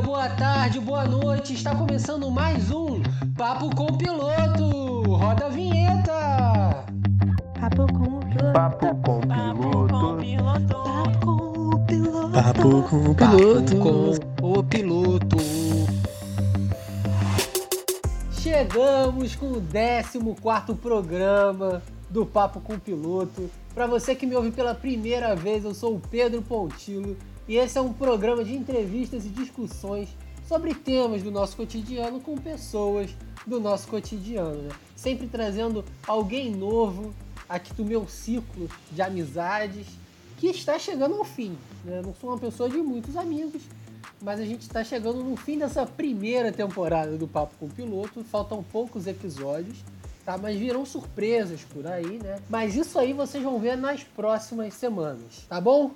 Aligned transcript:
dia, 0.00 0.02
boa 0.02 0.28
tarde, 0.30 0.80
boa 0.80 1.04
noite. 1.04 1.52
Está 1.54 1.74
começando 1.74 2.30
mais 2.30 2.70
um 2.70 3.02
Papo 3.36 3.74
com 3.74 3.86
Piloto. 3.96 5.02
Roda 5.02 5.46
a 5.46 5.48
vinheta. 5.48 6.84
Papo 7.60 7.86
com 7.92 8.18
o 8.18 8.20
piloto. 8.20 8.52
Papo 8.52 8.86
com 9.02 9.20
piloto. 10.16 10.74
Papo 10.74 11.26
com 11.26 11.36
o 11.68 11.86
piloto. 11.86 12.32
Papo 12.32 12.82
com 12.82 13.10
o 13.10 13.14
Papo 13.14 13.36
piloto. 13.36 13.76
com 13.76 14.58
o 14.58 14.62
piloto. 14.64 15.36
Chegamos 18.32 19.36
com 19.36 19.52
o 19.52 19.62
14 19.62 20.74
programa 20.80 21.82
do 22.08 22.24
Papo 22.24 22.60
com 22.60 22.74
o 22.74 22.80
Piloto. 22.80 23.50
Para 23.74 23.86
você 23.86 24.14
que 24.14 24.26
me 24.26 24.34
ouve 24.34 24.50
pela 24.50 24.74
primeira 24.74 25.36
vez, 25.36 25.64
eu 25.64 25.74
sou 25.74 25.94
o 25.94 26.00
Pedro 26.00 26.42
Pontilo 26.42 27.16
e 27.50 27.56
esse 27.56 27.76
é 27.76 27.80
um 27.80 27.92
programa 27.92 28.44
de 28.44 28.54
entrevistas 28.54 29.26
e 29.26 29.28
discussões 29.28 30.08
sobre 30.46 30.72
temas 30.72 31.20
do 31.20 31.32
nosso 31.32 31.56
cotidiano 31.56 32.20
com 32.20 32.38
pessoas 32.38 33.10
do 33.44 33.58
nosso 33.58 33.88
cotidiano, 33.88 34.62
né? 34.62 34.70
Sempre 34.94 35.26
trazendo 35.26 35.84
alguém 36.06 36.54
novo 36.54 37.12
aqui 37.48 37.74
do 37.74 37.84
meu 37.84 38.06
ciclo 38.06 38.68
de 38.92 39.02
amizades 39.02 39.84
que 40.38 40.46
está 40.46 40.78
chegando 40.78 41.16
ao 41.16 41.24
fim. 41.24 41.58
Né? 41.84 42.00
Não 42.04 42.14
sou 42.14 42.30
uma 42.30 42.38
pessoa 42.38 42.70
de 42.70 42.76
muitos 42.76 43.16
amigos, 43.16 43.62
mas 44.22 44.38
a 44.38 44.44
gente 44.44 44.62
está 44.62 44.84
chegando 44.84 45.24
no 45.24 45.34
fim 45.34 45.58
dessa 45.58 45.84
primeira 45.84 46.52
temporada 46.52 47.18
do 47.18 47.26
Papo 47.26 47.56
com 47.58 47.66
o 47.66 47.70
Piloto. 47.70 48.22
Faltam 48.22 48.62
poucos 48.62 49.08
episódios, 49.08 49.78
tá? 50.24 50.38
Mas 50.38 50.56
virão 50.56 50.86
surpresas 50.86 51.62
por 51.62 51.84
aí, 51.84 52.20
né? 52.22 52.38
Mas 52.48 52.76
isso 52.76 52.96
aí 52.96 53.12
vocês 53.12 53.42
vão 53.42 53.58
ver 53.58 53.76
nas 53.76 54.04
próximas 54.04 54.72
semanas, 54.74 55.46
tá 55.48 55.60
bom? 55.60 55.90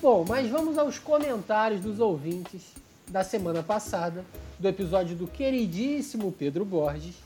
Bom, 0.00 0.24
mas 0.28 0.48
vamos 0.48 0.78
aos 0.78 0.96
comentários 0.96 1.80
dos 1.80 1.98
ouvintes 1.98 2.62
da 3.08 3.24
semana 3.24 3.64
passada, 3.64 4.24
do 4.56 4.68
episódio 4.68 5.16
do 5.16 5.26
queridíssimo 5.26 6.30
Pedro 6.30 6.64
Borges. 6.64 7.16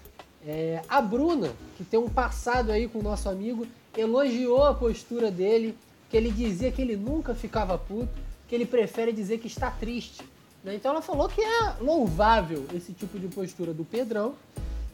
É, 0.47 0.81
a 0.89 1.03
Bruna, 1.03 1.53
que 1.77 1.85
tem 1.85 2.01
um 2.01 2.09
passado 2.09 2.73
aí 2.73 2.89
com 2.89 3.01
o 3.01 3.03
nosso 3.03 3.29
amigo, 3.29 3.67
elogiou 3.95 4.65
a 4.65 4.73
postura 4.73 5.31
dele, 5.31 5.77
que 6.09 6.17
ele 6.17 6.31
dizia 6.31 6.73
que 6.73 6.81
ele 6.81 6.97
nunca 6.97 7.35
ficava 7.35 7.77
puto, 7.77 8.09
que 8.49 8.55
ele 8.55 8.65
prefere 8.65 9.13
dizer 9.13 9.37
que 9.37 9.49
está 9.49 9.71
triste. 9.71 10.25
né? 10.65 10.75
Então 10.75 10.93
ela 10.93 11.03
falou 11.03 11.29
que 11.29 11.43
é 11.43 11.75
louvável 11.79 12.65
esse 12.75 12.95
tipo 12.95 13.19
de 13.19 13.29
postura 13.29 13.75
do 13.75 13.85
Pedrão, 13.85 14.35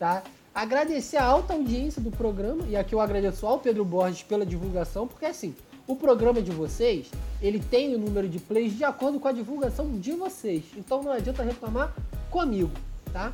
tá? 0.00 0.24
Agradecer 0.52 1.16
a 1.16 1.24
alta 1.24 1.52
audiência 1.52 2.02
do 2.02 2.10
programa, 2.10 2.64
e 2.68 2.74
aqui 2.74 2.92
eu 2.92 3.00
agradeço 3.00 3.46
ao 3.46 3.60
Pedro 3.60 3.84
Borges 3.84 4.24
pela 4.24 4.44
divulgação, 4.44 5.06
porque 5.06 5.26
assim, 5.26 5.54
o 5.88 5.96
programa 5.96 6.42
de 6.42 6.50
vocês, 6.50 7.10
ele 7.40 7.58
tem 7.58 7.94
o 7.94 7.98
número 7.98 8.28
de 8.28 8.38
plays 8.38 8.76
de 8.76 8.84
acordo 8.84 9.18
com 9.18 9.26
a 9.26 9.32
divulgação 9.32 9.98
de 9.98 10.12
vocês. 10.12 10.62
Então 10.76 11.02
não 11.02 11.10
adianta 11.10 11.42
reclamar 11.42 11.94
comigo, 12.30 12.70
tá? 13.10 13.32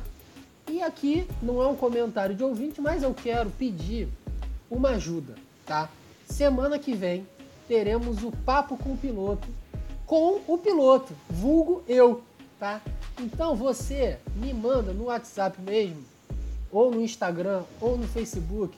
E 0.71 0.81
aqui 0.81 1.27
não 1.43 1.61
é 1.61 1.67
um 1.67 1.75
comentário 1.75 2.33
de 2.33 2.43
ouvinte, 2.43 2.79
mas 2.79 3.03
eu 3.03 3.13
quero 3.13 3.49
pedir 3.51 4.07
uma 4.71 4.91
ajuda, 4.91 5.35
tá? 5.65 5.89
Semana 6.25 6.79
que 6.79 6.93
vem 6.93 7.27
teremos 7.67 8.23
o 8.23 8.31
papo 8.31 8.77
com 8.77 8.93
o 8.93 8.97
piloto, 8.97 9.47
com 10.05 10.39
o 10.47 10.57
piloto, 10.57 11.13
vulgo 11.29 11.83
eu, 11.89 12.23
tá? 12.57 12.81
Então 13.19 13.53
você 13.53 14.17
me 14.33 14.53
manda 14.53 14.93
no 14.93 15.05
WhatsApp 15.05 15.61
mesmo, 15.61 16.03
ou 16.71 16.89
no 16.89 17.01
Instagram, 17.01 17.63
ou 17.81 17.97
no 17.97 18.07
Facebook, 18.07 18.77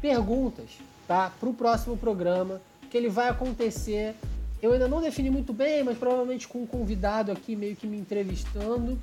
perguntas, 0.00 0.66
tá? 1.06 1.32
Para 1.38 1.48
o 1.48 1.54
próximo 1.54 1.96
programa, 1.96 2.60
que 2.88 2.96
ele 2.96 3.08
vai 3.08 3.28
acontecer. 3.28 4.14
Eu 4.60 4.72
ainda 4.72 4.88
não 4.88 5.00
defini 5.00 5.30
muito 5.30 5.52
bem, 5.52 5.84
mas 5.84 5.96
provavelmente 5.96 6.48
com 6.48 6.62
um 6.62 6.66
convidado 6.66 7.30
aqui 7.30 7.54
meio 7.54 7.76
que 7.76 7.86
me 7.86 7.96
entrevistando. 7.98 8.98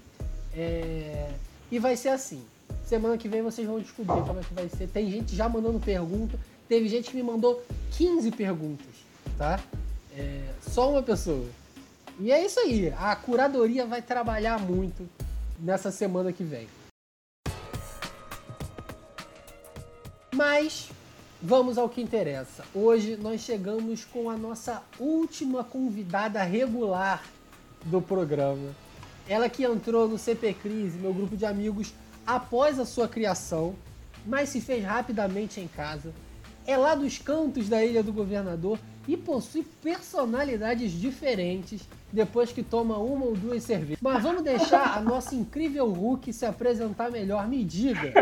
É, 0.54 1.32
E 1.72 1.80
vai 1.80 1.96
ser 1.96 2.10
assim. 2.10 2.44
Semana 2.86 3.18
que 3.18 3.28
vem 3.28 3.42
vocês 3.42 3.68
vão 3.68 3.80
descobrir 3.80 4.22
como 4.26 4.40
é 4.40 4.44
que 4.44 4.54
vai 4.54 4.70
ser. 4.70 4.88
Tem 4.88 5.10
gente 5.10 5.36
já 5.36 5.50
mandando 5.50 5.80
pergunta. 5.80 6.38
Teve 6.68 6.88
gente 6.90 7.10
que 7.10 7.16
me 7.16 7.24
mandou 7.24 7.64
15 7.92 8.32
perguntas, 8.32 8.88
tá? 9.38 9.60
É, 10.16 10.44
Só 10.62 10.92
uma 10.92 11.02
pessoa. 11.04 11.46
E 12.20 12.32
é 12.32 12.46
isso 12.46 12.60
aí. 12.60 12.94
A 12.98 13.16
curadoria 13.16 13.86
vai 13.86 14.02
trabalhar 14.02 14.60
muito 14.60 15.08
nessa 15.60 15.92
semana 15.92 16.32
que 16.32 16.44
vem. 16.44 16.68
Mas 20.34 20.90
vamos 21.46 21.78
ao 21.78 21.88
que 21.88 22.02
interessa. 22.02 22.66
Hoje 22.74 23.16
nós 23.16 23.42
chegamos 23.42 24.04
com 24.04 24.32
a 24.32 24.36
nossa 24.36 24.82
última 25.00 25.64
convidada 25.64 26.42
regular 26.42 27.24
do 27.86 28.02
programa. 28.02 28.70
Ela 29.30 29.48
que 29.48 29.64
entrou 29.64 30.08
no 30.08 30.18
CP 30.18 30.56
Crise, 30.56 30.98
meu 30.98 31.14
grupo 31.14 31.38
de 31.38 31.46
amigos, 31.46 31.94
após 32.26 32.80
a 32.80 32.86
sua 32.86 33.08
criação, 33.08 33.76
mas 34.26 34.50
se 34.50 34.60
fez 34.60 34.84
rapidamente 34.84 35.60
em 35.60 35.68
casa. 35.68 36.12
É 36.66 36.76
lá 36.76 36.96
dos 36.96 37.20
cantos 37.20 37.70
da 37.70 37.86
Ilha 37.86 38.02
do 38.02 38.12
Governador 38.12 38.80
e 39.08 39.16
possui 39.16 39.64
personalidades 39.84 40.92
diferentes 40.94 41.88
depois 42.12 42.52
que 42.52 42.64
toma 42.64 42.98
uma 42.98 43.24
ou 43.24 43.36
duas 43.36 43.62
cervejas. 43.62 44.00
Mas 44.02 44.24
vamos 44.24 44.42
deixar 44.42 44.98
a 44.98 45.00
nossa 45.00 45.36
incrível 45.36 45.88
Hulk 45.92 46.34
se 46.34 46.44
apresentar 46.44 47.12
melhor. 47.12 47.48
Me 47.48 47.64
diga, 47.64 48.14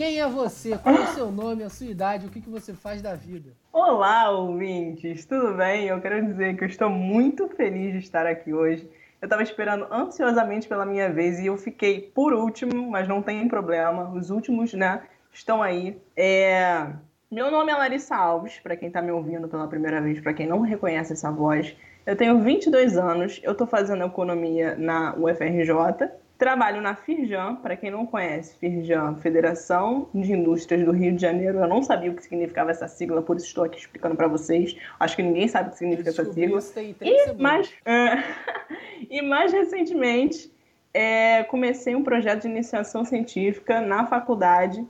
quem 0.00 0.18
é 0.18 0.26
você? 0.26 0.78
Qual 0.78 0.94
é 0.94 1.00
o 1.00 1.06
seu 1.08 1.30
nome, 1.30 1.62
a 1.62 1.68
sua 1.68 1.88
idade, 1.88 2.24
o 2.24 2.30
que, 2.30 2.40
que 2.40 2.48
você 2.48 2.72
faz 2.72 3.02
da 3.02 3.14
vida? 3.14 3.50
Olá, 3.70 4.30
ouvintes, 4.30 5.26
tudo 5.26 5.52
bem? 5.52 5.88
Eu 5.88 6.00
quero 6.00 6.24
dizer 6.24 6.56
que 6.56 6.64
eu 6.64 6.68
estou 6.68 6.88
muito 6.88 7.46
feliz 7.48 7.92
de 7.92 7.98
estar 7.98 8.26
aqui 8.26 8.50
hoje. 8.50 8.88
Eu 9.20 9.26
estava 9.26 9.42
esperando 9.42 9.86
ansiosamente 9.92 10.66
pela 10.66 10.86
minha 10.86 11.12
vez 11.12 11.38
e 11.38 11.48
eu 11.48 11.58
fiquei 11.58 12.00
por 12.00 12.32
último, 12.32 12.90
mas 12.90 13.06
não 13.06 13.20
tem 13.20 13.46
problema. 13.46 14.10
Os 14.14 14.30
últimos, 14.30 14.72
né, 14.72 15.02
estão 15.34 15.62
aí. 15.62 16.00
É... 16.16 16.86
Meu 17.30 17.50
nome 17.50 17.70
é 17.70 17.76
Larissa 17.76 18.16
Alves, 18.16 18.58
para 18.58 18.76
quem 18.76 18.88
está 18.88 19.02
me 19.02 19.12
ouvindo 19.12 19.48
pela 19.48 19.68
primeira 19.68 20.00
vez, 20.00 20.18
para 20.18 20.32
quem 20.32 20.46
não 20.46 20.62
reconhece 20.62 21.12
essa 21.12 21.30
voz. 21.30 21.76
Eu 22.06 22.16
tenho 22.16 22.40
22 22.40 22.96
anos, 22.96 23.38
eu 23.42 23.52
estou 23.52 23.66
fazendo 23.66 24.02
economia 24.02 24.74
na 24.76 25.14
UFRJ. 25.14 26.08
Trabalho 26.40 26.80
na 26.80 26.94
Firjan, 26.94 27.56
para 27.56 27.76
quem 27.76 27.90
não 27.90 28.06
conhece, 28.06 28.56
Firjan, 28.58 29.14
Federação 29.16 30.08
de 30.14 30.32
Indústrias 30.32 30.82
do 30.86 30.90
Rio 30.90 31.14
de 31.14 31.20
Janeiro. 31.20 31.58
Eu 31.58 31.68
não 31.68 31.82
sabia 31.82 32.10
o 32.10 32.14
que 32.14 32.22
significava 32.22 32.70
essa 32.70 32.88
sigla, 32.88 33.20
por 33.20 33.36
isso 33.36 33.44
estou 33.44 33.62
aqui 33.62 33.78
explicando 33.78 34.16
para 34.16 34.26
vocês. 34.26 34.74
Acho 34.98 35.16
que 35.16 35.22
ninguém 35.22 35.46
sabe 35.48 35.68
o 35.68 35.72
que 35.72 35.76
significa 35.76 36.08
essa 36.08 36.24
sigla. 36.32 36.58
E 37.02 37.32
mais, 37.34 37.70
é, 37.84 38.24
e 39.10 39.20
mais 39.20 39.52
recentemente, 39.52 40.50
é, 40.94 41.44
comecei 41.44 41.94
um 41.94 42.02
projeto 42.02 42.40
de 42.40 42.48
iniciação 42.48 43.04
científica 43.04 43.82
na 43.82 44.06
faculdade 44.06 44.82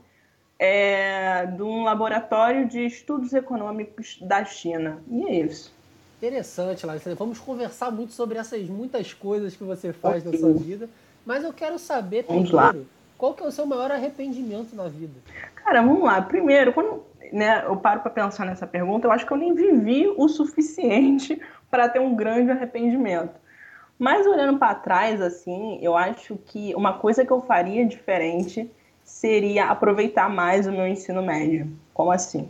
é, 0.57 1.47
de 1.47 1.63
um 1.63 1.83
laboratório 1.83 2.65
de 2.65 2.85
estudos 2.85 3.33
econômicos 3.33 4.17
da 4.21 4.45
China. 4.45 5.03
E 5.11 5.25
é 5.25 5.35
isso. 5.41 5.75
Interessante, 6.17 6.85
Larissa. 6.85 7.13
Vamos 7.13 7.39
conversar 7.39 7.91
muito 7.91 8.13
sobre 8.13 8.37
essas 8.37 8.69
muitas 8.69 9.13
coisas 9.13 9.53
que 9.53 9.65
você 9.65 9.91
faz 9.91 10.23
na 10.23 10.29
Ok. 10.29 10.39
sua 10.39 10.53
vida. 10.53 10.89
Mas 11.25 11.43
eu 11.43 11.53
quero 11.53 11.77
saber 11.77 12.25
Vamos 12.27 12.49
primeiro, 12.49 12.79
lá. 12.79 12.85
qual 13.17 13.33
que 13.33 13.43
é 13.43 13.47
o 13.47 13.51
seu 13.51 13.65
maior 13.65 13.91
arrependimento 13.91 14.75
na 14.75 14.87
vida? 14.87 15.13
Cara, 15.55 15.81
vamos 15.81 16.03
lá. 16.03 16.21
Primeiro, 16.21 16.73
quando 16.73 17.03
né, 17.31 17.63
eu 17.65 17.77
paro 17.77 18.01
para 18.01 18.11
pensar 18.11 18.45
nessa 18.45 18.67
pergunta, 18.67 19.07
eu 19.07 19.11
acho 19.11 19.25
que 19.25 19.31
eu 19.31 19.37
nem 19.37 19.53
vivi 19.53 20.07
o 20.17 20.27
suficiente 20.27 21.39
para 21.69 21.87
ter 21.87 21.99
um 21.99 22.15
grande 22.15 22.51
arrependimento. 22.51 23.39
Mas 23.97 24.25
olhando 24.25 24.57
para 24.57 24.73
trás, 24.75 25.21
assim, 25.21 25.77
eu 25.81 25.95
acho 25.95 26.35
que 26.47 26.73
uma 26.75 26.93
coisa 26.93 27.23
que 27.23 27.31
eu 27.31 27.41
faria 27.41 27.85
diferente 27.85 28.69
seria 29.03 29.65
aproveitar 29.65 30.27
mais 30.27 30.65
o 30.65 30.71
meu 30.71 30.87
ensino 30.87 31.21
médio. 31.21 31.71
Como 31.93 32.11
assim? 32.11 32.49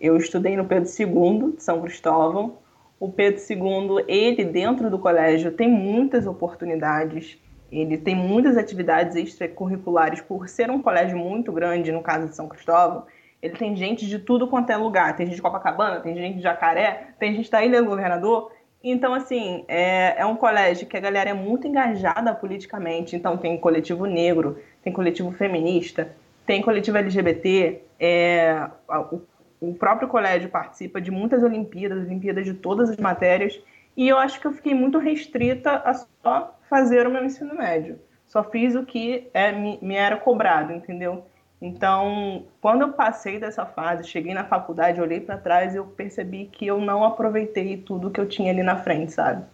Eu 0.00 0.16
estudei 0.16 0.56
no 0.56 0.64
Pedro 0.64 0.88
II, 0.88 1.52
de 1.56 1.62
São 1.62 1.82
Cristóvão. 1.82 2.54
O 2.98 3.10
Pedro 3.10 3.42
II, 3.42 4.04
ele 4.08 4.44
dentro 4.44 4.88
do 4.88 4.98
colégio 4.98 5.52
tem 5.52 5.68
muitas 5.70 6.26
oportunidades, 6.26 7.38
ele 7.70 7.98
tem 7.98 8.14
muitas 8.14 8.56
atividades 8.56 9.16
extracurriculares 9.16 10.20
por 10.20 10.48
ser 10.48 10.70
um 10.70 10.80
colégio 10.80 11.18
muito 11.18 11.50
grande, 11.52 11.90
no 11.90 12.02
caso 12.02 12.28
de 12.28 12.36
São 12.36 12.48
Cristóvão. 12.48 13.04
Ele 13.42 13.56
tem 13.56 13.76
gente 13.76 14.06
de 14.06 14.18
tudo 14.18 14.46
quanto 14.46 14.70
é 14.70 14.76
lugar. 14.76 15.16
Tem 15.16 15.26
gente 15.26 15.36
de 15.36 15.42
Copacabana, 15.42 16.00
tem 16.00 16.14
gente 16.14 16.36
de 16.36 16.42
Jacaré, 16.42 17.08
tem 17.18 17.34
gente 17.34 17.50
da 17.50 17.64
Ilha 17.64 17.82
do 17.82 17.88
Governador. 17.88 18.52
Então, 18.82 19.12
assim, 19.14 19.64
é, 19.66 20.20
é 20.20 20.26
um 20.26 20.36
colégio 20.36 20.86
que 20.86 20.96
a 20.96 21.00
galera 21.00 21.30
é 21.30 21.34
muito 21.34 21.66
engajada 21.66 22.34
politicamente. 22.34 23.16
Então, 23.16 23.36
tem 23.36 23.58
coletivo 23.58 24.06
negro, 24.06 24.58
tem 24.82 24.92
coletivo 24.92 25.32
feminista, 25.32 26.12
tem 26.46 26.62
coletivo 26.62 26.96
LGBT. 26.98 27.82
É, 27.98 28.68
o, 29.10 29.20
o 29.60 29.74
próprio 29.74 30.08
colégio 30.08 30.48
participa 30.48 31.00
de 31.00 31.10
muitas 31.10 31.42
Olimpíadas, 31.42 32.06
Olimpíadas 32.06 32.44
de 32.44 32.54
todas 32.54 32.90
as 32.90 32.96
matérias. 32.96 33.60
E 33.96 34.08
eu 34.08 34.18
acho 34.18 34.40
que 34.40 34.46
eu 34.46 34.52
fiquei 34.52 34.74
muito 34.74 34.98
restrita 34.98 35.82
a 35.84 35.94
só 35.94 36.55
fazer 36.68 37.06
o 37.06 37.10
meu 37.10 37.24
ensino 37.24 37.54
médio. 37.54 37.98
Só 38.26 38.42
fiz 38.42 38.74
o 38.74 38.84
que 38.84 39.28
é, 39.32 39.52
me, 39.52 39.78
me 39.80 39.94
era 39.94 40.16
cobrado, 40.16 40.72
entendeu? 40.72 41.24
Então, 41.60 42.44
quando 42.60 42.82
eu 42.82 42.92
passei 42.92 43.38
dessa 43.38 43.64
fase, 43.64 44.08
cheguei 44.08 44.34
na 44.34 44.44
faculdade, 44.44 45.00
olhei 45.00 45.20
para 45.20 45.38
trás, 45.38 45.74
eu 45.74 45.86
percebi 45.86 46.46
que 46.46 46.66
eu 46.66 46.80
não 46.80 47.02
aproveitei 47.02 47.78
tudo 47.78 48.10
que 48.10 48.20
eu 48.20 48.28
tinha 48.28 48.50
ali 48.50 48.62
na 48.62 48.76
frente, 48.76 49.12
sabe? 49.12 49.44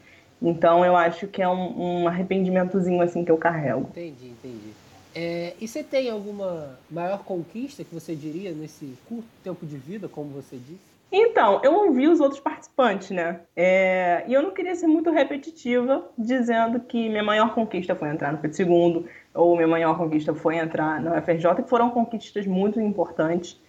Então 0.41 0.85
eu 0.85 0.97
acho 0.97 1.29
que 1.29 1.41
é 1.41 1.49
um, 1.49 2.03
um 2.03 2.09
arrependimentozinho 2.09 3.01
assim 3.01 3.25
que 3.25 3.31
eu 3.31 3.39
carrego. 3.39 3.83
Entendi, 3.91 4.31
entendi. 4.31 4.73
É, 5.15 5.55
e 5.61 5.69
você 5.69 5.85
tem 5.85 6.11
alguma 6.11 6.79
maior 6.91 7.23
conquista 7.23 7.85
que 7.85 7.95
você 7.95 8.17
diria 8.17 8.51
nesse 8.51 8.95
curto 9.09 9.29
tempo 9.45 9.65
de 9.65 9.77
vida, 9.77 10.09
como 10.09 10.31
você 10.31 10.57
disse? 10.57 10.92
Então, 11.15 11.61
eu 11.63 11.75
ouvi 11.75 12.09
os 12.09 12.21
outros 12.21 12.41
participantes, 12.41 13.11
né? 13.11 13.41
É, 13.55 14.25
e 14.27 14.33
eu 14.33 14.43
não 14.43 14.51
queria 14.51 14.75
ser 14.75 14.87
muito 14.87 15.11
repetitiva, 15.11 16.11
dizendo 16.17 16.81
que 16.81 17.11
minha 17.11 17.23
maior 17.23 17.55
conquista 17.55 17.95
foi 17.95 18.09
entrar 18.09 18.33
no 18.33 18.39
Pedro 18.39 18.63
II, 18.63 19.07
ou 19.35 19.55
minha 19.55 19.69
maior 19.69 19.99
conquista 19.99 20.35
foi 20.35 20.57
entrar 20.57 21.03
na 21.03 21.19
UFRJ, 21.19 21.57
que 21.57 21.69
foram 21.69 21.91
conquistas 21.91 22.47
muito 22.47 22.81
importantes. 22.81 23.61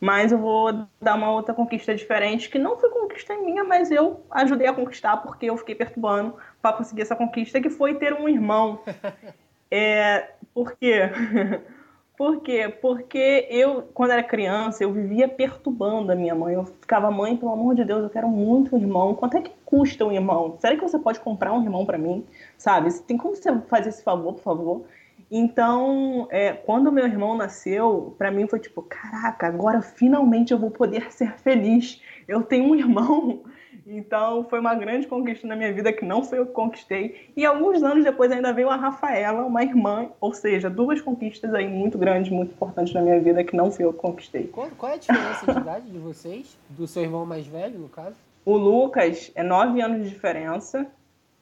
Mas 0.00 0.30
eu 0.30 0.38
vou 0.38 0.86
dar 1.00 1.16
uma 1.16 1.32
outra 1.32 1.52
conquista 1.52 1.92
diferente, 1.96 2.48
que 2.48 2.60
não 2.60 2.78
foi 2.78 2.90
conquista 2.90 3.36
minha, 3.38 3.64
mas 3.64 3.90
eu 3.90 4.20
ajudei 4.30 4.68
a 4.68 4.72
conquistar 4.72 5.16
porque 5.16 5.46
eu 5.46 5.56
fiquei 5.56 5.74
perturbando 5.74 6.36
para 6.62 6.76
conseguir 6.76 7.02
essa 7.02 7.16
conquista, 7.16 7.60
que 7.60 7.70
foi 7.70 7.94
ter 7.94 8.14
um 8.14 8.28
irmão. 8.28 8.80
É, 9.76 10.30
por 10.52 10.76
quê? 10.76 11.10
Por 12.16 12.40
quê? 12.42 12.68
Porque 12.80 13.48
eu, 13.50 13.82
quando 13.92 14.12
era 14.12 14.22
criança, 14.22 14.84
eu 14.84 14.92
vivia 14.92 15.28
perturbando 15.28 16.12
a 16.12 16.14
minha 16.14 16.34
mãe. 16.34 16.54
Eu 16.54 16.64
ficava, 16.64 17.10
mãe, 17.10 17.36
pelo 17.36 17.52
amor 17.52 17.74
de 17.74 17.84
Deus, 17.84 18.04
eu 18.04 18.10
quero 18.10 18.28
muito 18.28 18.76
um 18.76 18.78
irmão. 18.78 19.14
Quanto 19.14 19.36
é 19.36 19.42
que 19.42 19.50
custa 19.64 20.04
um 20.04 20.12
irmão? 20.12 20.56
Será 20.60 20.76
que 20.76 20.82
você 20.82 20.96
pode 20.98 21.18
comprar 21.18 21.52
um 21.52 21.62
irmão 21.62 21.84
para 21.84 21.98
mim? 21.98 22.24
Sabe? 22.56 22.92
Tem 23.02 23.16
como 23.16 23.34
você 23.34 23.52
fazer 23.62 23.88
esse 23.88 24.04
favor, 24.04 24.34
por 24.34 24.42
favor? 24.42 24.84
Então, 25.28 26.28
é, 26.30 26.52
quando 26.52 26.92
meu 26.92 27.04
irmão 27.04 27.36
nasceu, 27.36 28.14
para 28.16 28.30
mim 28.30 28.46
foi 28.46 28.60
tipo, 28.60 28.82
caraca, 28.82 29.48
agora 29.48 29.82
finalmente 29.82 30.52
eu 30.52 30.58
vou 30.58 30.70
poder 30.70 31.12
ser 31.12 31.36
feliz. 31.38 32.00
Eu 32.28 32.42
tenho 32.42 32.70
um 32.70 32.74
irmão 32.76 33.42
então 33.86 34.44
foi 34.44 34.60
uma 34.60 34.74
grande 34.74 35.06
conquista 35.06 35.46
na 35.46 35.54
minha 35.54 35.72
vida 35.72 35.92
que 35.92 36.04
não 36.04 36.22
foi 36.22 36.38
eu 36.38 36.46
que 36.46 36.52
conquistei. 36.52 37.30
E 37.36 37.44
alguns 37.44 37.82
anos 37.82 38.04
depois 38.04 38.32
ainda 38.32 38.52
veio 38.52 38.70
a 38.70 38.76
Rafaela, 38.76 39.44
uma 39.44 39.62
irmã, 39.62 40.10
ou 40.20 40.32
seja, 40.32 40.70
duas 40.70 41.00
conquistas 41.00 41.52
aí 41.52 41.68
muito 41.68 41.98
grandes, 41.98 42.32
muito 42.32 42.52
importantes 42.52 42.94
na 42.94 43.02
minha 43.02 43.20
vida 43.20 43.44
que 43.44 43.54
não 43.54 43.70
fui 43.70 43.84
eu 43.84 43.92
que 43.92 43.98
conquistei. 43.98 44.46
Qual, 44.46 44.68
qual 44.78 44.92
é 44.92 44.94
a 44.94 44.98
diferença 44.98 45.52
de 45.52 45.58
idade 45.58 45.90
de 45.90 45.98
vocês? 45.98 46.58
Do 46.70 46.86
seu 46.86 47.02
irmão 47.02 47.26
mais 47.26 47.46
velho, 47.46 47.78
no 47.78 47.88
caso? 47.88 48.16
O 48.44 48.56
Lucas 48.56 49.30
é 49.34 49.42
nove 49.42 49.80
anos 49.80 50.04
de 50.04 50.10
diferença. 50.10 50.86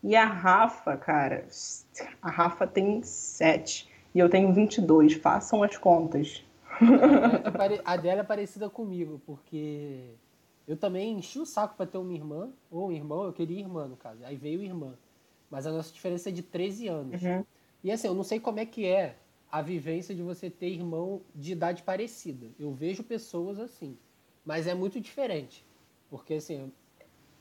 E 0.03 0.17
a 0.17 0.25
Rafa, 0.25 0.97
cara, 0.97 1.45
a 2.21 2.31
Rafa 2.31 2.67
tem 2.67 3.03
sete. 3.03 3.89
E 4.13 4.19
eu 4.19 4.29
tenho 4.29 4.53
22. 4.53 5.15
Façam 5.15 5.63
as 5.63 5.77
contas. 5.77 6.45
É, 6.81 7.75
é 7.75 7.81
a 7.85 7.97
dela 7.97 8.21
é 8.21 8.25
parecida 8.25 8.69
comigo, 8.69 9.21
porque 9.25 10.15
eu 10.67 10.77
também 10.77 11.19
enchi 11.19 11.39
o 11.39 11.47
saco 11.47 11.77
para 11.77 11.87
ter 11.87 11.99
uma 11.99 12.13
irmã, 12.13 12.51
ou 12.71 12.89
um 12.89 12.93
irmão, 12.93 13.25
eu 13.25 13.33
queria 13.33 13.59
irmã, 13.59 13.89
no 13.89 13.97
caso. 13.97 14.25
Aí 14.25 14.37
veio 14.37 14.63
irmã. 14.63 14.97
Mas 15.51 15.67
a 15.67 15.73
nossa 15.73 15.93
diferença 15.93 16.29
é 16.29 16.33
de 16.33 16.43
13 16.43 16.89
anos. 16.89 17.23
Uhum. 17.23 17.45
E 17.85 17.91
assim, 17.91 18.07
eu 18.07 18.15
não 18.15 18.23
sei 18.23 18.39
como 18.39 18.61
é 18.61 18.67
que 18.67 18.87
é 18.87 19.17
a 19.51 19.61
vivência 19.61 20.15
de 20.15 20.23
você 20.23 20.49
ter 20.49 20.69
irmão 20.69 21.21
de 21.35 21.53
idade 21.53 21.83
parecida. 21.83 22.47
Eu 22.59 22.73
vejo 22.73 23.03
pessoas 23.03 23.59
assim. 23.59 23.99
Mas 24.45 24.67
é 24.67 24.75
muito 24.75 25.01
diferente. 25.01 25.65
Porque 26.09 26.35
assim, 26.35 26.73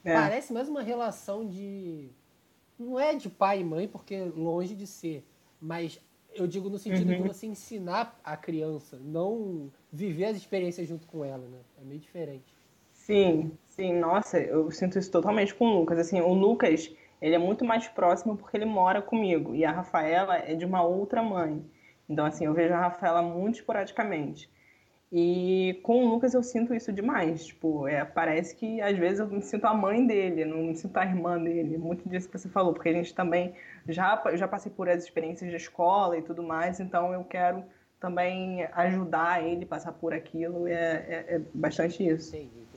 é. 0.03 0.13
parece 0.13 0.51
mais 0.51 0.67
uma 0.67 0.81
relação 0.81 1.47
de. 1.47 2.09
Não 2.77 2.99
é 2.99 3.13
de 3.15 3.29
pai 3.29 3.61
e 3.61 3.63
mãe, 3.63 3.87
porque 3.87 4.23
longe 4.35 4.75
de 4.75 4.87
ser. 4.87 5.23
Mas 5.61 6.01
eu 6.33 6.47
digo 6.47 6.69
no 6.69 6.79
sentido 6.79 7.11
uhum. 7.11 7.21
de 7.21 7.27
você 7.27 7.45
ensinar 7.45 8.19
a 8.23 8.35
criança, 8.35 8.97
não 8.97 9.71
viver 9.91 10.25
as 10.25 10.37
experiências 10.37 10.87
junto 10.87 11.05
com 11.07 11.23
ela, 11.23 11.47
né? 11.47 11.59
É 11.79 11.83
meio 11.83 11.99
diferente. 11.99 12.50
Sim, 13.11 13.51
sim, 13.67 13.93
nossa, 13.99 14.39
eu 14.39 14.71
sinto 14.71 14.97
isso 14.97 15.11
totalmente 15.11 15.53
com 15.53 15.65
o 15.65 15.79
Lucas. 15.79 15.99
Assim, 15.99 16.21
o 16.21 16.33
Lucas, 16.33 16.89
ele 17.21 17.35
é 17.35 17.37
muito 17.37 17.65
mais 17.65 17.85
próximo 17.89 18.37
porque 18.37 18.55
ele 18.55 18.63
mora 18.63 19.01
comigo 19.01 19.53
e 19.53 19.65
a 19.65 19.71
Rafaela 19.71 20.37
é 20.37 20.55
de 20.55 20.65
uma 20.65 20.81
outra 20.81 21.21
mãe. 21.21 21.61
Então, 22.07 22.25
assim, 22.25 22.45
eu 22.45 22.53
vejo 22.53 22.73
a 22.73 22.79
Rafaela 22.79 23.21
muito 23.21 23.55
esporadicamente. 23.55 24.49
E 25.11 25.77
com 25.83 26.05
o 26.05 26.09
Lucas 26.09 26.33
eu 26.33 26.41
sinto 26.41 26.73
isso 26.73 26.93
demais. 26.93 27.47
Tipo, 27.47 27.85
é, 27.85 28.05
parece 28.05 28.55
que 28.55 28.79
às 28.79 28.97
vezes 28.97 29.19
eu 29.19 29.27
me 29.27 29.41
sinto 29.41 29.65
a 29.65 29.73
mãe 29.73 30.07
dele, 30.07 30.45
não 30.45 30.59
me 30.59 30.75
sinto 30.77 30.95
a 30.95 31.03
irmã 31.05 31.37
dele. 31.37 31.77
Muito 31.77 32.07
disso 32.07 32.29
que 32.29 32.39
você 32.39 32.47
falou, 32.47 32.73
porque 32.73 32.87
a 32.87 32.93
gente 32.93 33.13
também 33.13 33.53
já, 33.89 34.23
já 34.35 34.47
passei 34.47 34.71
por 34.71 34.87
as 34.87 35.03
experiências 35.03 35.49
de 35.49 35.57
escola 35.57 36.17
e 36.17 36.21
tudo 36.21 36.41
mais, 36.41 36.79
então 36.79 37.13
eu 37.13 37.25
quero 37.25 37.61
também 37.99 38.63
ajudar 38.71 39.43
ele 39.43 39.65
a 39.65 39.67
passar 39.67 39.91
por 39.91 40.13
aquilo. 40.13 40.65
É, 40.65 40.73
é, 40.73 41.25
é 41.35 41.41
bastante 41.53 42.07
isso. 42.07 42.33
Entendi. 42.33 42.70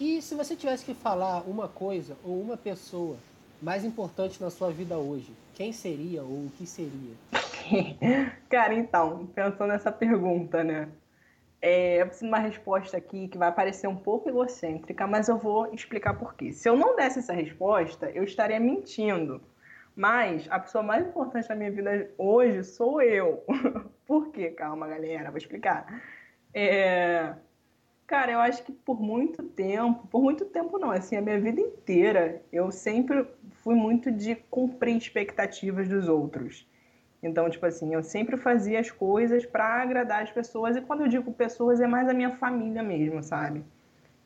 E 0.00 0.20
se 0.20 0.34
você 0.34 0.56
tivesse 0.56 0.84
que 0.84 0.94
falar 0.94 1.42
uma 1.42 1.68
coisa 1.68 2.16
ou 2.24 2.40
uma 2.40 2.56
pessoa 2.56 3.16
mais 3.62 3.84
importante 3.84 4.42
na 4.42 4.50
sua 4.50 4.70
vida 4.70 4.98
hoje, 4.98 5.32
quem 5.54 5.72
seria 5.72 6.22
ou 6.22 6.46
o 6.46 6.52
que 6.56 6.66
seria? 6.66 7.14
Cara, 8.50 8.74
então, 8.74 9.26
pensando 9.26 9.68
nessa 9.68 9.92
pergunta, 9.92 10.64
né? 10.64 10.88
É, 11.62 12.02
eu 12.02 12.06
preciso 12.06 12.26
de 12.26 12.28
uma 12.28 12.38
resposta 12.38 12.96
aqui 12.96 13.28
que 13.28 13.38
vai 13.38 13.50
parecer 13.50 13.86
um 13.86 13.96
pouco 13.96 14.28
egocêntrica, 14.28 15.06
mas 15.06 15.28
eu 15.28 15.38
vou 15.38 15.72
explicar 15.72 16.12
por 16.18 16.34
quê. 16.34 16.52
Se 16.52 16.68
eu 16.68 16.76
não 16.76 16.94
desse 16.94 17.20
essa 17.20 17.32
resposta, 17.32 18.10
eu 18.10 18.24
estaria 18.24 18.60
mentindo. 18.60 19.40
Mas 19.96 20.46
a 20.50 20.58
pessoa 20.58 20.82
mais 20.82 21.06
importante 21.06 21.48
da 21.48 21.54
minha 21.54 21.70
vida 21.70 22.10
hoje 22.18 22.64
sou 22.64 23.00
eu. 23.00 23.44
por 24.06 24.30
quê? 24.30 24.50
Calma, 24.50 24.88
galera, 24.88 25.30
vou 25.30 25.38
explicar. 25.38 26.02
É, 26.52 27.34
Cara, 28.06 28.32
eu 28.32 28.38
acho 28.40 28.62
que 28.64 28.72
por 28.72 29.00
muito 29.00 29.42
tempo, 29.42 30.06
por 30.08 30.22
muito 30.22 30.44
tempo 30.44 30.78
não, 30.78 30.90
assim, 30.90 31.16
a 31.16 31.22
minha 31.22 31.40
vida 31.40 31.60
inteira, 31.60 32.42
eu 32.52 32.70
sempre 32.70 33.26
fui 33.62 33.74
muito 33.74 34.12
de 34.12 34.34
cumprir 34.50 34.96
expectativas 34.96 35.88
dos 35.88 36.06
outros. 36.08 36.66
Então, 37.22 37.48
tipo 37.48 37.64
assim, 37.64 37.94
eu 37.94 38.02
sempre 38.02 38.36
fazia 38.36 38.78
as 38.78 38.90
coisas 38.90 39.46
para 39.46 39.64
agradar 39.82 40.22
as 40.22 40.30
pessoas, 40.30 40.76
e 40.76 40.82
quando 40.82 41.00
eu 41.02 41.08
digo 41.08 41.32
pessoas, 41.32 41.80
é 41.80 41.86
mais 41.86 42.06
a 42.08 42.12
minha 42.12 42.36
família 42.36 42.82
mesmo, 42.82 43.22
sabe? 43.22 43.64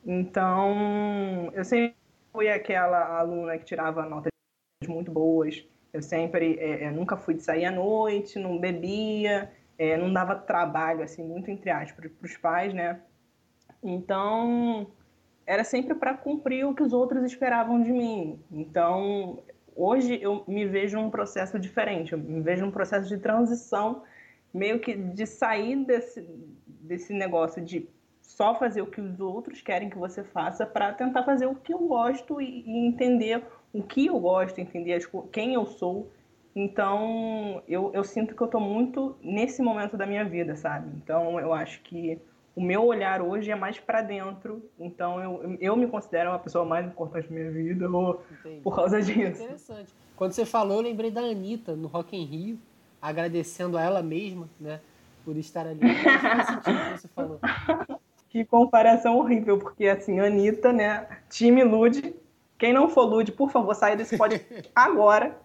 Então, 0.04 1.50
eu 1.54 1.64
sempre 1.64 1.94
fui 2.32 2.48
aquela 2.48 3.18
aluna 3.18 3.56
que 3.58 3.64
tirava 3.64 4.04
notas 4.04 4.32
muito 4.88 5.12
boas, 5.12 5.64
eu 5.92 6.02
sempre, 6.02 6.56
é, 6.58 6.84
é, 6.84 6.90
nunca 6.90 7.16
fui 7.16 7.34
de 7.34 7.42
sair 7.44 7.64
à 7.64 7.70
noite, 7.70 8.38
não 8.40 8.58
bebia, 8.58 9.52
é, 9.78 9.96
não 9.96 10.12
dava 10.12 10.34
trabalho, 10.34 11.02
assim, 11.02 11.22
muito 11.24 11.50
entre 11.50 11.70
aspas, 11.70 12.10
para 12.10 12.26
os 12.26 12.36
pais, 12.36 12.74
né? 12.74 13.00
Então, 13.82 14.86
era 15.46 15.64
sempre 15.64 15.94
para 15.94 16.14
cumprir 16.14 16.66
o 16.66 16.74
que 16.74 16.82
os 16.82 16.92
outros 16.92 17.24
esperavam 17.24 17.82
de 17.82 17.92
mim. 17.92 18.38
Então, 18.50 19.38
hoje 19.74 20.18
eu 20.20 20.44
me 20.46 20.66
vejo 20.66 21.00
num 21.00 21.10
processo 21.10 21.58
diferente, 21.58 22.12
eu 22.12 22.18
me 22.18 22.40
vejo 22.40 22.64
num 22.64 22.70
processo 22.70 23.08
de 23.08 23.18
transição, 23.18 24.02
meio 24.52 24.80
que 24.80 24.94
de 24.94 25.26
sair 25.26 25.76
desse, 25.84 26.28
desse 26.66 27.12
negócio 27.12 27.62
de 27.62 27.88
só 28.20 28.54
fazer 28.58 28.82
o 28.82 28.86
que 28.86 29.00
os 29.00 29.20
outros 29.20 29.62
querem 29.62 29.88
que 29.88 29.96
você 29.96 30.22
faça 30.22 30.66
para 30.66 30.92
tentar 30.92 31.22
fazer 31.22 31.46
o 31.46 31.54
que 31.54 31.72
eu 31.72 31.78
gosto 31.78 32.40
e, 32.40 32.62
e 32.66 32.86
entender 32.86 33.42
o 33.72 33.82
que 33.82 34.06
eu 34.06 34.18
gosto, 34.18 34.60
entender 34.60 35.00
quem 35.32 35.54
eu 35.54 35.64
sou. 35.64 36.10
Então, 36.54 37.62
eu, 37.68 37.90
eu 37.94 38.04
sinto 38.04 38.34
que 38.34 38.42
eu 38.42 38.46
estou 38.46 38.60
muito 38.60 39.16
nesse 39.22 39.62
momento 39.62 39.96
da 39.96 40.06
minha 40.06 40.24
vida, 40.24 40.56
sabe? 40.56 40.90
Então, 40.96 41.38
eu 41.40 41.52
acho 41.54 41.80
que 41.82 42.20
o 42.58 42.60
meu 42.60 42.84
olhar 42.84 43.22
hoje 43.22 43.52
é 43.52 43.54
mais 43.54 43.78
para 43.78 44.02
dentro, 44.02 44.68
então 44.80 45.22
eu, 45.22 45.56
eu 45.60 45.76
me 45.76 45.86
considero 45.86 46.30
uma 46.30 46.40
pessoa 46.40 46.64
mais 46.64 46.84
importante 46.84 47.28
da 47.28 47.32
minha 47.32 47.52
vida 47.52 47.88
ou, 47.88 48.20
por 48.64 48.74
causa 48.74 49.00
disso. 49.00 49.44
Interessante. 49.44 49.94
Quando 50.16 50.32
você 50.32 50.44
falou, 50.44 50.78
eu 50.78 50.82
lembrei 50.82 51.08
da 51.08 51.20
Anitta 51.20 51.76
no 51.76 51.86
Rock 51.86 52.16
in 52.16 52.24
Rio, 52.24 52.58
agradecendo 53.00 53.78
a 53.78 53.82
ela 53.82 54.02
mesma, 54.02 54.48
né, 54.58 54.80
por 55.24 55.36
estar 55.36 55.68
ali. 55.68 55.78
que 57.00 57.08
falou. 57.08 57.38
Que 58.30 58.44
comparação 58.44 59.16
horrível, 59.16 59.58
porque 59.58 59.86
assim, 59.88 60.20
Anitta, 60.20 60.70
né, 60.70 61.08
time 61.30 61.64
Lude, 61.64 62.14
quem 62.58 62.74
não 62.74 62.86
for 62.90 63.04
Lude, 63.04 63.32
por 63.32 63.50
favor, 63.50 63.74
saia 63.74 63.96
desse 63.96 64.18
podcast 64.18 64.68
agora. 64.76 65.40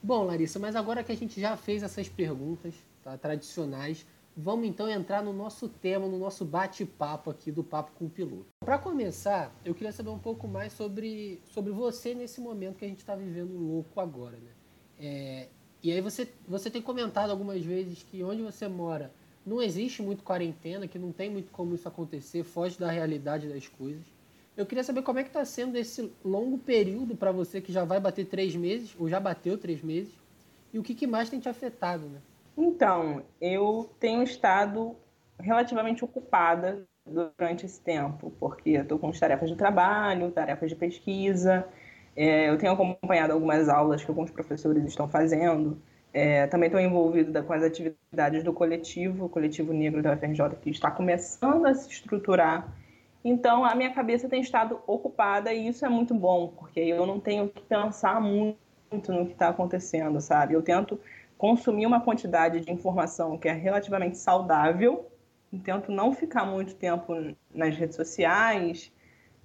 Bom, 0.00 0.22
Larissa, 0.22 0.60
mas 0.60 0.76
agora 0.76 1.02
que 1.02 1.10
a 1.10 1.16
gente 1.16 1.40
já 1.40 1.56
fez 1.56 1.82
essas 1.82 2.08
perguntas 2.08 2.74
tá, 3.02 3.18
tradicionais, 3.18 4.06
Vamos 4.34 4.66
então 4.66 4.88
entrar 4.88 5.22
no 5.22 5.32
nosso 5.32 5.68
tema, 5.68 6.06
no 6.06 6.18
nosso 6.18 6.44
bate-papo 6.44 7.30
aqui 7.30 7.52
do 7.52 7.62
Papo 7.62 7.92
com 7.98 8.06
o 8.06 8.10
Piloto. 8.10 8.46
Para 8.60 8.78
começar, 8.78 9.54
eu 9.62 9.74
queria 9.74 9.92
saber 9.92 10.08
um 10.08 10.18
pouco 10.18 10.48
mais 10.48 10.72
sobre, 10.72 11.38
sobre 11.44 11.70
você 11.70 12.14
nesse 12.14 12.40
momento 12.40 12.78
que 12.78 12.84
a 12.84 12.88
gente 12.88 13.00
está 13.00 13.14
vivendo 13.14 13.58
louco 13.58 14.00
agora. 14.00 14.38
Né? 14.38 14.50
É, 14.98 15.48
e 15.82 15.92
aí 15.92 16.00
você, 16.00 16.26
você 16.48 16.70
tem 16.70 16.80
comentado 16.80 17.30
algumas 17.30 17.62
vezes 17.62 18.02
que 18.02 18.22
onde 18.22 18.40
você 18.40 18.66
mora 18.68 19.12
não 19.44 19.60
existe 19.60 20.00
muito 20.00 20.24
quarentena, 20.24 20.88
que 20.88 20.98
não 20.98 21.12
tem 21.12 21.28
muito 21.28 21.50
como 21.50 21.74
isso 21.74 21.86
acontecer, 21.86 22.42
foge 22.42 22.78
da 22.78 22.90
realidade 22.90 23.48
das 23.48 23.68
coisas. 23.68 24.04
Eu 24.56 24.64
queria 24.64 24.84
saber 24.84 25.02
como 25.02 25.18
é 25.18 25.24
que 25.24 25.30
está 25.30 25.44
sendo 25.44 25.76
esse 25.76 26.10
longo 26.24 26.56
período 26.56 27.16
para 27.16 27.32
você 27.32 27.60
que 27.60 27.72
já 27.72 27.84
vai 27.84 28.00
bater 28.00 28.24
três 28.26 28.54
meses, 28.56 28.94
ou 28.98 29.08
já 29.08 29.20
bateu 29.20 29.58
três 29.58 29.82
meses, 29.82 30.12
e 30.72 30.78
o 30.78 30.82
que, 30.82 30.94
que 30.94 31.06
mais 31.06 31.28
tem 31.28 31.40
te 31.40 31.48
afetado, 31.48 32.06
né? 32.06 32.20
Então, 32.56 33.24
eu 33.40 33.94
tenho 33.98 34.22
estado 34.22 34.96
relativamente 35.40 36.04
ocupada 36.04 36.86
durante 37.04 37.66
esse 37.66 37.82
tempo, 37.82 38.30
porque 38.38 38.70
eu 38.70 38.82
estou 38.82 38.98
com 38.98 39.10
tarefas 39.12 39.50
de 39.50 39.56
trabalho, 39.56 40.30
tarefas 40.32 40.70
de 40.70 40.76
pesquisa, 40.76 41.68
É, 42.16 42.48
eu 42.50 42.58
tenho 42.58 42.72
acompanhado 42.72 43.32
algumas 43.34 43.68
aulas 43.68 44.04
que 44.04 44.10
alguns 44.10 44.30
professores 44.30 44.84
estão 44.86 45.08
fazendo. 45.08 45.82
É, 46.12 46.46
também 46.48 46.68
estou 46.68 46.80
envolvido 46.80 47.44
com 47.44 47.52
as 47.54 47.64
atividades 47.64 48.44
do 48.44 48.54
coletivo, 48.54 49.26
o 49.26 49.28
coletivo 49.30 49.74
negro 49.74 50.02
da 50.02 50.12
UFRJ, 50.14 50.56
que 50.62 50.70
está 50.70 50.92
começando 50.92 51.66
a 51.66 51.74
se 51.74 51.90
estruturar. 51.90 52.72
Então, 53.24 53.64
a 53.64 53.74
minha 53.74 53.92
cabeça 53.94 54.28
tem 54.28 54.40
estado 54.40 54.82
ocupada 54.86 55.52
e 55.52 55.68
isso 55.68 55.86
é 55.86 55.88
muito 55.88 56.14
bom, 56.14 56.48
porque 56.48 56.80
eu 56.80 57.06
não 57.06 57.20
tenho 57.20 57.48
que 57.48 57.62
pensar 57.64 58.20
muito 58.20 58.58
no 59.12 59.26
que 59.26 59.32
está 59.32 59.48
acontecendo, 59.48 60.20
sabe? 60.20 60.54
Eu 60.54 60.62
tento 60.62 61.00
consumir 61.42 61.86
uma 61.86 62.00
quantidade 62.00 62.60
de 62.60 62.70
informação 62.70 63.36
que 63.36 63.48
é 63.48 63.52
relativamente 63.52 64.16
saudável, 64.16 65.10
tento 65.64 65.90
não 65.90 66.14
ficar 66.14 66.44
muito 66.44 66.72
tempo 66.76 67.16
nas 67.52 67.76
redes 67.76 67.96
sociais 67.96 68.92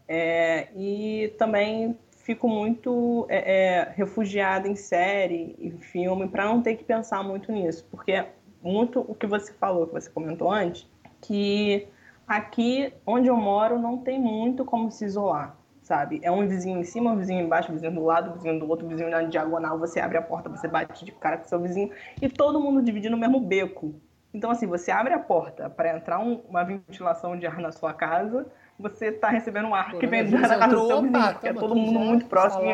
é, 0.08 0.68
e 0.76 1.34
também 1.40 1.98
fico 2.12 2.48
muito 2.48 3.26
é, 3.30 3.38
é, 3.80 3.94
refugiada 3.96 4.68
em 4.68 4.76
série 4.76 5.56
e 5.58 5.72
filme 5.72 6.28
para 6.28 6.46
não 6.46 6.62
ter 6.62 6.76
que 6.76 6.84
pensar 6.84 7.24
muito 7.24 7.52
nisso, 7.52 7.84
porque 7.90 8.12
é 8.12 8.32
muito 8.62 9.00
o 9.00 9.16
que 9.16 9.26
você 9.26 9.52
falou, 9.54 9.88
que 9.88 9.94
você 9.94 10.08
comentou 10.12 10.52
antes, 10.52 10.88
que 11.20 11.88
aqui 12.28 12.94
onde 13.08 13.28
eu 13.28 13.36
moro 13.36 13.80
não 13.80 13.98
tem 13.98 14.22
muito 14.22 14.64
como 14.64 14.92
se 14.92 15.04
isolar, 15.04 15.57
sabe? 15.88 16.20
É 16.22 16.30
um 16.30 16.46
vizinho 16.46 16.78
em 16.80 16.84
cima, 16.84 17.12
um 17.12 17.18
vizinho 17.18 17.42
embaixo, 17.42 17.72
um 17.72 17.76
vizinho 17.76 17.94
do 17.94 18.04
lado, 18.04 18.32
um 18.32 18.34
vizinho 18.34 18.60
do 18.60 18.70
outro, 18.70 18.86
um 18.86 18.90
vizinho 18.90 19.10
na 19.10 19.24
diagonal, 19.24 19.80
você 19.80 20.02
abre 20.02 20.18
a 20.18 20.22
porta, 20.22 20.50
você 20.50 20.68
bate 20.68 21.06
de 21.06 21.14
cara 21.14 21.38
com 21.38 21.46
seu 21.46 21.60
vizinho 21.60 21.90
e 22.22 22.28
todo 22.28 22.60
mundo 22.60 22.82
dividindo 22.82 23.16
o 23.16 23.20
mesmo 23.20 23.40
beco. 23.40 23.96
Então, 24.34 24.52
assim, 24.52 24.68
você 24.68 24.92
abre 24.92 25.14
a 25.14 25.20
porta 25.20 25.70
para 25.70 25.96
entrar 25.96 26.20
um, 26.20 26.42
uma 26.50 26.64
ventilação 26.64 27.40
de 27.40 27.48
ar 27.48 27.60
na 27.60 27.72
sua 27.72 27.94
casa, 27.94 28.46
você 28.78 29.08
está 29.08 29.30
recebendo 29.30 29.70
um 29.70 29.74
ar 29.74 29.92
Pô, 29.92 30.00
que 30.00 30.08
vem 30.08 30.30
da 30.30 30.42
casa 30.42 30.68
do 30.68 30.88
seu 30.88 31.02
vizinho, 31.02 31.34
porque 31.34 31.48
é 31.48 31.54
todo 31.54 31.74
mundo 31.74 32.00
muito 32.00 32.26
próximo. 32.26 32.66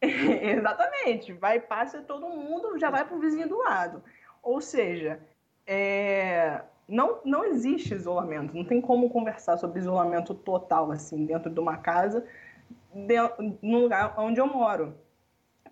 Exatamente. 0.00 1.34
Vai, 1.34 1.60
passa 1.60 2.00
todo 2.00 2.30
mundo, 2.30 2.78
já 2.78 2.88
vai 2.88 3.04
para 3.04 3.14
o 3.14 3.20
vizinho 3.20 3.48
do 3.48 3.58
lado. 3.58 4.02
Ou 4.42 4.60
seja, 4.60 5.20
é... 5.66 6.62
não, 6.88 7.20
não 7.24 7.44
existe 7.44 7.94
isolamento. 7.94 8.54
Não 8.54 8.64
tem 8.64 8.80
como 8.80 9.08
conversar 9.10 9.56
sobre 9.56 9.80
isolamento 9.80 10.34
total, 10.34 10.90
assim, 10.90 11.24
dentro 11.24 11.50
de 11.50 11.58
uma 11.58 11.76
casa, 11.76 12.24
no 13.62 13.78
lugar 13.78 14.14
onde 14.18 14.40
eu 14.40 14.46
moro. 14.46 14.94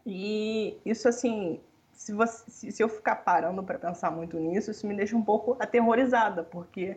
E 0.06 0.78
isso, 0.84 1.08
assim, 1.08 1.60
se, 1.92 2.12
você, 2.12 2.70
se 2.70 2.82
eu 2.82 2.88
ficar 2.88 3.16
parando 3.16 3.62
para 3.62 3.78
pensar 3.78 4.10
muito 4.10 4.38
nisso, 4.38 4.70
isso 4.70 4.86
me 4.86 4.94
deixa 4.94 5.16
um 5.16 5.22
pouco 5.22 5.56
aterrorizada, 5.60 6.42
porque 6.42 6.96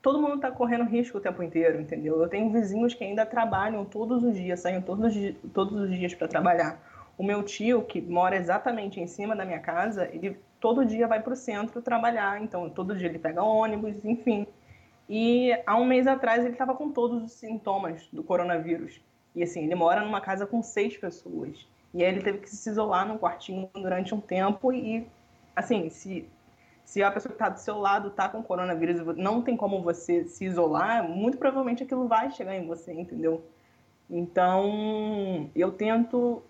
todo 0.00 0.20
mundo 0.20 0.36
está 0.36 0.50
correndo 0.50 0.84
risco 0.84 1.18
o 1.18 1.20
tempo 1.20 1.42
inteiro, 1.42 1.80
entendeu? 1.80 2.20
Eu 2.22 2.28
tenho 2.28 2.52
vizinhos 2.52 2.94
que 2.94 3.02
ainda 3.02 3.26
trabalham 3.26 3.84
todos 3.84 4.22
os 4.22 4.36
dias, 4.36 4.60
saem 4.60 4.80
todos, 4.80 5.14
todos 5.52 5.80
os 5.80 5.90
dias 5.90 6.14
para 6.14 6.28
trabalhar. 6.28 6.78
O 7.16 7.24
meu 7.24 7.42
tio, 7.42 7.82
que 7.82 8.00
mora 8.00 8.36
exatamente 8.36 9.00
em 9.00 9.06
cima 9.06 9.34
da 9.34 9.44
minha 9.44 9.60
casa, 9.60 10.08
ele 10.12 10.38
todo 10.64 10.82
dia 10.82 11.06
vai 11.06 11.20
para 11.20 11.34
o 11.34 11.36
centro 11.36 11.82
trabalhar, 11.82 12.42
então 12.42 12.70
todo 12.70 12.96
dia 12.96 13.06
ele 13.06 13.18
pega 13.18 13.42
ônibus, 13.42 14.02
enfim. 14.02 14.46
E 15.06 15.52
há 15.66 15.76
um 15.76 15.84
mês 15.84 16.06
atrás 16.06 16.42
ele 16.42 16.54
estava 16.54 16.74
com 16.74 16.90
todos 16.90 17.22
os 17.22 17.32
sintomas 17.32 18.08
do 18.10 18.24
coronavírus. 18.24 18.98
E 19.36 19.42
assim, 19.42 19.64
ele 19.64 19.74
mora 19.74 20.00
numa 20.00 20.22
casa 20.22 20.46
com 20.46 20.62
seis 20.62 20.96
pessoas. 20.96 21.68
E 21.92 22.02
aí 22.02 22.10
ele 22.10 22.22
teve 22.22 22.38
que 22.38 22.48
se 22.48 22.70
isolar 22.70 23.06
num 23.06 23.18
quartinho 23.18 23.68
durante 23.74 24.14
um 24.14 24.20
tempo 24.22 24.72
e, 24.72 25.06
assim, 25.54 25.90
se 25.90 26.26
se 26.82 27.02
a 27.02 27.10
pessoa 27.10 27.30
que 27.30 27.36
está 27.36 27.50
do 27.50 27.58
seu 27.58 27.78
lado 27.78 28.08
está 28.08 28.28
com 28.28 28.42
coronavírus, 28.42 29.16
não 29.16 29.42
tem 29.42 29.56
como 29.56 29.82
você 29.82 30.24
se 30.24 30.46
isolar, 30.46 31.06
muito 31.06 31.36
provavelmente 31.36 31.82
aquilo 31.82 32.08
vai 32.08 32.30
chegar 32.30 32.54
em 32.54 32.66
você, 32.66 32.92
entendeu? 32.92 33.42
Então, 34.08 35.50
eu 35.54 35.72
tento 35.72 36.42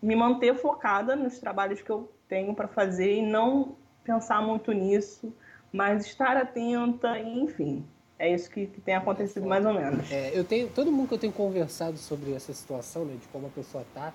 me 0.00 0.16
manter 0.16 0.54
focada 0.54 1.14
nos 1.16 1.38
trabalhos 1.38 1.82
que 1.82 1.90
eu 1.90 2.10
tenho 2.32 2.54
para 2.54 2.66
fazer 2.66 3.18
e 3.18 3.20
não 3.20 3.76
pensar 4.02 4.40
muito 4.40 4.72
nisso, 4.72 5.30
mas 5.70 6.06
estar 6.06 6.34
atenta, 6.34 7.18
enfim. 7.18 7.84
É 8.18 8.32
isso 8.32 8.48
que, 8.48 8.66
que 8.66 8.80
tem 8.80 8.94
acontecido 8.94 9.46
mais 9.46 9.66
ou 9.66 9.74
menos. 9.74 10.10
É, 10.10 10.30
eu 10.32 10.42
tenho 10.42 10.68
todo 10.68 10.90
mundo 10.90 11.08
que 11.08 11.14
eu 11.14 11.18
tenho 11.18 11.32
conversado 11.32 11.98
sobre 11.98 12.32
essa 12.32 12.50
situação, 12.54 13.04
né, 13.04 13.16
de 13.20 13.28
como 13.28 13.48
a 13.48 13.50
pessoa 13.50 13.84
tá, 13.92 14.14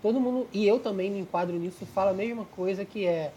todo 0.00 0.18
mundo 0.18 0.46
e 0.50 0.66
eu 0.66 0.78
também 0.78 1.10
me 1.10 1.18
enquadro 1.18 1.54
nisso, 1.56 1.84
fala 1.84 2.12
a 2.12 2.14
mesma 2.14 2.46
coisa 2.56 2.86
que 2.86 3.04
é 3.04 3.32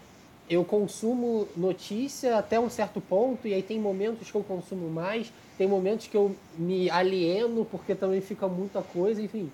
eu 0.48 0.64
consumo 0.64 1.46
notícia 1.54 2.38
até 2.38 2.58
um 2.58 2.70
certo 2.70 3.02
ponto, 3.02 3.46
e 3.46 3.52
aí 3.52 3.62
tem 3.62 3.78
momentos 3.78 4.30
que 4.30 4.36
eu 4.36 4.42
consumo 4.42 4.88
mais, 4.88 5.30
tem 5.58 5.66
momentos 5.66 6.06
que 6.06 6.16
eu 6.16 6.34
me 6.56 6.88
alieno 6.88 7.66
porque 7.66 7.94
também 7.94 8.22
fica 8.22 8.48
muita 8.48 8.80
coisa, 8.80 9.20
enfim. 9.20 9.52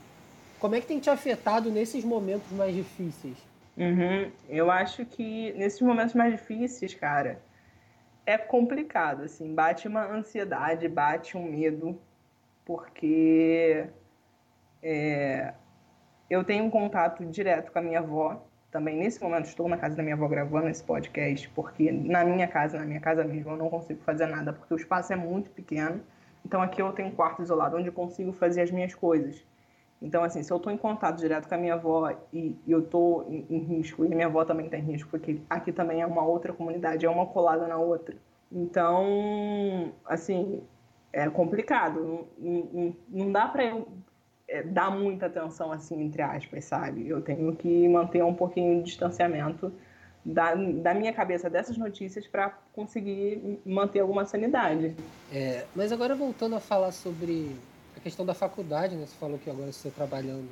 Como 0.61 0.77
é 0.77 0.81
que 0.81 0.87
tem 0.87 1.01
te 1.01 1.11
afetado 1.11 1.69
nesses 1.71 2.05
momentos 2.05 2.51
mais 2.53 2.75
difíceis? 2.75 3.37
Uhum. 3.79 4.33
Eu 4.49 4.71
acho 4.71 5.07
que 5.07 5.53
nesses 5.53 5.81
momentos 5.81 6.15
mais 6.15 6.33
difíceis, 6.33 6.95
cara, 6.95 7.41
é 8.27 8.37
complicado, 8.37 9.23
assim, 9.23 9.55
bate 9.55 9.87
uma 9.87 10.05
ansiedade, 10.05 10.89
bate 10.89 11.37
um 11.37 11.45
medo, 11.45 11.99
porque 12.65 13.87
é, 14.83 15.55
eu 16.29 16.43
tenho 16.43 16.65
um 16.65 16.71
contato 16.71 17.25
direto 17.25 17.71
com 17.71 17.79
a 17.79 17.83
minha 17.83 18.01
avó, 18.01 18.45
também 18.71 18.97
nesse 18.97 19.23
momento 19.23 19.47
estou 19.47 19.69
na 19.69 19.79
casa 19.79 19.97
da 19.97 20.03
minha 20.03 20.15
avó 20.15 20.29
gravando 20.29 20.69
esse 20.69 20.83
podcast, 20.83 21.49
porque 21.51 21.91
na 21.91 22.25
minha 22.25 22.49
casa, 22.49 22.79
na 22.79 22.85
minha 22.85 23.01
casa 23.01 23.25
mesmo, 23.25 23.53
eu 23.53 23.57
não 23.57 23.71
consigo 23.71 24.03
fazer 24.03 24.27
nada, 24.27 24.53
porque 24.53 24.75
o 24.75 24.77
espaço 24.77 25.13
é 25.13 25.17
muito 25.17 25.51
pequeno. 25.51 26.03
Então 26.45 26.61
aqui 26.61 26.83
eu 26.83 26.93
tenho 26.93 27.09
um 27.09 27.15
quarto 27.15 27.43
isolado 27.43 27.77
onde 27.77 27.89
eu 27.89 27.93
consigo 27.93 28.33
fazer 28.33 28.61
as 28.61 28.71
minhas 28.71 28.95
coisas. 28.95 29.43
Então, 30.01 30.23
assim, 30.23 30.43
se 30.43 30.53
eu 30.53 30.59
estou 30.59 30.73
em 30.73 30.77
contato 30.77 31.19
direto 31.19 31.49
com 31.49 31.55
a 31.55 31.59
minha 31.59 31.75
avó 31.75 32.11
e, 32.33 32.57
eu 32.67 32.81
estou 32.81 33.27
em, 33.29 33.45
em, 33.51 33.59
risco, 33.59 34.05
e 34.05 34.13
a 34.13 34.15
minha 34.15 34.27
avó 34.27 34.45
também 34.45 34.67
está 34.67 34.79
em 34.79 34.83
risco, 34.83 35.11
porque 35.11 35.41
aqui 35.51 35.73
também 35.73 36.01
é 36.01 36.07
uma 36.07 36.25
outra 36.25 36.53
comunidade, 36.53 37.05
é 37.05 37.11
uma 37.11 37.27
colada 37.27 37.67
na 37.67 37.77
outra. 37.77 38.17
Então, 38.51 39.93
assim, 40.07 40.63
é 41.13 41.29
complicado. 41.29 42.27
Não, 42.39 42.69
não, 42.73 42.97
não 43.09 43.33
dá 43.33 43.49
para 43.49 43.65
eu 43.65 43.89
é, 44.47 44.63
dar 44.63 44.91
muita 44.91 45.27
atenção, 45.27 45.73
assim, 45.73 46.01
entre 46.03 46.23
aspas, 46.23 46.65
sabe? 46.65 47.09
Eu 47.09 47.21
tenho 47.21 47.55
que 47.57 47.89
manter 47.89 48.23
um 48.25 48.35
pouquinho 48.35 48.79
de 48.79 48.85
distanciamento 48.85 49.73
da, 50.25 50.55
da 50.55 50.95
minha 50.95 51.13
cabeça 51.13 51.51
dessas 51.51 51.77
notícias 51.77 52.27
para 52.27 52.51
conseguir 52.73 53.61
manter 53.65 54.01
alguma 54.01 54.25
sanidade. 54.25 54.95
É, 55.33 55.65
mas 55.75 55.93
agora 55.93 56.15
voltando 56.15 56.57
a 56.57 56.61
falar 56.61 56.93
sobre 56.93 57.57
questão 58.09 58.25
da 58.25 58.35
faculdade, 58.35 58.97
né? 58.97 59.07
Você 59.07 59.17
falou 59.19 59.39
que 59.39 59.51
agora 59.51 59.71
você 59.71 59.89
está 59.89 60.05
trabalhando 60.05 60.49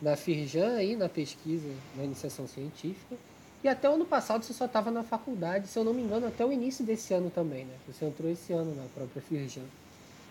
na 0.00 0.16
Firjan 0.16 0.76
aí, 0.76 0.96
na 0.96 1.08
pesquisa, 1.08 1.68
na 1.96 2.04
iniciação 2.04 2.46
científica. 2.48 3.16
E 3.62 3.68
até 3.68 3.90
o 3.90 3.94
ano 3.94 4.06
passado 4.06 4.42
você 4.42 4.52
só 4.52 4.64
estava 4.64 4.90
na 4.90 5.02
faculdade, 5.02 5.68
se 5.68 5.78
eu 5.78 5.84
não 5.84 5.92
me 5.92 6.02
engano, 6.02 6.26
até 6.26 6.46
o 6.46 6.52
início 6.52 6.84
desse 6.84 7.12
ano 7.12 7.30
também, 7.30 7.64
né? 7.64 7.74
Você 7.86 8.04
entrou 8.04 8.30
esse 8.30 8.52
ano 8.52 8.74
na 8.74 8.84
própria 8.94 9.20
Firjan. 9.20 9.62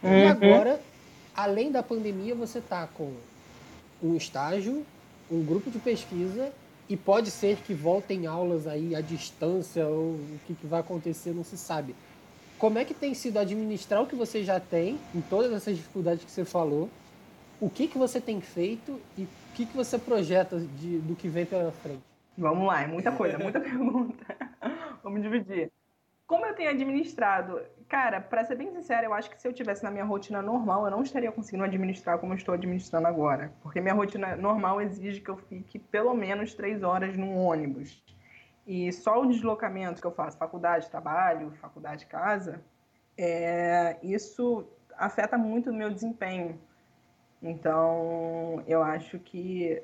Uhum. 0.02 0.10
E 0.10 0.26
agora 0.26 0.82
além 1.38 1.72
da 1.72 1.84
pandemia, 1.84 2.34
você 2.34 2.58
está 2.58 2.88
com 2.88 3.14
um 4.02 4.16
estágio, 4.16 4.84
um 5.30 5.46
grupo 5.46 5.70
de 5.70 5.78
pesquisa 5.78 6.52
e 6.90 6.98
pode 6.98 7.30
ser 7.30 7.58
que 7.58 7.76
voltem 7.76 8.26
aulas 8.26 8.66
aí 8.66 8.96
à 8.96 9.02
distância 9.02 9.86
ou 9.86 10.14
o 10.14 10.40
que, 10.48 10.56
que 10.56 10.66
vai 10.66 10.80
acontecer 10.80 11.34
não 11.34 11.44
se 11.44 11.58
sabe. 11.58 11.94
Como 12.58 12.80
é 12.80 12.86
que 12.86 12.94
tem 12.94 13.14
sido 13.14 13.38
administrar 13.38 14.02
o 14.02 14.08
que 14.08 14.16
você 14.16 14.44
já 14.44 14.60
tem, 14.60 14.98
em 15.14 15.22
todas 15.22 15.54
essas 15.54 15.76
dificuldades 15.76 16.26
que 16.26 16.32
você 16.32 16.44
falou? 16.44 16.90
O 17.62 17.70
que, 17.70 17.88
que 17.88 18.00
você 18.00 18.20
tem 18.20 18.42
feito 18.42 19.00
e 19.16 19.24
o 19.24 19.28
que, 19.54 19.66
que 19.68 19.78
você 19.78 20.00
projeta 20.00 20.60
de, 20.60 20.98
do 21.00 21.16
que 21.16 21.28
vem 21.28 21.46
pela 21.46 21.72
frente? 21.72 22.02
Vamos 22.36 22.66
lá, 22.66 22.82
é 22.82 22.88
muita 22.88 23.12
coisa, 23.12 23.38
muita 23.38 23.60
pergunta. 23.62 24.36
Vamos 25.04 25.22
dividir. 25.22 25.72
Como 26.26 26.46
eu 26.46 26.56
tenho 26.56 26.72
administrado? 26.72 27.62
Cara, 27.88 28.20
para 28.20 28.44
ser 28.44 28.56
bem 28.56 28.72
sincera, 28.72 29.06
eu 29.06 29.14
acho 29.14 29.30
que 29.30 29.40
se 29.40 29.48
eu 29.48 29.54
tivesse 29.54 29.84
na 29.84 29.92
minha 29.92 30.04
rotina 30.04 30.42
normal, 30.42 30.86
eu 30.86 30.92
não 30.92 31.04
estaria 31.04 31.32
conseguindo 31.32 31.64
administrar 31.64 32.18
como 32.18 32.34
eu 32.34 32.38
estou 32.38 32.56
administrando 32.56 33.08
agora. 33.08 33.54
Porque 33.62 33.80
minha 33.80 33.94
rotina 33.94 34.36
normal 34.36 34.82
exige 34.82 35.22
que 35.22 35.30
eu 35.30 35.38
fique 35.38 35.78
pelo 35.78 36.14
menos 36.16 36.56
três 36.56 36.82
horas 36.82 37.16
num 37.16 37.38
ônibus. 37.38 38.04
E 38.68 38.92
só 38.92 39.22
o 39.22 39.26
deslocamento 39.26 40.02
que 40.02 40.06
eu 40.06 40.12
faço, 40.12 40.38
faculdade, 40.38 40.90
trabalho, 40.90 41.52
faculdade, 41.54 42.06
casa, 42.06 42.62
é, 43.18 43.98
isso 44.04 44.68
afeta 44.98 45.38
muito 45.38 45.70
o 45.70 45.74
meu 45.74 45.90
desempenho. 45.90 46.60
Então, 47.42 48.62
eu 48.68 48.84
acho 48.84 49.20
que 49.20 49.82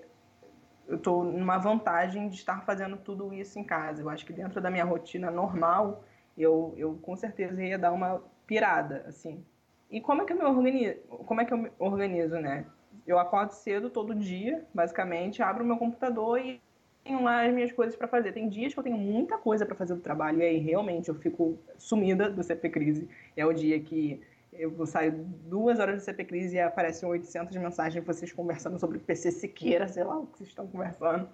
eu 0.85 0.97
estou 0.97 1.23
numa 1.23 1.57
vantagem 1.57 2.27
de 2.27 2.35
estar 2.35 2.65
fazendo 2.65 2.97
tudo 2.97 3.33
isso 3.33 3.57
em 3.57 3.63
casa. 3.63 4.01
Eu 4.01 4.09
acho 4.09 4.25
que 4.25 4.33
dentro 4.33 4.59
da 4.59 4.69
minha 4.69 4.83
rotina 4.83 5.31
normal, 5.31 6.03
eu, 6.37 6.73
eu 6.75 6.95
com 7.01 7.15
certeza 7.15 7.63
ia 7.63 7.79
dar 7.79 7.93
uma 7.93 8.21
pirada, 8.45 9.05
assim. 9.07 9.45
E 9.89 10.01
como 10.01 10.23
é 10.23 10.25
que 10.25 10.33
eu 10.33 10.37
me 10.37 10.43
organizo? 10.43 10.99
Como 11.25 11.39
é 11.39 11.45
que 11.45 11.53
eu 11.53 11.57
me 11.57 11.71
organizo, 11.79 12.37
né? 12.39 12.65
Eu 13.07 13.17
acordo 13.17 13.51
cedo 13.51 13.89
todo 13.89 14.13
dia, 14.13 14.65
basicamente, 14.73 15.41
abro 15.41 15.63
meu 15.63 15.77
computador 15.77 16.39
e 16.39 16.61
tenho 17.03 17.21
lá 17.23 17.45
as 17.45 17.53
minhas 17.53 17.71
coisas 17.71 17.95
para 17.95 18.07
fazer. 18.07 18.31
Tem 18.31 18.47
dias 18.49 18.73
que 18.73 18.79
eu 18.79 18.83
tenho 18.83 18.97
muita 18.97 19.37
coisa 19.37 19.65
para 19.65 19.75
fazer 19.75 19.95
do 19.95 20.01
trabalho 20.01 20.39
e 20.39 20.43
aí 20.43 20.57
realmente 20.57 21.09
eu 21.09 21.15
fico 21.15 21.57
sumida 21.77 22.29
do 22.29 22.43
CP 22.43 22.69
Crise. 22.69 23.09
É 23.35 23.45
o 23.45 23.53
dia 23.53 23.79
que 23.79 24.21
Eu 24.51 24.85
saio 24.85 25.11
duas 25.47 25.79
horas 25.79 25.97
do 25.97 26.05
CP 26.05 26.25
Crise 26.25 26.55
e 26.55 26.59
aparecem 26.59 27.07
800 27.09 27.57
mensagens 27.57 27.93
de 27.93 28.01
vocês 28.01 28.31
conversando 28.31 28.79
sobre 28.79 28.99
PC 28.99 29.31
Siqueira, 29.31 29.87
sei 29.87 30.03
lá 30.03 30.19
o 30.19 30.27
que 30.27 30.37
vocês 30.37 30.49
estão 30.49 30.67
conversando. 30.67 31.27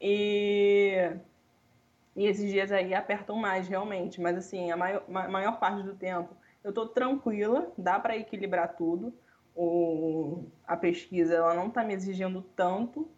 E, 0.00 1.10
e 2.16 2.26
esses 2.26 2.50
dias 2.50 2.72
aí 2.72 2.94
apertam 2.94 3.36
mais, 3.36 3.68
realmente. 3.68 4.20
Mas, 4.20 4.36
assim, 4.36 4.70
a 4.70 4.76
maior, 4.76 5.04
a 5.08 5.28
maior 5.28 5.58
parte 5.58 5.82
do 5.84 5.94
tempo 5.94 6.36
eu 6.62 6.70
estou 6.70 6.86
tranquila, 6.86 7.72
dá 7.78 7.98
para 7.98 8.16
equilibrar 8.16 8.76
tudo. 8.76 9.12
O, 9.54 10.44
a 10.66 10.76
pesquisa 10.76 11.34
ela 11.34 11.54
não 11.54 11.68
está 11.68 11.82
me 11.82 11.94
exigindo 11.94 12.42
tanto, 12.54 13.08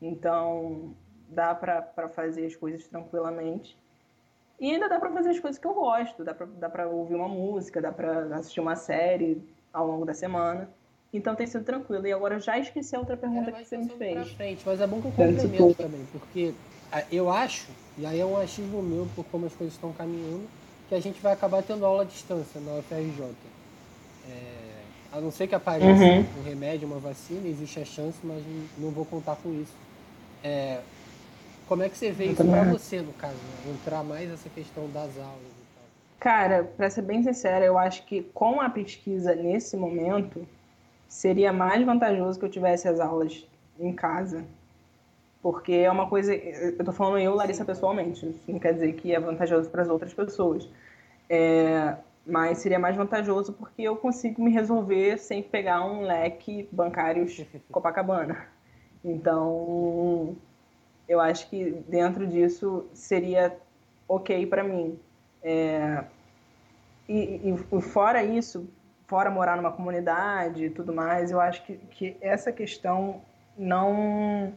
então 0.00 0.94
dá 1.28 1.54
para 1.54 2.08
fazer 2.08 2.46
as 2.46 2.56
coisas 2.56 2.86
tranquilamente. 2.86 3.76
E 4.60 4.72
ainda 4.72 4.88
dá 4.88 4.98
para 4.98 5.10
fazer 5.12 5.30
as 5.30 5.38
coisas 5.38 5.58
que 5.58 5.66
eu 5.66 5.74
gosto, 5.74 6.24
dá 6.24 6.34
para 6.34 6.46
dá 6.46 6.86
ouvir 6.88 7.14
uma 7.14 7.28
música, 7.28 7.80
dá 7.80 7.92
para 7.92 8.36
assistir 8.36 8.60
uma 8.60 8.74
série 8.74 9.40
ao 9.72 9.86
longo 9.86 10.04
da 10.04 10.14
semana. 10.14 10.68
Então 11.12 11.34
tem 11.34 11.46
sido 11.46 11.64
tranquilo. 11.64 12.06
E 12.06 12.12
agora 12.12 12.34
eu 12.34 12.40
já 12.40 12.58
esqueci 12.58 12.94
a 12.96 12.98
outra 12.98 13.16
pergunta 13.16 13.52
que 13.52 13.64
você 13.64 13.76
me 13.76 13.88
fez. 13.88 14.32
Frente, 14.32 14.62
mas 14.66 14.80
é 14.80 14.86
bom 14.86 15.00
que 15.00 15.06
eu 15.06 15.12
complemento 15.12 15.74
também, 15.74 16.06
porque 16.12 16.54
eu 17.12 17.30
acho, 17.30 17.68
e 17.96 18.06
aí 18.06 18.18
é 18.18 18.24
um 18.24 18.36
achismo 18.36 18.82
meu 18.82 19.06
por 19.14 19.24
como 19.26 19.46
as 19.46 19.54
coisas 19.54 19.74
estão 19.74 19.92
caminhando, 19.92 20.46
que 20.88 20.94
a 20.94 21.00
gente 21.00 21.20
vai 21.20 21.32
acabar 21.32 21.62
tendo 21.62 21.84
aula 21.84 22.02
à 22.02 22.04
distância 22.04 22.60
na 22.60 22.78
UFRJ. 22.78 23.34
É, 24.28 24.68
a 25.12 25.20
não 25.20 25.30
ser 25.30 25.46
que 25.46 25.54
apareça 25.54 26.02
uhum. 26.02 26.24
um 26.38 26.42
remédio, 26.42 26.88
uma 26.88 26.98
vacina, 26.98 27.46
existe 27.46 27.80
a 27.80 27.84
chance, 27.84 28.18
mas 28.22 28.42
não 28.76 28.90
vou 28.90 29.04
contar 29.04 29.36
com 29.36 29.52
isso. 29.52 29.72
É, 30.42 30.80
como 31.68 31.82
é 31.82 31.88
que 31.88 31.96
você 31.98 32.10
vê 32.10 32.26
isso 32.26 32.44
para 32.44 32.64
você, 32.64 33.02
no 33.02 33.12
caso? 33.12 33.34
Né? 33.34 33.72
Entrar 33.72 34.02
mais 34.02 34.30
essa 34.30 34.48
questão 34.48 34.88
das 34.88 35.16
aulas 35.18 35.42
e 35.42 35.74
tal. 35.74 35.84
Cara, 36.18 36.64
para 36.64 36.88
ser 36.88 37.02
bem 37.02 37.22
sincera, 37.22 37.64
eu 37.64 37.76
acho 37.76 38.06
que 38.06 38.22
com 38.34 38.60
a 38.60 38.70
pesquisa 38.70 39.34
nesse 39.34 39.76
momento, 39.76 40.46
seria 41.06 41.52
mais 41.52 41.84
vantajoso 41.84 42.38
que 42.38 42.44
eu 42.44 42.50
tivesse 42.50 42.88
as 42.88 42.98
aulas 42.98 43.46
em 43.78 43.92
casa. 43.92 44.44
Porque 45.42 45.72
é 45.72 45.90
uma 45.90 46.08
coisa. 46.08 46.34
Eu 46.34 46.84
tô 46.84 46.92
falando 46.92 47.18
eu, 47.18 47.34
Larissa, 47.34 47.64
pessoalmente. 47.64 48.28
Isso 48.28 48.50
não 48.50 48.58
quer 48.58 48.74
dizer 48.74 48.94
que 48.94 49.14
é 49.14 49.20
vantajoso 49.20 49.70
para 49.70 49.82
as 49.82 49.88
outras 49.88 50.12
pessoas. 50.12 50.68
É, 51.30 51.96
mas 52.26 52.58
seria 52.58 52.78
mais 52.78 52.96
vantajoso 52.96 53.52
porque 53.52 53.82
eu 53.82 53.96
consigo 53.96 54.42
me 54.42 54.50
resolver 54.50 55.18
sem 55.18 55.42
pegar 55.42 55.84
um 55.84 56.02
leque 56.02 56.68
bancários 56.72 57.44
Copacabana. 57.70 58.46
Então, 59.04 60.36
eu 61.08 61.20
acho 61.20 61.48
que 61.48 61.82
dentro 61.88 62.26
disso 62.26 62.86
seria 62.92 63.56
ok 64.06 64.46
para 64.46 64.62
mim. 64.62 64.98
É, 65.42 66.04
e, 67.08 67.54
e, 67.72 67.80
fora 67.80 68.22
isso, 68.22 68.68
fora 69.06 69.30
morar 69.30 69.56
numa 69.56 69.72
comunidade 69.72 70.66
e 70.66 70.70
tudo 70.70 70.92
mais, 70.92 71.30
eu 71.30 71.40
acho 71.40 71.64
que, 71.64 71.76
que 71.76 72.16
essa 72.20 72.52
questão 72.52 73.22
não 73.56 74.52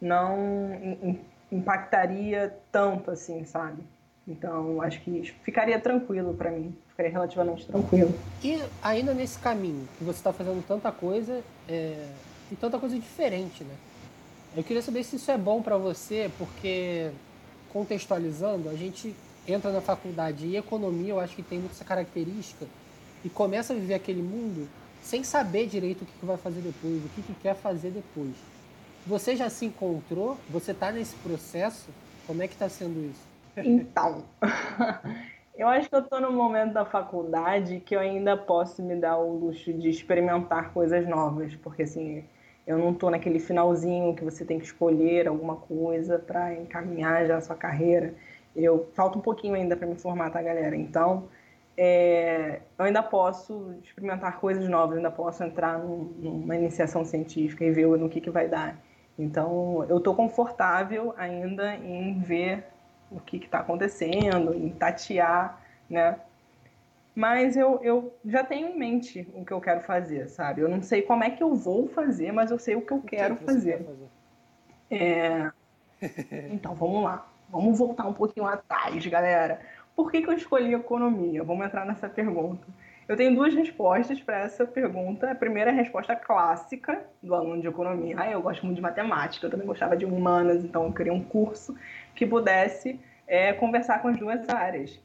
não 0.00 1.16
impactaria 1.50 2.56
tanto 2.70 3.10
assim, 3.10 3.44
sabe? 3.44 3.82
Então, 4.26 4.80
acho 4.82 5.00
que 5.00 5.34
ficaria 5.42 5.80
tranquilo 5.80 6.34
para 6.34 6.50
mim, 6.50 6.76
ficaria 6.88 7.10
relativamente 7.10 7.66
tranquilo. 7.66 8.14
E 8.44 8.62
ainda 8.82 9.12
nesse 9.12 9.38
caminho, 9.38 9.88
que 9.98 10.04
você 10.04 10.18
está 10.18 10.32
fazendo 10.32 10.64
tanta 10.66 10.92
coisa 10.92 11.42
é, 11.68 12.06
e 12.52 12.56
tanta 12.56 12.78
coisa 12.78 12.94
diferente, 12.96 13.64
né? 13.64 13.74
Eu 14.56 14.64
queria 14.64 14.82
saber 14.82 15.04
se 15.04 15.16
isso 15.16 15.30
é 15.30 15.38
bom 15.38 15.62
para 15.62 15.76
você, 15.76 16.30
porque 16.38 17.10
contextualizando, 17.72 18.68
a 18.68 18.74
gente 18.74 19.14
entra 19.46 19.70
na 19.70 19.80
faculdade 19.80 20.46
e 20.46 20.56
economia, 20.56 21.10
eu 21.10 21.20
acho 21.20 21.36
que 21.36 21.42
tem 21.42 21.58
muita 21.58 21.74
essa 21.74 21.84
característica 21.84 22.66
e 23.24 23.28
começa 23.28 23.72
a 23.72 23.76
viver 23.76 23.94
aquele 23.94 24.22
mundo 24.22 24.68
sem 25.02 25.22
saber 25.22 25.66
direito 25.66 26.02
o 26.02 26.06
que, 26.06 26.26
vai 26.26 26.36
fazer 26.36 26.60
depois, 26.60 27.04
o 27.04 27.08
que, 27.10 27.22
que 27.22 27.34
quer 27.34 27.54
fazer 27.54 27.90
depois. 27.90 28.34
Você 29.06 29.36
já 29.36 29.48
se 29.48 29.64
encontrou? 29.64 30.36
Você 30.50 30.72
está 30.72 30.92
nesse 30.92 31.16
processo? 31.16 31.88
Como 32.26 32.42
é 32.42 32.48
que 32.48 32.54
está 32.54 32.68
sendo 32.68 33.10
isso? 33.10 33.26
Então, 33.56 34.24
eu 35.56 35.66
acho 35.68 35.88
que 35.88 35.94
eu 35.94 36.00
estou 36.00 36.20
no 36.20 36.32
momento 36.32 36.74
da 36.74 36.84
faculdade 36.84 37.80
que 37.80 37.96
eu 37.96 38.00
ainda 38.00 38.36
posso 38.36 38.82
me 38.82 38.96
dar 38.96 39.16
o 39.18 39.38
luxo 39.38 39.72
de 39.72 39.88
experimentar 39.88 40.72
coisas 40.72 41.08
novas, 41.08 41.54
porque 41.56 41.84
assim, 41.84 42.24
eu 42.68 42.76
não 42.76 42.90
estou 42.92 43.10
naquele 43.10 43.40
finalzinho 43.40 44.14
que 44.14 44.22
você 44.22 44.44
tem 44.44 44.58
que 44.58 44.66
escolher 44.66 45.26
alguma 45.26 45.56
coisa 45.56 46.18
para 46.18 46.52
encaminhar 46.54 47.26
já 47.26 47.38
a 47.38 47.40
sua 47.40 47.56
carreira. 47.56 48.14
Eu 48.54 48.90
falta 48.92 49.16
um 49.16 49.22
pouquinho 49.22 49.54
ainda 49.54 49.74
para 49.74 49.86
me 49.86 49.94
formar, 49.96 50.28
tá, 50.30 50.42
galera? 50.42 50.76
Então, 50.76 51.28
é, 51.74 52.60
eu 52.78 52.84
ainda 52.84 53.02
posso 53.02 53.74
experimentar 53.82 54.38
coisas 54.38 54.68
novas, 54.68 54.98
ainda 54.98 55.10
posso 55.10 55.42
entrar 55.42 55.78
num, 55.78 56.12
numa 56.18 56.56
iniciação 56.56 57.06
científica 57.06 57.64
e 57.64 57.70
ver 57.70 57.86
no 57.86 58.06
que, 58.06 58.20
que 58.20 58.28
vai 58.28 58.46
dar. 58.46 58.78
Então, 59.18 59.86
eu 59.88 59.96
estou 59.96 60.14
confortável 60.14 61.14
ainda 61.16 61.74
em 61.74 62.20
ver 62.20 62.64
o 63.10 63.18
que 63.18 63.38
está 63.38 63.60
acontecendo, 63.60 64.52
em 64.54 64.68
tatear, 64.68 65.58
né? 65.88 66.20
Mas 67.18 67.56
eu, 67.56 67.80
eu 67.82 68.16
já 68.24 68.44
tenho 68.44 68.68
em 68.68 68.78
mente 68.78 69.28
o 69.34 69.44
que 69.44 69.52
eu 69.52 69.60
quero 69.60 69.80
fazer, 69.80 70.28
sabe? 70.28 70.60
Eu 70.60 70.68
não 70.68 70.80
sei 70.80 71.02
como 71.02 71.24
é 71.24 71.30
que 71.30 71.42
eu 71.42 71.52
vou 71.52 71.88
fazer, 71.88 72.30
mas 72.30 72.52
eu 72.52 72.60
sei 72.60 72.76
o 72.76 72.80
que 72.80 72.92
eu 72.92 73.02
quero 73.02 73.34
que 73.34 73.44
fazer. 73.44 73.84
fazer. 73.84 74.08
É... 74.88 75.50
então, 76.48 76.76
vamos 76.76 77.02
lá. 77.02 77.26
Vamos 77.50 77.76
voltar 77.76 78.06
um 78.06 78.12
pouquinho 78.12 78.46
atrás, 78.46 79.04
galera. 79.04 79.60
Por 79.96 80.12
que, 80.12 80.22
que 80.22 80.30
eu 80.30 80.32
escolhi 80.32 80.72
economia? 80.72 81.42
Vamos 81.42 81.66
entrar 81.66 81.84
nessa 81.84 82.08
pergunta. 82.08 82.64
Eu 83.08 83.16
tenho 83.16 83.34
duas 83.34 83.52
respostas 83.52 84.20
para 84.20 84.38
essa 84.38 84.64
pergunta. 84.64 85.28
A 85.28 85.34
primeira 85.34 85.70
é 85.70 85.72
a 85.72 85.76
resposta 85.76 86.14
clássica 86.14 87.02
do 87.20 87.34
aluno 87.34 87.60
de 87.60 87.66
economia. 87.66 88.14
Ah, 88.16 88.30
eu 88.30 88.40
gosto 88.40 88.64
muito 88.64 88.76
de 88.76 88.82
matemática, 88.82 89.44
eu 89.44 89.50
também 89.50 89.66
gostava 89.66 89.96
de 89.96 90.04
humanas, 90.04 90.64
então 90.64 90.84
eu 90.84 90.92
queria 90.92 91.12
um 91.12 91.24
curso 91.24 91.74
que 92.14 92.24
pudesse 92.24 93.00
é, 93.26 93.52
conversar 93.52 94.00
com 94.02 94.06
as 94.06 94.16
duas 94.16 94.48
áreas. 94.48 95.00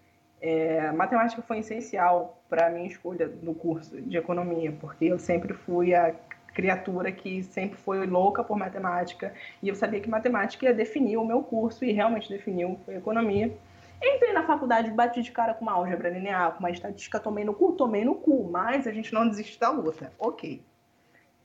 É, 0.45 0.91
matemática 0.91 1.41
foi 1.41 1.59
essencial 1.59 2.37
para 2.49 2.67
a 2.67 2.69
minha 2.69 2.85
escolha 2.85 3.31
no 3.41 3.55
curso 3.55 4.01
de 4.01 4.17
economia, 4.17 4.73
porque 4.77 5.05
eu 5.05 5.17
sempre 5.17 5.53
fui 5.53 5.95
a 5.95 6.13
criatura 6.53 7.13
que 7.13 7.41
sempre 7.43 7.77
foi 7.77 8.05
louca 8.05 8.43
por 8.43 8.57
matemática 8.57 9.33
e 9.61 9.69
eu 9.69 9.75
sabia 9.75 10.01
que 10.01 10.09
matemática 10.09 10.65
ia 10.65 10.73
definir 10.73 11.15
o 11.15 11.25
meu 11.25 11.41
curso 11.43 11.85
e 11.85 11.93
realmente 11.93 12.27
definiu 12.27 12.77
economia. 12.89 13.57
Entrei 14.03 14.33
na 14.33 14.43
faculdade, 14.43 14.91
bati 14.91 15.21
de 15.21 15.31
cara 15.31 15.53
com 15.53 15.63
uma 15.63 15.71
álgebra 15.71 16.09
linear, 16.09 16.51
com 16.51 16.59
uma 16.59 16.71
estatística, 16.71 17.21
tomei 17.21 17.45
no 17.45 17.53
cu, 17.53 17.71
tomei 17.71 18.03
no 18.03 18.15
cu, 18.15 18.49
mas 18.51 18.85
a 18.85 18.91
gente 18.91 19.13
não 19.13 19.29
desiste 19.29 19.57
da 19.57 19.69
luta. 19.69 20.11
Ok. 20.19 20.61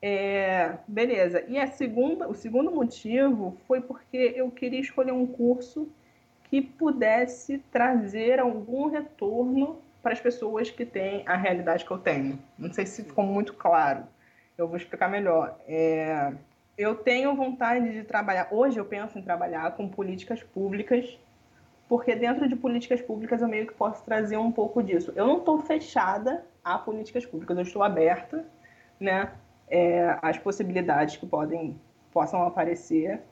É, 0.02 0.74
beleza. 0.88 1.44
E 1.46 1.56
a 1.56 1.68
segunda, 1.68 2.28
o 2.28 2.34
segundo 2.34 2.72
motivo 2.72 3.56
foi 3.68 3.80
porque 3.80 4.34
eu 4.34 4.50
queria 4.50 4.80
escolher 4.80 5.12
um 5.12 5.24
curso 5.24 5.88
que 6.48 6.62
pudesse 6.62 7.58
trazer 7.70 8.40
algum 8.40 8.88
retorno 8.88 9.78
para 10.02 10.12
as 10.12 10.20
pessoas 10.20 10.70
que 10.70 10.84
têm 10.84 11.22
a 11.26 11.36
realidade 11.36 11.84
que 11.84 11.90
eu 11.90 11.98
tenho. 11.98 12.38
Não 12.58 12.72
sei 12.72 12.86
se 12.86 13.04
ficou 13.04 13.24
muito 13.24 13.54
claro. 13.54 14.04
Eu 14.56 14.66
vou 14.66 14.76
explicar 14.76 15.08
melhor. 15.08 15.58
É, 15.66 16.32
eu 16.76 16.94
tenho 16.94 17.34
vontade 17.34 17.92
de 17.92 18.02
trabalhar. 18.04 18.48
Hoje 18.50 18.78
eu 18.78 18.84
penso 18.84 19.18
em 19.18 19.22
trabalhar 19.22 19.72
com 19.76 19.88
políticas 19.88 20.42
públicas 20.42 21.18
porque 21.88 22.14
dentro 22.14 22.46
de 22.46 22.54
políticas 22.54 23.00
públicas 23.00 23.40
eu 23.40 23.48
meio 23.48 23.66
que 23.66 23.72
posso 23.72 24.04
trazer 24.04 24.36
um 24.36 24.52
pouco 24.52 24.82
disso. 24.82 25.12
Eu 25.16 25.26
não 25.26 25.38
estou 25.38 25.58
fechada 25.62 26.44
a 26.62 26.76
políticas 26.78 27.24
públicas, 27.24 27.56
eu 27.56 27.62
estou 27.62 27.82
aberta, 27.82 28.44
né, 29.00 29.32
é, 29.68 30.18
às 30.20 30.36
possibilidades 30.36 31.16
que 31.16 31.26
podem 31.26 31.80
possam 32.12 32.42
aparecer, 32.42 33.22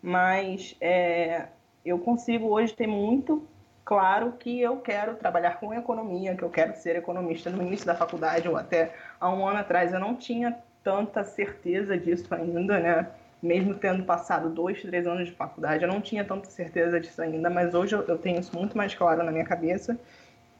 mas 0.00 0.76
é, 0.80 1.48
eu 1.88 1.98
consigo 1.98 2.48
hoje 2.48 2.74
ter 2.74 2.86
muito 2.86 3.46
claro 3.84 4.32
que 4.32 4.60
eu 4.60 4.78
quero 4.78 5.14
trabalhar 5.14 5.60
com 5.60 5.72
economia, 5.72 6.34
que 6.34 6.42
eu 6.42 6.50
quero 6.50 6.74
ser 6.76 6.96
economista 6.96 7.50
no 7.50 7.62
início 7.62 7.86
da 7.86 7.94
faculdade 7.94 8.48
ou 8.48 8.56
até 8.56 8.94
há 9.20 9.30
um 9.30 9.46
ano 9.46 9.60
atrás 9.60 9.92
eu 9.92 10.00
não 10.00 10.16
tinha 10.16 10.58
tanta 10.82 11.22
certeza 11.24 11.96
disso 11.96 12.34
ainda, 12.34 12.78
né? 12.78 13.06
mesmo 13.42 13.74
tendo 13.74 14.04
passado 14.04 14.48
dois, 14.48 14.80
três 14.82 15.06
anos 15.06 15.28
de 15.28 15.34
faculdade, 15.34 15.84
eu 15.84 15.88
não 15.88 16.00
tinha 16.00 16.24
tanta 16.24 16.48
certeza 16.50 16.98
disso 16.98 17.20
ainda, 17.20 17.50
mas 17.50 17.74
hoje 17.74 17.94
eu, 17.94 18.18
tenho 18.18 18.40
isso 18.40 18.56
muito 18.56 18.76
mais 18.76 18.94
claro 18.94 19.22
na 19.22 19.30
minha 19.30 19.44
cabeça. 19.44 19.98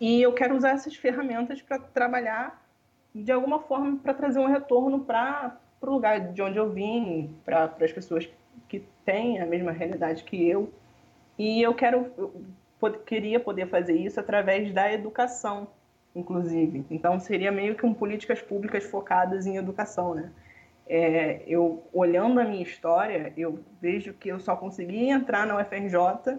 E 0.01 0.21
eu 0.23 0.33
quero 0.33 0.57
usar 0.57 0.71
essas 0.71 0.95
ferramentas 0.95 1.63
para 1.63 1.79
trabalhar 1.79 2.63
de 3.15 3.33
alguma 3.33 3.61
forma 3.61 3.99
para 3.99 4.13
trazer 4.13 4.39
um 4.39 4.47
retorno 4.47 5.01
para 5.01 5.57
o 5.81 5.91
lugar 5.91 6.33
de 6.33 6.43
onde 6.43 6.59
eu 6.59 6.71
vim, 6.71 7.35
para 7.45 7.73
as 7.81 7.93
pessoas 7.93 8.29
que 8.69 8.85
têm 9.05 9.41
a 9.41 9.47
mesma 9.47 9.73
realidade 9.73 10.23
que 10.25 10.47
eu. 10.47 10.71
E 11.39 11.61
eu 11.63 11.75
quero, 11.75 12.11
eu 12.17 12.93
queria 13.05 13.39
poder 13.39 13.69
fazer 13.69 13.95
isso 13.95 14.19
através 14.19 14.73
da 14.73 14.93
educação, 14.93 15.69
inclusive. 16.15 16.85
Então 16.91 17.19
seria 17.21 17.53
meio 17.53 17.75
que 17.75 17.85
um 17.85 17.93
políticas 17.93 18.41
públicas 18.41 18.85
focadas 18.85 19.47
em 19.47 19.57
educação, 19.57 20.15
né? 20.15 20.31
É, 20.89 21.43
eu 21.47 21.83
olhando 21.93 22.41
a 22.41 22.45
minha 22.45 22.63
história, 22.63 23.33
eu 23.37 23.59
vejo 23.81 24.15
que 24.15 24.29
eu 24.29 24.39
só 24.39 24.55
consegui 24.55 25.09
entrar 25.09 25.45
na 25.47 25.61
UFRJ 25.61 26.39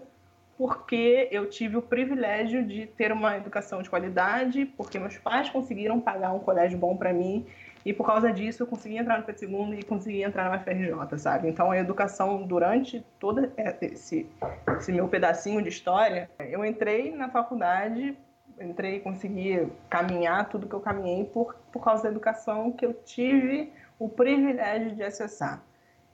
porque 0.56 1.28
eu 1.30 1.48
tive 1.48 1.76
o 1.76 1.82
privilégio 1.82 2.66
de 2.66 2.86
ter 2.86 3.12
uma 3.12 3.36
educação 3.36 3.80
de 3.80 3.88
qualidade, 3.88 4.66
porque 4.76 4.98
meus 4.98 5.16
pais 5.16 5.48
conseguiram 5.48 6.00
pagar 6.00 6.32
um 6.32 6.40
colégio 6.40 6.76
bom 6.76 6.96
para 6.96 7.12
mim 7.12 7.46
e 7.84 7.92
por 7.92 8.06
causa 8.06 8.32
disso 8.32 8.62
eu 8.62 8.66
consegui 8.66 8.96
entrar 8.96 9.18
no 9.18 9.24
II 9.26 9.78
e 9.78 9.82
consegui 9.82 10.22
entrar 10.22 10.50
na 10.50 10.56
UFRJ, 10.56 11.18
sabe? 11.18 11.48
Então 11.48 11.70
a 11.70 11.78
educação 11.78 12.46
durante 12.46 13.04
todo 13.18 13.50
esse, 13.80 14.28
esse 14.76 14.92
meu 14.92 15.08
pedacinho 15.08 15.62
de 15.62 15.68
história, 15.68 16.28
eu 16.38 16.64
entrei 16.64 17.14
na 17.14 17.28
faculdade, 17.28 18.16
entrei 18.60 18.96
e 18.96 19.00
consegui 19.00 19.68
caminhar 19.88 20.48
tudo 20.48 20.66
que 20.66 20.74
eu 20.74 20.80
caminhei 20.80 21.24
por, 21.24 21.54
por 21.72 21.82
causa 21.82 22.04
da 22.04 22.08
educação 22.10 22.72
que 22.72 22.84
eu 22.84 22.92
tive 22.92 23.72
o 23.98 24.08
privilégio 24.08 24.94
de 24.94 25.02
acessar. 25.02 25.62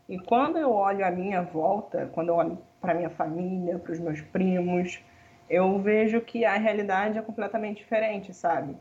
E 0.09 0.18
quando 0.18 0.59
eu 0.59 0.70
olho 0.70 1.05
a 1.05 1.11
minha 1.11 1.42
volta, 1.42 2.11
quando 2.12 2.29
eu 2.29 2.35
olho 2.35 2.59
para 2.81 2.94
minha 2.94 3.11
família, 3.11 3.79
para 3.79 3.92
os 3.92 3.98
meus 3.98 4.20
primos, 4.20 5.03
eu 5.48 5.79
vejo 5.79 6.20
que 6.20 6.44
a 6.44 6.57
realidade 6.57 7.18
é 7.18 7.22
completamente 7.22 7.79
diferente, 7.79 8.35
sabe? 8.35 8.77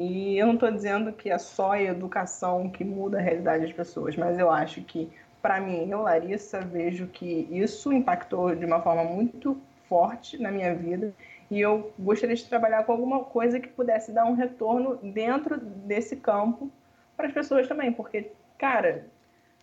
E 0.00 0.38
eu 0.38 0.46
não 0.46 0.54
estou 0.54 0.70
dizendo 0.70 1.12
que 1.12 1.28
é 1.28 1.36
só 1.36 1.72
a 1.72 1.82
educação 1.82 2.70
que 2.70 2.82
muda 2.82 3.18
a 3.18 3.20
realidade 3.20 3.66
das 3.66 3.72
pessoas, 3.74 4.16
mas 4.16 4.38
eu 4.38 4.50
acho 4.50 4.80
que, 4.80 5.12
para 5.42 5.60
mim, 5.60 5.90
eu, 5.90 6.00
Larissa, 6.00 6.58
vejo 6.62 7.06
que 7.06 7.46
isso 7.50 7.92
impactou 7.92 8.56
de 8.56 8.64
uma 8.64 8.80
forma 8.80 9.04
muito 9.04 9.60
forte 9.90 10.40
na 10.40 10.50
minha 10.50 10.74
vida. 10.74 11.12
E 11.50 11.60
eu 11.60 11.92
gostaria 11.98 12.34
de 12.34 12.48
trabalhar 12.48 12.84
com 12.84 12.92
alguma 12.92 13.24
coisa 13.24 13.60
que 13.60 13.68
pudesse 13.68 14.10
dar 14.10 14.24
um 14.24 14.32
retorno 14.32 14.96
dentro 15.02 15.58
desse 15.58 16.16
campo 16.16 16.70
para 17.14 17.26
as 17.26 17.34
pessoas 17.34 17.68
também, 17.68 17.92
porque, 17.92 18.32
cara, 18.56 19.04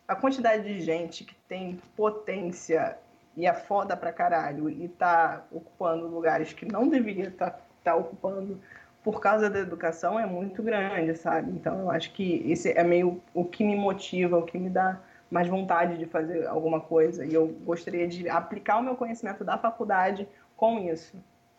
a 0.07 0.15
quantidade 0.15 0.71
de 0.71 0.79
gente 0.81 1.23
que 1.23 1.33
tem 1.49 1.81
potência 1.95 2.95
e 3.35 3.47
é 3.47 3.53
foda 3.55 3.97
pra 3.97 4.13
caralho 4.13 4.69
e 4.69 4.87
tá 4.87 5.43
ocupando 5.51 6.05
lugares 6.05 6.53
que 6.53 6.71
não 6.71 6.87
deveria 6.87 7.29
estar 7.29 7.49
tá, 7.49 7.59
tá 7.83 7.95
ocupando 7.95 8.61
por 9.07 9.21
causa 9.21 9.49
da 9.49 9.59
educação 9.59 10.19
é 10.19 10.25
muito 10.25 10.61
grande, 10.61 11.15
sabe? 11.15 11.49
Então 11.51 11.79
eu 11.79 11.89
acho 11.89 12.11
que 12.11 12.43
esse 12.45 12.73
é 12.73 12.83
meio 12.83 13.21
o 13.33 13.45
que 13.45 13.63
me 13.63 13.73
motiva, 13.73 14.37
o 14.37 14.41
que 14.41 14.57
me 14.57 14.69
dá 14.69 14.99
mais 15.31 15.47
vontade 15.47 15.97
de 15.97 16.05
fazer 16.05 16.45
alguma 16.45 16.81
coisa. 16.81 17.25
E 17.25 17.33
eu 17.33 17.47
gostaria 17.63 18.05
de 18.05 18.27
aplicar 18.27 18.79
o 18.79 18.83
meu 18.83 18.95
conhecimento 18.97 19.45
da 19.45 19.57
faculdade 19.57 20.27
com 20.57 20.77
isso. 20.79 21.15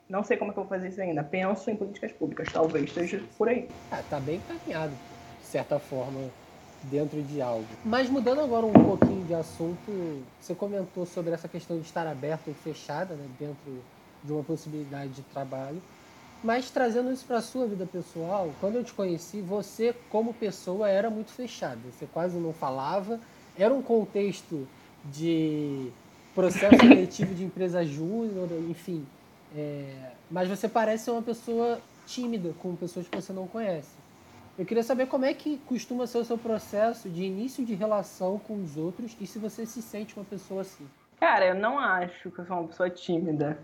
Não 0.07 0.23
sei 0.23 0.37
como 0.37 0.51
é 0.51 0.53
que 0.53 0.61
eu 0.61 0.65
vou 0.65 0.69
fazer 0.69 0.89
isso 0.89 1.01
ainda. 1.01 1.25
Penso 1.25 1.71
em 1.71 1.77
políticas 1.77 2.13
públicas, 2.13 2.53
talvez 2.53 2.85
esteja 2.85 3.23
por 3.39 3.49
aí. 3.49 3.67
Ah, 3.91 4.03
tá 4.11 4.21
bem 4.21 4.37
encaminhado, 4.37 4.93
de 5.41 5.47
certa 5.47 5.79
forma 5.79 6.21
dentro 6.83 7.23
de 7.23 7.41
algo. 7.41 7.65
Mas 7.83 8.11
mudando 8.11 8.43
agora 8.43 8.67
um 8.67 8.73
pouquinho 8.75 9.25
de 9.25 9.33
assunto, 9.33 10.23
você 10.39 10.55
comentou 10.55 11.07
sobre 11.07 11.33
essa 11.33 11.49
questão 11.49 11.79
de 11.79 11.87
estar 11.87 12.07
aberta 12.07 12.51
ou 12.51 12.55
fechada 12.55 13.15
né, 13.15 13.27
dentro 13.41 13.83
de 14.23 14.33
uma 14.35 14.45
possibilidade 14.45 15.13
de 15.13 15.23
trabalho. 15.23 15.81
Mas 16.43 16.71
trazendo 16.71 17.11
isso 17.13 17.25
para 17.25 17.41
sua 17.41 17.67
vida 17.67 17.85
pessoal, 17.85 18.51
quando 18.61 18.77
eu 18.77 18.85
te 18.85 18.93
conheci, 18.93 19.41
você 19.41 19.95
como 20.09 20.33
pessoa 20.33 20.89
era 20.89 21.11
muito 21.11 21.33
fechada. 21.33 21.81
Você 21.93 22.07
quase 22.07 22.39
não 22.39 22.53
falava. 22.53 23.19
Era 23.57 23.75
um 23.75 23.83
contexto 23.83 24.67
de 25.05 25.91
processo 26.35 26.77
seletivo 26.79 27.35
de 27.35 27.45
empresa 27.45 27.85
júnior, 27.85 28.49
enfim. 28.69 29.05
É... 29.57 30.13
mas 30.31 30.47
você 30.47 30.69
parece 30.69 31.11
uma 31.11 31.23
pessoa 31.23 31.81
tímida 32.07 32.53
com 32.61 32.77
pessoas 32.77 33.09
que 33.09 33.17
você 33.17 33.33
não 33.33 33.47
conhece. 33.47 33.97
Eu 34.59 34.67
queria 34.67 34.83
saber 34.83 35.07
como 35.07 35.25
é 35.25 35.33
que 35.33 35.59
costuma 35.67 36.07
ser 36.07 36.19
o 36.19 36.25
seu 36.25 36.37
processo 36.37 37.09
de 37.09 37.23
início 37.23 37.65
de 37.65 37.75
relação 37.75 38.39
com 38.39 38.63
os 38.63 38.77
outros 38.77 39.17
e 39.21 39.27
se 39.27 39.39
você 39.39 39.65
se 39.65 39.81
sente 39.81 40.17
uma 40.17 40.25
pessoa 40.25 40.63
assim. 40.63 40.87
Cara, 41.19 41.47
eu 41.47 41.55
não 41.55 41.79
acho 41.79 42.31
que 42.31 42.41
eu 42.41 42.47
sou 42.47 42.57
uma 42.57 42.69
pessoa 42.69 42.91
tímida. 42.91 43.59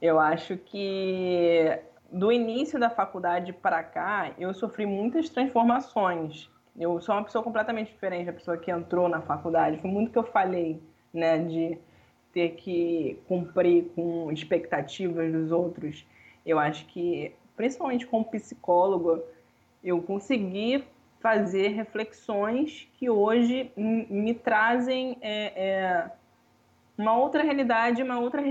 Eu 0.00 0.20
acho 0.20 0.56
que 0.56 1.78
do 2.10 2.32
início 2.32 2.78
da 2.78 2.88
faculdade 2.88 3.52
para 3.52 3.82
cá, 3.82 4.32
eu 4.38 4.52
sofri 4.54 4.86
muitas 4.86 5.28
transformações. 5.28 6.50
Eu 6.78 7.00
sou 7.00 7.14
uma 7.14 7.24
pessoa 7.24 7.44
completamente 7.44 7.92
diferente 7.92 8.26
da 8.26 8.32
pessoa 8.32 8.56
que 8.56 8.70
entrou 8.70 9.08
na 9.08 9.20
faculdade. 9.20 9.78
Foi 9.78 9.90
muito 9.90 10.12
que 10.12 10.18
eu 10.18 10.24
falei, 10.24 10.80
né, 11.12 11.38
de 11.38 11.78
ter 12.32 12.50
que 12.50 13.18
cumprir 13.26 13.90
com 13.94 14.30
expectativas 14.32 15.32
dos 15.32 15.50
outros. 15.50 16.06
Eu 16.46 16.58
acho 16.58 16.86
que, 16.86 17.34
principalmente 17.56 18.06
como 18.06 18.24
psicólogo, 18.24 19.22
eu 19.82 20.00
consegui 20.02 20.84
fazer 21.20 21.68
reflexões 21.68 22.88
que 22.94 23.10
hoje 23.10 23.70
me 23.76 24.32
trazem 24.32 25.18
é, 25.20 25.52
é, 25.56 26.10
uma 26.96 27.16
outra 27.16 27.42
realidade, 27.42 28.02
uma 28.02 28.18
outra 28.18 28.42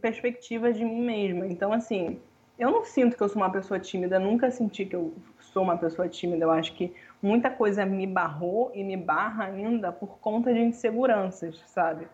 perspectiva 0.00 0.72
de 0.72 0.84
mim 0.84 1.02
mesma. 1.02 1.46
Então, 1.46 1.72
assim, 1.72 2.18
eu 2.58 2.70
não 2.70 2.84
sinto 2.84 3.16
que 3.16 3.22
eu 3.22 3.28
sou 3.28 3.42
uma 3.42 3.50
pessoa 3.50 3.80
tímida, 3.80 4.18
nunca 4.18 4.50
senti 4.50 4.84
que 4.84 4.94
eu 4.94 5.12
sou 5.40 5.62
uma 5.62 5.76
pessoa 5.76 6.08
tímida. 6.08 6.44
Eu 6.44 6.50
acho 6.50 6.74
que 6.74 6.94
muita 7.22 7.50
coisa 7.50 7.84
me 7.84 8.06
barrou 8.06 8.70
e 8.74 8.84
me 8.84 8.96
barra 8.96 9.46
ainda 9.46 9.92
por 9.92 10.18
conta 10.18 10.52
de 10.52 10.60
inseguranças, 10.60 11.58
sabe? 11.66 12.06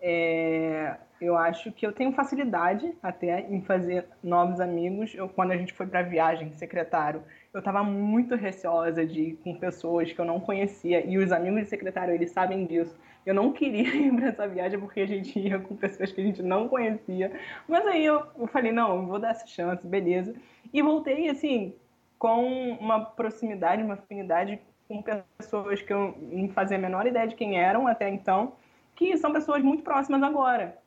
É, 0.00 0.96
eu 1.20 1.36
acho 1.36 1.72
que 1.72 1.86
eu 1.86 1.92
tenho 1.92 2.12
facilidade 2.12 2.94
até 3.02 3.40
em 3.40 3.62
fazer 3.62 4.06
novos 4.22 4.60
amigos. 4.60 5.14
Eu, 5.14 5.28
quando 5.28 5.52
a 5.52 5.56
gente 5.56 5.72
foi 5.72 5.86
para 5.86 6.02
viagem, 6.02 6.52
secretário, 6.52 7.22
eu 7.52 7.58
estava 7.58 7.82
muito 7.82 8.34
receosa 8.36 9.04
de 9.06 9.20
ir 9.20 9.36
com 9.42 9.58
pessoas 9.58 10.12
que 10.12 10.20
eu 10.20 10.24
não 10.24 10.38
conhecia 10.38 11.04
e 11.04 11.18
os 11.18 11.32
amigos 11.32 11.62
de 11.62 11.68
secretário 11.68 12.14
eles 12.14 12.30
sabem 12.30 12.66
disso. 12.66 12.96
Eu 13.28 13.34
não 13.34 13.52
queria 13.52 13.82
ir 13.94 14.10
para 14.16 14.28
essa 14.28 14.48
viagem 14.48 14.80
porque 14.80 15.00
a 15.00 15.06
gente 15.06 15.38
ia 15.38 15.58
com 15.58 15.76
pessoas 15.76 16.10
que 16.10 16.18
a 16.18 16.24
gente 16.24 16.42
não 16.42 16.66
conhecia. 16.66 17.30
Mas 17.68 17.86
aí 17.86 18.02
eu, 18.02 18.24
eu 18.38 18.46
falei 18.46 18.72
não, 18.72 19.06
vou 19.06 19.18
dar 19.18 19.32
essa 19.32 19.46
chance, 19.46 19.86
beleza. 19.86 20.34
E 20.72 20.80
voltei 20.80 21.28
assim 21.28 21.74
com 22.18 22.72
uma 22.80 23.04
proximidade, 23.04 23.82
uma 23.82 23.94
afinidade 23.94 24.58
com 24.88 25.04
pessoas 25.38 25.82
que 25.82 25.92
eu 25.92 26.16
não 26.22 26.48
fazia 26.48 26.78
a 26.78 26.80
menor 26.80 27.06
ideia 27.06 27.28
de 27.28 27.34
quem 27.34 27.60
eram 27.60 27.86
até 27.86 28.08
então, 28.08 28.54
que 28.96 29.14
são 29.18 29.30
pessoas 29.30 29.62
muito 29.62 29.82
próximas 29.82 30.22
agora. 30.22 30.78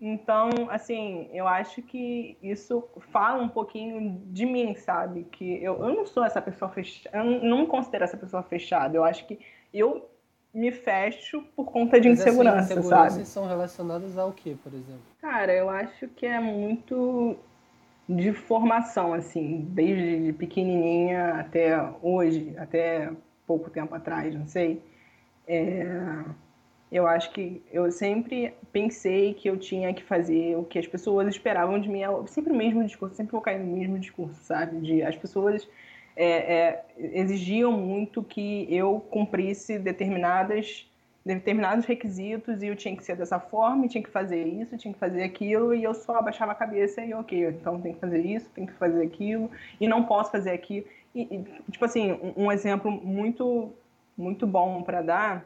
Então, 0.00 0.48
assim, 0.70 1.28
eu 1.32 1.48
acho 1.48 1.82
que 1.82 2.38
isso 2.40 2.88
fala 3.10 3.42
um 3.42 3.48
pouquinho 3.48 4.22
de 4.26 4.46
mim, 4.46 4.76
sabe? 4.76 5.24
Que 5.24 5.62
eu, 5.62 5.84
eu 5.84 5.92
não 5.92 6.06
sou 6.06 6.24
essa 6.24 6.40
pessoa 6.40 6.70
fechada, 6.70 7.18
eu 7.18 7.24
não, 7.24 7.66
considero 7.66 8.04
essa 8.04 8.16
pessoa 8.16 8.44
fechada. 8.44 8.96
Eu 8.96 9.02
acho 9.02 9.26
que 9.26 9.40
eu 9.74 10.08
me 10.52 10.70
fecho 10.72 11.42
por 11.54 11.66
conta 11.66 12.00
de 12.00 12.08
Mas 12.08 12.20
insegurança, 12.20 12.72
essas 12.72 12.86
sabe? 12.86 13.24
são 13.24 13.46
relacionadas 13.46 14.18
ao 14.18 14.32
que, 14.32 14.54
por 14.56 14.72
exemplo? 14.72 15.02
Cara, 15.20 15.52
eu 15.52 15.70
acho 15.70 16.08
que 16.08 16.26
é 16.26 16.40
muito 16.40 17.36
de 18.08 18.32
formação, 18.32 19.14
assim, 19.14 19.66
desde 19.70 20.32
pequenininha 20.32 21.34
até 21.34 21.80
hoje, 22.02 22.54
até 22.58 23.10
pouco 23.46 23.70
tempo 23.70 23.94
atrás, 23.94 24.34
não 24.34 24.46
sei. 24.46 24.82
É 25.46 26.24
eu 26.90 27.06
acho 27.06 27.30
que 27.32 27.62
eu 27.72 27.90
sempre 27.92 28.52
pensei 28.72 29.32
que 29.34 29.48
eu 29.48 29.56
tinha 29.56 29.94
que 29.94 30.02
fazer 30.02 30.56
o 30.56 30.64
que 30.64 30.78
as 30.78 30.86
pessoas 30.86 31.28
esperavam 31.28 31.80
de 31.80 31.88
mim, 31.88 32.00
sempre 32.26 32.52
o 32.52 32.56
mesmo 32.56 32.84
discurso, 32.84 33.14
sempre 33.14 33.32
vou 33.32 33.40
cair 33.40 33.60
no 33.60 33.76
mesmo 33.76 33.98
discurso, 33.98 34.42
sabe? 34.42 34.80
De 34.80 35.02
as 35.02 35.16
pessoas 35.16 35.68
é, 36.16 36.26
é, 36.26 36.84
exigiam 36.98 37.72
muito 37.72 38.22
que 38.22 38.66
eu 38.74 39.00
cumprisse 39.10 39.78
determinadas 39.78 40.86
determinados 41.22 41.84
requisitos 41.84 42.62
e 42.62 42.68
eu 42.68 42.74
tinha 42.76 42.96
que 42.96 43.04
ser 43.04 43.14
dessa 43.14 43.38
forma, 43.38 43.86
tinha 43.86 44.02
que 44.02 44.10
fazer 44.10 44.42
isso, 44.46 44.76
tinha 44.78 44.92
que 44.92 44.98
fazer 44.98 45.22
aquilo 45.22 45.74
e 45.74 45.84
eu 45.84 45.92
só 45.92 46.16
abaixava 46.16 46.52
a 46.52 46.54
cabeça 46.54 47.02
e 47.04 47.12
ok, 47.12 47.46
então 47.46 47.78
tem 47.80 47.92
que 47.92 48.00
fazer 48.00 48.24
isso, 48.24 48.48
tem 48.50 48.64
que 48.64 48.72
fazer 48.72 49.02
aquilo 49.02 49.50
e 49.78 49.86
não 49.86 50.04
posso 50.04 50.32
fazer 50.32 50.50
aquilo. 50.50 50.86
E, 51.14 51.22
e 51.22 51.70
tipo 51.70 51.84
assim, 51.84 52.12
um, 52.12 52.44
um 52.46 52.52
exemplo 52.52 52.90
muito 52.90 53.72
muito 54.16 54.46
bom 54.46 54.82
para 54.82 55.02
dar 55.02 55.44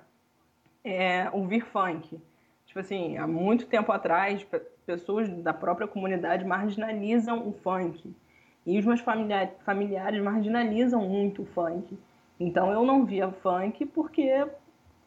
é, 0.84 1.28
ouvir 1.32 1.64
funk. 1.64 2.20
Tipo 2.66 2.80
assim, 2.80 3.16
há 3.16 3.26
muito 3.26 3.66
tempo 3.66 3.92
atrás, 3.92 4.44
pessoas 4.84 5.28
da 5.28 5.52
própria 5.52 5.86
comunidade 5.86 6.44
marginalizam 6.44 7.48
o 7.48 7.52
funk. 7.52 8.14
E 8.66 8.78
os 8.78 8.84
meus 8.84 9.00
familiares 9.00 10.22
marginalizam 10.22 11.06
muito 11.06 11.42
o 11.42 11.46
funk. 11.46 11.98
Então 12.40 12.72
eu 12.72 12.84
não 12.84 13.04
via 13.04 13.30
funk 13.30 13.84
porque 13.86 14.46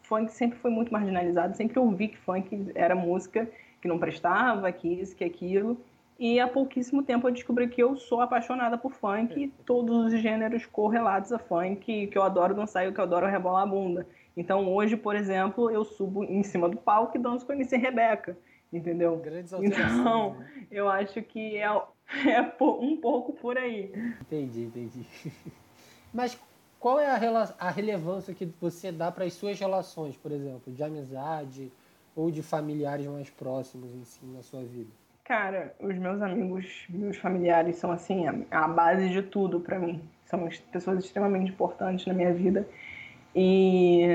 funk 0.03 0.31
sempre 0.31 0.57
foi 0.59 0.71
muito 0.71 0.91
marginalizado, 0.93 1.55
sempre 1.57 1.77
ouvi 1.79 2.09
que 2.09 2.17
funk 2.17 2.71
era 2.75 2.95
música 2.95 3.49
que 3.81 3.87
não 3.87 3.99
prestava, 3.99 4.71
que 4.71 4.87
isso, 4.87 5.15
que 5.15 5.23
aquilo. 5.23 5.77
E 6.19 6.39
há 6.39 6.47
pouquíssimo 6.47 7.03
tempo 7.03 7.27
eu 7.27 7.31
descobri 7.31 7.67
que 7.67 7.81
eu 7.81 7.95
sou 7.95 8.21
apaixonada 8.21 8.77
por 8.77 8.91
funk 8.91 9.39
e 9.39 9.47
todos 9.65 10.13
os 10.13 10.19
gêneros 10.19 10.65
correlatos 10.65 11.31
a 11.31 11.37
funk, 11.37 12.07
que 12.07 12.17
eu 12.17 12.23
adoro 12.23 12.55
dançar 12.55 12.87
e 12.87 12.91
que 12.91 12.99
eu 12.99 13.03
adoro 13.03 13.27
rebolar 13.27 13.63
a 13.63 13.67
bunda. 13.67 14.07
Então 14.35 14.67
hoje, 14.73 14.97
por 14.97 15.15
exemplo, 15.15 15.69
eu 15.69 15.83
subo 15.83 16.23
em 16.23 16.41
cima 16.41 16.67
do 16.69 16.77
palco 16.77 17.17
e 17.17 17.19
danço 17.19 17.45
com 17.45 17.51
a 17.51 17.55
MC 17.55 17.77
Rebeca, 17.77 18.37
entendeu? 18.71 19.17
Grandes 19.17 19.53
então, 19.53 20.35
né? 20.35 20.67
eu 20.71 20.89
acho 20.89 21.21
que 21.21 21.57
é, 21.57 21.65
é 22.27 22.41
um 22.61 22.97
pouco 22.97 23.33
por 23.33 23.57
aí. 23.57 23.91
Entendi, 24.21 24.63
entendi. 24.63 25.05
Mas 26.13 26.39
qual 26.79 26.99
é 26.99 27.07
a, 27.07 27.55
a 27.59 27.69
relevância 27.69 28.33
que 28.33 28.45
você 28.59 28.91
dá 28.91 29.11
para 29.11 29.25
as 29.25 29.33
suas 29.33 29.59
relações, 29.59 30.15
por 30.15 30.31
exemplo, 30.31 30.71
de 30.71 30.83
amizade 30.83 31.71
ou 32.15 32.31
de 32.31 32.41
familiares 32.41 33.05
mais 33.07 33.29
próximos 33.29 33.93
em 33.93 34.03
si 34.03 34.25
na 34.25 34.41
sua 34.41 34.63
vida? 34.63 34.89
Cara, 35.23 35.75
os 35.79 35.95
meus 35.97 36.21
amigos, 36.21 36.85
meus 36.89 37.17
familiares 37.17 37.75
são 37.75 37.91
assim 37.91 38.27
a, 38.27 38.63
a 38.63 38.67
base 38.67 39.09
de 39.09 39.21
tudo 39.21 39.59
para 39.59 39.77
mim. 39.77 40.01
São 40.25 40.47
pessoas 40.71 41.03
extremamente 41.03 41.51
importantes 41.51 42.05
na 42.05 42.13
minha 42.13 42.33
vida. 42.33 42.67
E 43.35 44.07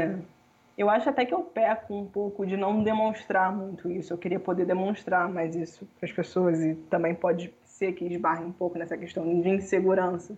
eu 0.76 0.88
acho 0.88 1.08
até 1.08 1.24
que 1.24 1.34
eu 1.34 1.42
peco 1.42 1.94
um 1.94 2.06
pouco 2.06 2.46
de 2.46 2.56
não 2.56 2.82
demonstrar 2.82 3.54
muito 3.54 3.90
isso. 3.90 4.12
Eu 4.12 4.18
queria 4.18 4.40
poder 4.40 4.64
demonstrar 4.64 5.28
mais 5.28 5.54
isso 5.54 5.86
para 5.98 6.08
as 6.08 6.12
pessoas 6.12 6.60
e 6.60 6.74
também 6.88 7.14
pode 7.14 7.52
ser 7.64 7.92
que 7.92 8.04
esbarre 8.04 8.44
um 8.44 8.52
pouco 8.52 8.78
nessa 8.78 8.96
questão 8.96 9.24
de 9.40 9.48
insegurança. 9.48 10.36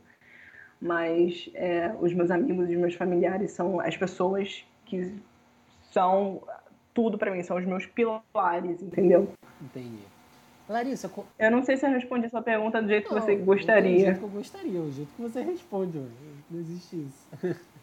Mas 0.80 1.48
é, 1.54 1.94
os 2.00 2.12
meus 2.12 2.30
amigos 2.30 2.68
e 2.68 2.74
os 2.74 2.80
meus 2.80 2.94
familiares 2.94 3.52
são 3.52 3.80
as 3.80 3.96
pessoas 3.96 4.64
que 4.84 5.14
são 5.92 6.42
tudo 6.92 7.16
para 7.16 7.30
mim, 7.30 7.42
são 7.42 7.56
os 7.56 7.64
meus 7.64 7.86
pilares, 7.86 8.82
entendeu? 8.82 9.28
Entendi. 9.60 10.04
Larissa, 10.68 11.10
eu 11.38 11.50
não 11.50 11.62
sei 11.62 11.76
se 11.76 11.86
eu 11.86 11.90
respondi 11.90 12.26
a 12.26 12.30
sua 12.30 12.42
pergunta 12.42 12.80
do 12.80 12.88
jeito 12.88 13.12
não, 13.12 13.20
que 13.20 13.26
você 13.26 13.36
gostaria. 13.36 13.92
Do 13.92 14.00
jeito 14.00 14.18
que 14.18 14.24
eu 14.24 14.28
gostaria, 14.30 14.80
o 14.80 14.92
jeito 14.92 15.12
que 15.14 15.22
você 15.22 15.42
responde, 15.42 15.98
não 16.50 16.60
existe 16.60 16.96
isso. 16.96 17.28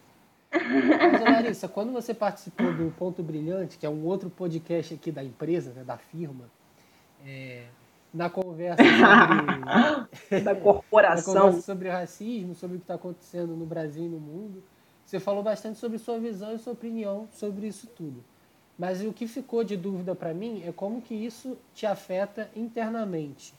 Mas, 0.52 1.20
Larissa, 1.22 1.68
quando 1.68 1.92
você 1.92 2.12
participou 2.12 2.72
do 2.72 2.90
Ponto 2.92 3.22
Brilhante, 3.22 3.78
que 3.78 3.86
é 3.86 3.88
um 3.88 4.04
outro 4.04 4.28
podcast 4.28 4.94
aqui 4.94 5.10
da 5.10 5.24
empresa, 5.24 5.72
né, 5.72 5.82
da 5.82 5.96
firma, 5.96 6.44
é, 7.24 7.64
na 8.12 8.28
conversa 8.28 8.82
sobre. 8.82 10.44
da 10.44 10.54
corporação. 10.54 11.34
na 11.34 11.40
conversa 11.40 11.66
sobre 11.66 11.88
racismo, 11.88 12.54
sobre 12.54 12.76
o 12.76 12.80
que 12.80 12.84
está 12.84 12.94
acontecendo 12.94 13.56
no 13.56 13.64
Brasil 13.64 14.04
e 14.04 14.08
no 14.08 14.18
mundo, 14.18 14.62
você 15.04 15.18
falou 15.18 15.42
bastante 15.42 15.78
sobre 15.78 15.98
sua 15.98 16.18
visão 16.18 16.54
e 16.54 16.58
sua 16.58 16.72
opinião 16.72 17.28
sobre 17.32 17.66
isso 17.66 17.86
tudo. 17.86 18.22
Mas 18.78 19.02
o 19.02 19.12
que 19.12 19.26
ficou 19.26 19.62
de 19.62 19.76
dúvida 19.76 20.14
para 20.14 20.32
mim 20.32 20.62
é 20.66 20.72
como 20.72 21.00
que 21.00 21.14
isso 21.14 21.56
te 21.74 21.86
afeta 21.86 22.50
internamente. 22.56 23.54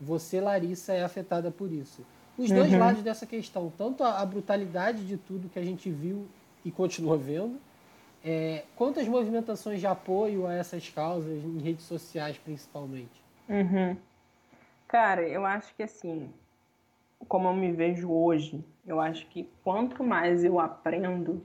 Você, 0.00 0.40
Larissa, 0.40 0.92
é 0.92 1.02
afetada 1.02 1.50
por 1.50 1.72
isso. 1.72 2.04
Os 2.36 2.50
dois 2.50 2.72
uhum. 2.72 2.78
lados 2.78 3.02
dessa 3.02 3.26
questão, 3.26 3.72
tanto 3.76 4.02
a, 4.02 4.24
brutalidade 4.26 5.06
de 5.06 5.16
tudo 5.16 5.48
que 5.48 5.58
a 5.58 5.64
gente 5.64 5.88
viu 5.90 6.26
e 6.64 6.70
continua 6.70 7.16
vendo, 7.16 7.60
é, 8.24 8.64
quanto 8.74 8.98
as 8.98 9.06
movimentações 9.06 9.78
de 9.78 9.86
apoio 9.86 10.46
a 10.46 10.54
essas 10.54 10.88
causas, 10.88 11.44
em 11.44 11.58
redes 11.58 11.84
sociais 11.84 12.36
principalmente. 12.38 13.22
Uhum. 13.48 13.96
Cara, 14.88 15.22
eu 15.28 15.44
acho 15.44 15.74
que 15.76 15.82
assim, 15.82 16.30
como 17.28 17.48
eu 17.48 17.54
me 17.54 17.70
vejo 17.70 18.10
hoje, 18.10 18.64
eu 18.86 19.00
acho 19.00 19.26
que 19.26 19.48
quanto 19.62 20.02
mais 20.02 20.42
eu 20.42 20.58
aprendo 20.58 21.42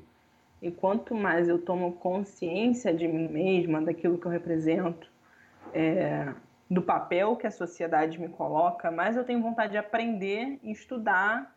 e 0.62 0.71
quanto 0.71 1.15
mais 1.15 1.47
eu 1.47 1.60
tomo 1.60 1.93
consciência 1.93 2.93
de 2.93 3.08
mim 3.08 3.28
mesma, 3.28 3.82
daquilo 3.82 4.17
que 4.17 4.25
eu 4.25 4.32
represento, 4.32 5.10
é, 5.73 6.34
do 6.69 6.82
papel 6.82 7.36
que 7.36 7.47
a 7.47 7.51
sociedade 7.51 8.19
me 8.19 8.29
coloca, 8.29 8.91
mais 8.91 9.17
eu 9.17 9.23
tenho 9.23 9.41
vontade 9.41 9.71
de 9.71 9.77
aprender, 9.77 10.60
estudar 10.63 11.55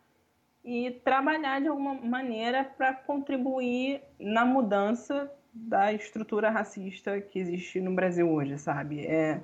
e 0.64 0.90
trabalhar 1.04 1.60
de 1.60 1.68
alguma 1.68 1.94
maneira 1.94 2.64
para 2.64 2.94
contribuir 2.94 4.00
na 4.18 4.44
mudança 4.44 5.30
da 5.52 5.92
estrutura 5.92 6.48
racista 6.48 7.20
que 7.20 7.38
existe 7.38 7.80
no 7.80 7.94
Brasil 7.94 8.30
hoje, 8.30 8.56
sabe? 8.56 9.06
É, 9.06 9.40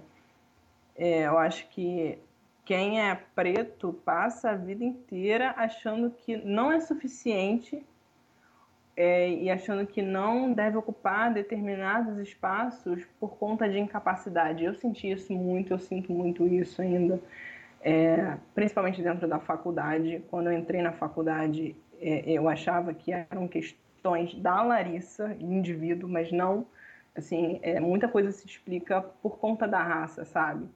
é, 0.96 1.26
eu 1.26 1.36
acho 1.36 1.68
que 1.68 2.18
quem 2.64 3.00
é 3.00 3.14
preto 3.34 3.92
passa 4.04 4.50
a 4.50 4.54
vida 4.54 4.84
inteira 4.84 5.54
achando 5.56 6.10
que 6.10 6.36
não 6.36 6.72
é 6.72 6.80
suficiente 6.80 7.84
é, 8.98 9.30
e 9.30 9.48
achando 9.48 9.86
que 9.86 10.02
não 10.02 10.52
deve 10.52 10.76
ocupar 10.76 11.32
determinados 11.32 12.18
espaços 12.18 13.04
por 13.20 13.38
conta 13.38 13.68
de 13.68 13.78
incapacidade. 13.78 14.64
Eu 14.64 14.74
senti 14.74 15.08
isso 15.08 15.32
muito, 15.32 15.72
eu 15.72 15.78
sinto 15.78 16.12
muito 16.12 16.44
isso 16.48 16.82
ainda, 16.82 17.20
é, 17.80 18.36
principalmente 18.56 19.00
dentro 19.00 19.28
da 19.28 19.38
faculdade. 19.38 20.20
Quando 20.28 20.48
eu 20.48 20.52
entrei 20.52 20.82
na 20.82 20.90
faculdade, 20.90 21.76
é, 22.00 22.24
eu 22.26 22.48
achava 22.48 22.92
que 22.92 23.12
eram 23.12 23.46
questões 23.46 24.34
da 24.34 24.62
Larissa, 24.62 25.36
indivíduo, 25.38 26.08
mas 26.08 26.32
não, 26.32 26.66
assim, 27.14 27.60
é, 27.62 27.78
muita 27.78 28.08
coisa 28.08 28.32
se 28.32 28.48
explica 28.48 29.00
por 29.00 29.38
conta 29.38 29.68
da 29.68 29.80
raça, 29.80 30.24
sabe? 30.24 30.66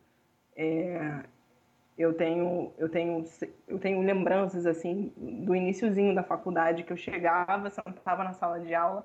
Eu 1.96 2.14
tenho, 2.14 2.72
eu 2.78 2.88
tenho, 2.88 3.24
eu 3.68 3.78
tenho 3.78 4.00
lembranças 4.00 4.66
assim 4.66 5.12
do 5.16 5.54
iníciozinho 5.54 6.14
da 6.14 6.22
faculdade 6.22 6.84
que 6.84 6.92
eu 6.92 6.96
chegava, 6.96 7.68
sentava 7.68 8.24
na 8.24 8.32
sala 8.32 8.60
de 8.60 8.74
aula, 8.74 9.04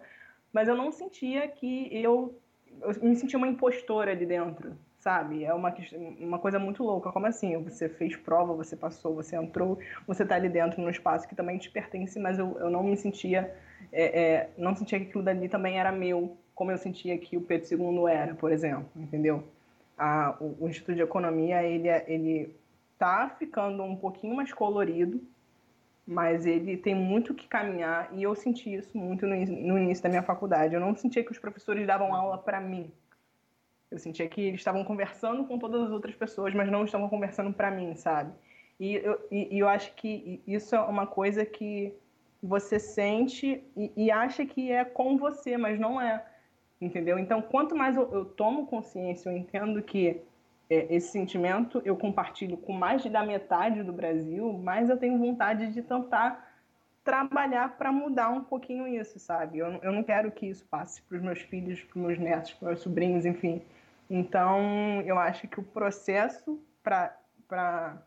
mas 0.54 0.68
eu 0.68 0.76
não 0.76 0.92
sentia 0.92 1.48
que 1.48 1.90
eu, 1.92 2.40
eu 2.82 3.04
me 3.04 3.16
sentia 3.16 3.38
uma 3.38 3.48
impostora 3.48 4.12
ali 4.12 4.26
dentro, 4.26 4.78
sabe? 5.00 5.44
É 5.44 5.54
uma, 5.54 5.74
uma 6.20 6.40
coisa 6.40 6.58
muito 6.58 6.84
louca. 6.84 7.12
Como 7.12 7.26
assim? 7.26 7.62
Você 7.64 7.90
fez 7.90 8.16
prova, 8.16 8.54
você 8.54 8.76
passou, 8.76 9.14
você 9.16 9.36
entrou, 9.36 9.78
você 10.08 10.24
está 10.24 10.36
ali 10.36 10.50
dentro 10.50 10.82
num 10.82 10.90
espaço 10.90 11.28
que 11.28 11.36
também 11.36 11.58
te 11.58 11.70
pertence, 11.70 12.18
mas 12.20 12.40
eu, 12.40 12.58
eu 12.60 12.70
não 12.70 12.84
me 12.84 12.96
sentia, 12.96 13.54
é, 13.92 14.22
é, 14.22 14.50
não 14.58 14.76
sentia 14.76 15.00
que 15.00 15.08
aquilo 15.08 15.24
dali 15.24 15.50
também 15.50 15.80
era 15.80 15.92
meu, 15.92 16.38
como 16.56 16.72
eu 16.72 16.78
sentia 16.78 17.18
que 17.18 17.38
o 17.38 17.42
Pedro 17.42 17.68
II 17.70 18.08
era, 18.10 18.34
por 18.34 18.52
exemplo, 18.52 18.90
entendeu? 18.96 19.44
A, 19.98 20.36
o, 20.40 20.58
o 20.62 20.68
Instituto 20.68 20.96
de 20.96 21.02
Economia, 21.02 21.62
ele, 21.64 21.88
é, 21.88 22.04
ele 22.08 22.56
tá 22.98 23.30
ficando 23.38 23.84
um 23.84 23.96
pouquinho 23.96 24.36
mais 24.36 24.54
colorido, 24.54 25.22
mas 26.06 26.46
ele 26.46 26.78
tem 26.78 26.96
muito 26.96 27.34
que 27.34 27.48
caminhar 27.48 28.10
e 28.14 28.24
eu 28.24 28.34
senti 28.36 28.74
isso 28.74 28.98
muito 28.98 29.26
no, 29.26 29.36
no 29.36 29.78
início 29.78 30.04
da 30.04 30.10
minha 30.10 30.24
faculdade. 30.24 30.74
Eu 30.74 30.80
não 30.80 30.96
sentia 30.96 31.24
que 31.24 31.32
os 31.32 31.40
professores 31.40 31.86
davam 31.86 32.14
aula 32.14 32.38
para 32.38 32.62
mim. 32.62 32.92
Eu 33.92 33.98
sentia 33.98 34.28
que 34.28 34.42
eles 34.42 34.60
estavam 34.60 34.84
conversando 34.84 35.46
com 35.46 35.58
todas 35.58 35.82
as 35.82 35.92
outras 35.92 36.16
pessoas, 36.16 36.54
mas 36.54 36.72
não 36.72 36.86
estavam 36.86 37.10
conversando 37.10 37.54
para 37.54 37.72
mim, 37.72 37.96
sabe? 37.96 38.34
E 38.80 38.96
eu, 38.96 39.20
e, 39.32 39.56
e 39.56 39.60
eu 39.60 39.68
acho 39.68 39.94
que 39.96 40.42
isso 40.46 40.76
é 40.76 40.80
uma 40.80 41.08
coisa 41.08 41.46
que 41.46 41.94
você 42.42 42.80
sente 42.80 43.64
e, 43.76 43.92
e, 43.96 44.12
acha 44.12 44.46
que 44.46 44.72
é 44.72 44.86
com 44.86 45.18
você, 45.18 45.58
mas 45.58 45.80
não 45.80 46.00
é, 46.00 46.24
entendeu? 46.80 47.18
Então, 47.18 47.42
quanto 47.42 47.76
mais 47.76 47.96
eu, 47.96 48.12
eu 48.14 48.26
tomo 48.26 48.68
consciência, 48.68 49.30
eu 49.30 49.38
entendo 49.38 49.82
que 49.82 50.22
é, 50.70 50.96
esse 50.96 51.12
sentimento 51.12 51.82
eu 51.86 51.96
compartilho 51.96 52.58
com 52.58 52.74
mais 52.74 53.06
da 53.06 53.24
metade 53.24 53.84
do 53.84 53.94
Brasil, 53.94 54.52
mas 54.54 54.90
eu 54.90 54.98
tenho 54.98 55.18
vontade 55.18 55.72
de 55.72 55.82
tentar 55.82 56.46
trabalhar 57.04 57.78
para 57.78 57.92
mudar 57.92 58.30
um 58.30 58.44
pouquinho 58.44 58.86
isso, 58.86 59.18
sabe? 59.18 59.60
Eu, 59.60 59.80
eu 59.82 59.92
não 59.94 60.04
quero 60.04 60.30
que 60.30 60.46
isso 60.46 60.66
passe 60.66 61.02
para 61.04 61.18
os 61.18 61.24
meus 61.24 61.40
filhos, 61.42 61.82
para 61.82 61.98
os 61.98 62.06
meus 62.06 62.20
netos, 62.20 62.54
para 62.54 62.66
os 62.66 62.68
meus 62.68 62.82
sobrinhos, 62.82 63.26
enfim. 63.26 63.62
Então, 64.10 65.02
eu 65.06 65.18
acho 65.18 65.48
que 65.48 65.60
o 65.60 65.64
processo 65.64 66.62
para 66.84 68.02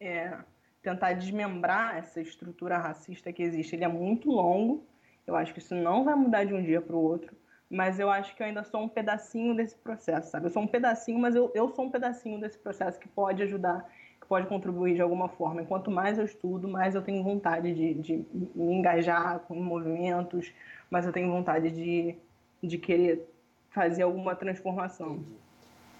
é, 0.00 0.36
tentar 0.82 1.12
desmembrar 1.12 1.96
essa 1.96 2.20
estrutura 2.20 2.76
racista 2.76 3.32
que 3.32 3.42
existe, 3.42 3.76
ele 3.76 3.84
é 3.84 3.88
muito 3.88 4.30
longo. 4.30 4.84
Eu 5.24 5.36
acho 5.36 5.52
que 5.52 5.60
isso 5.60 5.74
não 5.74 6.04
vai 6.04 6.16
mudar 6.16 6.44
de 6.44 6.54
um 6.54 6.62
dia 6.62 6.80
para 6.80 6.96
o 6.96 7.02
outro 7.02 7.37
mas 7.70 7.98
eu 8.00 8.10
acho 8.10 8.34
que 8.34 8.42
eu 8.42 8.46
ainda 8.46 8.64
sou 8.64 8.80
um 8.80 8.88
pedacinho 8.88 9.54
desse 9.54 9.76
processo, 9.76 10.30
sabe? 10.30 10.46
Eu 10.46 10.50
sou 10.50 10.62
um 10.62 10.66
pedacinho, 10.66 11.18
mas 11.18 11.34
eu, 11.34 11.50
eu 11.54 11.68
sou 11.74 11.84
um 11.84 11.90
pedacinho 11.90 12.40
desse 12.40 12.56
processo 12.58 12.98
que 12.98 13.08
pode 13.08 13.42
ajudar, 13.42 13.86
que 14.20 14.26
pode 14.26 14.46
contribuir 14.46 14.94
de 14.94 15.02
alguma 15.02 15.28
forma. 15.28 15.62
E 15.62 15.66
quanto 15.66 15.90
mais 15.90 16.18
eu 16.18 16.24
estudo, 16.24 16.66
mais 16.66 16.94
eu 16.94 17.02
tenho 17.02 17.22
vontade 17.22 17.74
de, 17.74 17.94
de 17.94 18.26
me 18.54 18.74
engajar 18.74 19.40
com 19.40 19.54
movimentos, 19.54 20.50
mais 20.90 21.04
eu 21.04 21.12
tenho 21.12 21.30
vontade 21.30 21.70
de, 21.70 22.16
de 22.62 22.78
querer 22.78 23.28
fazer 23.70 24.02
alguma 24.02 24.34
transformação. 24.34 25.22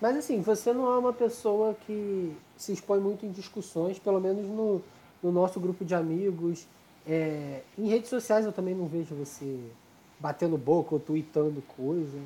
Mas 0.01 0.17
assim, 0.17 0.41
você 0.41 0.73
não 0.73 0.91
é 0.91 0.97
uma 0.97 1.13
pessoa 1.13 1.77
que 1.87 2.35
se 2.57 2.73
expõe 2.73 2.99
muito 2.99 3.27
em 3.27 3.31
discussões, 3.31 3.99
pelo 3.99 4.21
menos 4.21 4.47
no, 4.47 4.81
no 5.23 5.31
nosso 5.31 5.61
grupo 5.61 5.85
de 5.85 5.95
amigos. 5.95 6.67
É, 7.07 7.63
em 7.77 7.89
redes 7.89 8.09
sociais 8.09 8.47
eu 8.47 8.53
também 8.53 8.75
não 8.75 8.87
vejo 8.87 9.15
você 9.15 9.71
batendo 10.19 10.59
boca 10.59 10.95
ou 10.95 11.01
tweetando 11.01 11.63
coisa. 11.63 12.19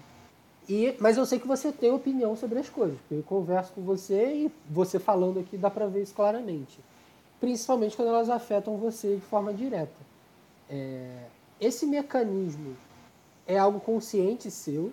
E, 0.68 0.96
mas 1.00 1.16
eu 1.16 1.26
sei 1.26 1.38
que 1.38 1.46
você 1.46 1.72
tem 1.72 1.90
opinião 1.90 2.36
sobre 2.36 2.58
as 2.58 2.68
coisas, 2.68 2.98
porque 3.00 3.14
eu 3.14 3.22
converso 3.22 3.72
com 3.72 3.82
você 3.82 4.32
e 4.32 4.52
você 4.70 4.98
falando 4.98 5.40
aqui 5.40 5.56
dá 5.56 5.70
para 5.70 5.86
ver 5.86 6.02
isso 6.02 6.14
claramente. 6.14 6.78
Principalmente 7.40 7.96
quando 7.96 8.08
elas 8.08 8.30
afetam 8.30 8.76
você 8.76 9.16
de 9.16 9.22
forma 9.22 9.52
direta. 9.52 10.00
É, 10.70 11.24
esse 11.60 11.84
mecanismo 11.84 12.76
é 13.46 13.58
algo 13.58 13.80
consciente 13.80 14.50
seu? 14.50 14.92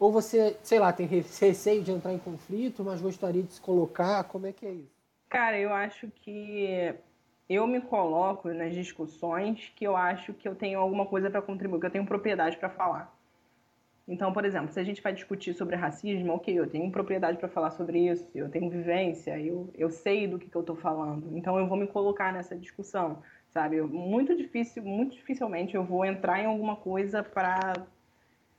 Ou 0.00 0.10
você, 0.10 0.56
sei 0.62 0.78
lá, 0.78 0.92
tem 0.92 1.06
receio 1.06 1.82
de 1.82 1.92
entrar 1.92 2.12
em 2.12 2.18
conflito, 2.18 2.82
mas 2.82 3.00
gostaria 3.00 3.42
de 3.42 3.52
se 3.52 3.60
colocar? 3.60 4.24
Como 4.24 4.46
é 4.46 4.52
que 4.52 4.66
é 4.66 4.72
isso? 4.72 4.94
Cara, 5.28 5.58
eu 5.58 5.72
acho 5.72 6.08
que 6.08 6.94
eu 7.48 7.66
me 7.66 7.80
coloco 7.80 8.48
nas 8.52 8.74
discussões 8.74 9.72
que 9.76 9.86
eu 9.86 9.96
acho 9.96 10.32
que 10.32 10.48
eu 10.48 10.54
tenho 10.54 10.78
alguma 10.78 11.06
coisa 11.06 11.30
para 11.30 11.42
contribuir, 11.42 11.80
que 11.80 11.86
eu 11.86 11.90
tenho 11.90 12.06
propriedade 12.06 12.56
para 12.56 12.70
falar. 12.70 13.14
Então, 14.06 14.32
por 14.32 14.44
exemplo, 14.44 14.70
se 14.70 14.78
a 14.78 14.84
gente 14.84 15.00
vai 15.00 15.14
discutir 15.14 15.54
sobre 15.54 15.76
racismo, 15.76 16.34
ok, 16.34 16.58
eu 16.58 16.68
tenho 16.68 16.90
propriedade 16.90 17.38
para 17.38 17.48
falar 17.48 17.70
sobre 17.70 17.98
isso, 18.00 18.30
eu 18.34 18.50
tenho 18.50 18.70
vivência, 18.70 19.38
eu, 19.40 19.70
eu 19.74 19.90
sei 19.90 20.28
do 20.28 20.38
que, 20.38 20.48
que 20.48 20.56
eu 20.56 20.60
estou 20.60 20.76
falando, 20.76 21.36
então 21.36 21.58
eu 21.58 21.66
vou 21.66 21.76
me 21.76 21.86
colocar 21.86 22.30
nessa 22.30 22.54
discussão, 22.54 23.22
sabe? 23.48 23.80
Muito 23.80 24.36
difícil, 24.36 24.82
muito 24.82 25.16
dificilmente 25.16 25.74
eu 25.74 25.84
vou 25.84 26.04
entrar 26.04 26.38
em 26.40 26.46
alguma 26.46 26.76
coisa 26.76 27.22
para, 27.22 27.72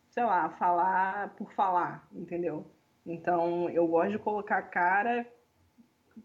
sei 0.09 0.23
lá, 0.23 0.49
falar 0.49 1.35
por 1.35 1.51
falar, 1.53 2.07
entendeu? 2.11 2.65
Então, 3.05 3.69
eu 3.69 3.87
gosto 3.87 4.11
de 4.13 4.19
colocar 4.19 4.57
a 4.57 4.63
cara 4.63 5.27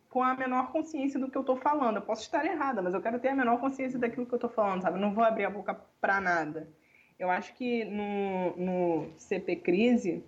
com 0.08 0.22
a 0.22 0.34
menor 0.36 0.72
consciência 0.72 1.18
do 1.18 1.30
que 1.30 1.36
eu 1.36 1.44
tô 1.44 1.56
falando. 1.56 1.96
Eu 1.96 2.02
posso 2.02 2.22
estar 2.22 2.44
errada, 2.44 2.82
mas 2.82 2.94
eu 2.94 3.00
quero 3.00 3.18
ter 3.18 3.28
a 3.28 3.34
menor 3.34 3.60
consciência 3.60 3.98
daquilo 3.98 4.26
que 4.26 4.34
eu 4.34 4.38
tô 4.38 4.48
falando, 4.48 4.82
sabe? 4.82 4.96
Eu 4.96 5.00
não 5.00 5.14
vou 5.14 5.24
abrir 5.24 5.44
a 5.44 5.50
boca 5.50 5.74
pra 6.00 6.20
nada. 6.20 6.68
Eu 7.18 7.30
acho 7.30 7.54
que 7.54 7.84
no, 7.84 8.56
no 8.56 9.10
CP 9.18 9.56
Crise, 9.56 10.24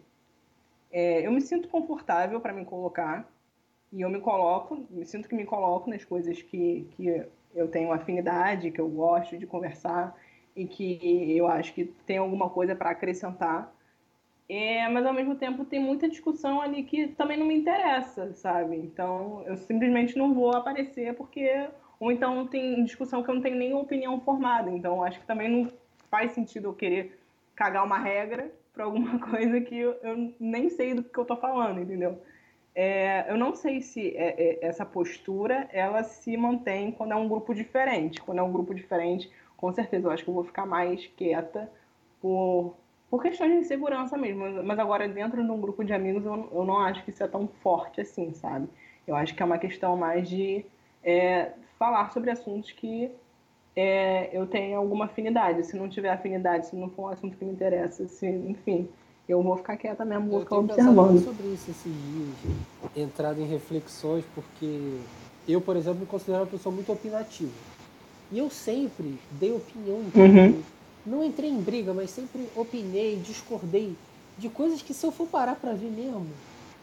é, 0.90 1.26
eu 1.26 1.32
me 1.32 1.40
sinto 1.40 1.68
confortável 1.68 2.40
para 2.40 2.52
me 2.52 2.64
colocar 2.64 3.26
e 3.92 4.00
eu 4.00 4.10
me 4.10 4.20
coloco, 4.20 4.86
me 4.90 5.04
sinto 5.06 5.28
que 5.28 5.34
me 5.34 5.44
coloco 5.44 5.88
nas 5.88 6.04
coisas 6.04 6.40
que, 6.42 6.88
que 6.92 7.26
eu 7.54 7.68
tenho 7.68 7.92
afinidade, 7.92 8.70
que 8.70 8.80
eu 8.80 8.88
gosto 8.88 9.36
de 9.36 9.46
conversar 9.46 10.16
e 10.54 10.66
que 10.66 11.36
eu 11.36 11.46
acho 11.46 11.74
que 11.74 11.86
tem 12.06 12.18
alguma 12.18 12.50
coisa 12.50 12.74
para 12.74 12.90
acrescentar. 12.90 13.74
É, 14.48 14.88
mas 14.88 15.06
ao 15.06 15.14
mesmo 15.14 15.34
tempo 15.34 15.64
tem 15.64 15.80
muita 15.80 16.08
discussão 16.08 16.60
ali 16.60 16.82
que 16.82 17.08
também 17.08 17.38
não 17.38 17.46
me 17.46 17.56
interessa, 17.56 18.32
sabe? 18.34 18.76
Então 18.76 19.42
eu 19.46 19.56
simplesmente 19.56 20.16
não 20.16 20.34
vou 20.34 20.54
aparecer 20.54 21.14
porque 21.14 21.68
ou 21.98 22.10
então 22.10 22.46
tem 22.48 22.84
discussão 22.84 23.22
que 23.22 23.30
eu 23.30 23.34
não 23.36 23.42
tenho 23.42 23.56
nenhuma 23.56 23.82
opinião 23.82 24.20
formada. 24.20 24.70
Então 24.70 25.02
acho 25.02 25.20
que 25.20 25.26
também 25.26 25.48
não 25.48 25.72
faz 26.10 26.32
sentido 26.32 26.68
eu 26.68 26.74
querer 26.74 27.18
cagar 27.54 27.84
uma 27.84 27.98
regra 27.98 28.52
para 28.74 28.84
alguma 28.84 29.18
coisa 29.30 29.60
que 29.60 29.78
eu, 29.78 29.92
eu, 30.02 30.34
nem 30.40 30.68
sei 30.68 30.94
do 30.94 31.02
que 31.02 31.16
eu 31.16 31.24
tô 31.24 31.36
falando, 31.36 31.80
entendeu? 31.80 32.20
É, 32.74 33.30
eu 33.30 33.36
não 33.36 33.54
sei 33.54 33.80
se 33.80 34.16
é, 34.16 34.34
é, 34.36 34.66
essa 34.66 34.84
postura 34.84 35.68
ela 35.72 36.02
se 36.02 36.36
mantém 36.36 36.90
quando 36.90 37.12
é 37.12 37.16
um 37.16 37.28
grupo 37.28 37.54
diferente. 37.54 38.20
Quando 38.20 38.38
é 38.38 38.42
um 38.42 38.52
grupo 38.52 38.74
diferente, 38.74 39.30
com 39.56 39.72
certeza 39.72 40.08
eu 40.08 40.10
acho 40.10 40.24
que 40.24 40.30
eu 40.30 40.34
vou 40.34 40.44
ficar 40.44 40.66
mais 40.66 41.06
quieta 41.16 41.70
por, 42.20 42.76
por 43.12 43.20
questões 43.20 43.60
de 43.60 43.66
segurança 43.66 44.16
mesmo. 44.16 44.64
Mas 44.64 44.78
agora, 44.78 45.06
dentro 45.06 45.44
de 45.44 45.50
um 45.50 45.60
grupo 45.60 45.84
de 45.84 45.92
amigos, 45.92 46.24
eu, 46.24 46.48
eu 46.50 46.64
não 46.64 46.78
acho 46.78 47.04
que 47.04 47.10
isso 47.10 47.22
é 47.22 47.28
tão 47.28 47.46
forte 47.62 48.00
assim, 48.00 48.32
sabe? 48.32 48.66
Eu 49.06 49.14
acho 49.14 49.34
que 49.34 49.42
é 49.42 49.44
uma 49.44 49.58
questão 49.58 49.98
mais 49.98 50.26
de 50.26 50.64
é, 51.04 51.50
falar 51.78 52.10
sobre 52.10 52.30
assuntos 52.30 52.72
que 52.72 53.10
é, 53.76 54.30
eu 54.32 54.46
tenho 54.46 54.78
alguma 54.78 55.04
afinidade. 55.04 55.66
Se 55.66 55.76
não 55.76 55.90
tiver 55.90 56.08
afinidade, 56.08 56.68
se 56.68 56.74
não 56.74 56.88
for 56.88 57.02
um 57.02 57.08
assunto 57.08 57.36
que 57.36 57.44
me 57.44 57.52
interessa, 57.52 58.08
se, 58.08 58.26
enfim, 58.26 58.88
eu 59.28 59.42
vou 59.42 59.58
ficar 59.58 59.76
quieta 59.76 60.06
mesmo, 60.06 60.30
vou 60.30 60.38
eu 60.38 60.44
ficar 60.44 60.56
observando. 60.56 61.22
sobre 61.22 61.48
isso 61.48 61.70
esses 61.70 61.92
dias, 61.92 62.56
entrado 62.96 63.42
em 63.42 63.46
reflexões, 63.46 64.24
porque 64.34 65.00
eu, 65.46 65.60
por 65.60 65.76
exemplo, 65.76 66.00
me 66.00 66.06
considero 66.06 66.44
uma 66.44 66.50
pessoa 66.50 66.74
muito 66.74 66.90
opinativa. 66.90 67.52
E 68.30 68.38
eu 68.38 68.48
sempre 68.48 69.18
dei 69.32 69.52
opinião, 69.52 69.98
uhum. 70.14 70.62
Não 71.04 71.24
entrei 71.24 71.50
em 71.50 71.60
briga, 71.60 71.92
mas 71.92 72.10
sempre 72.10 72.48
opinei, 72.56 73.16
discordei 73.16 73.94
de 74.38 74.48
coisas 74.48 74.82
que 74.82 74.94
se 74.94 75.04
eu 75.04 75.12
for 75.12 75.26
parar 75.26 75.56
para 75.56 75.72
ver 75.72 75.90
mesmo, 75.90 76.26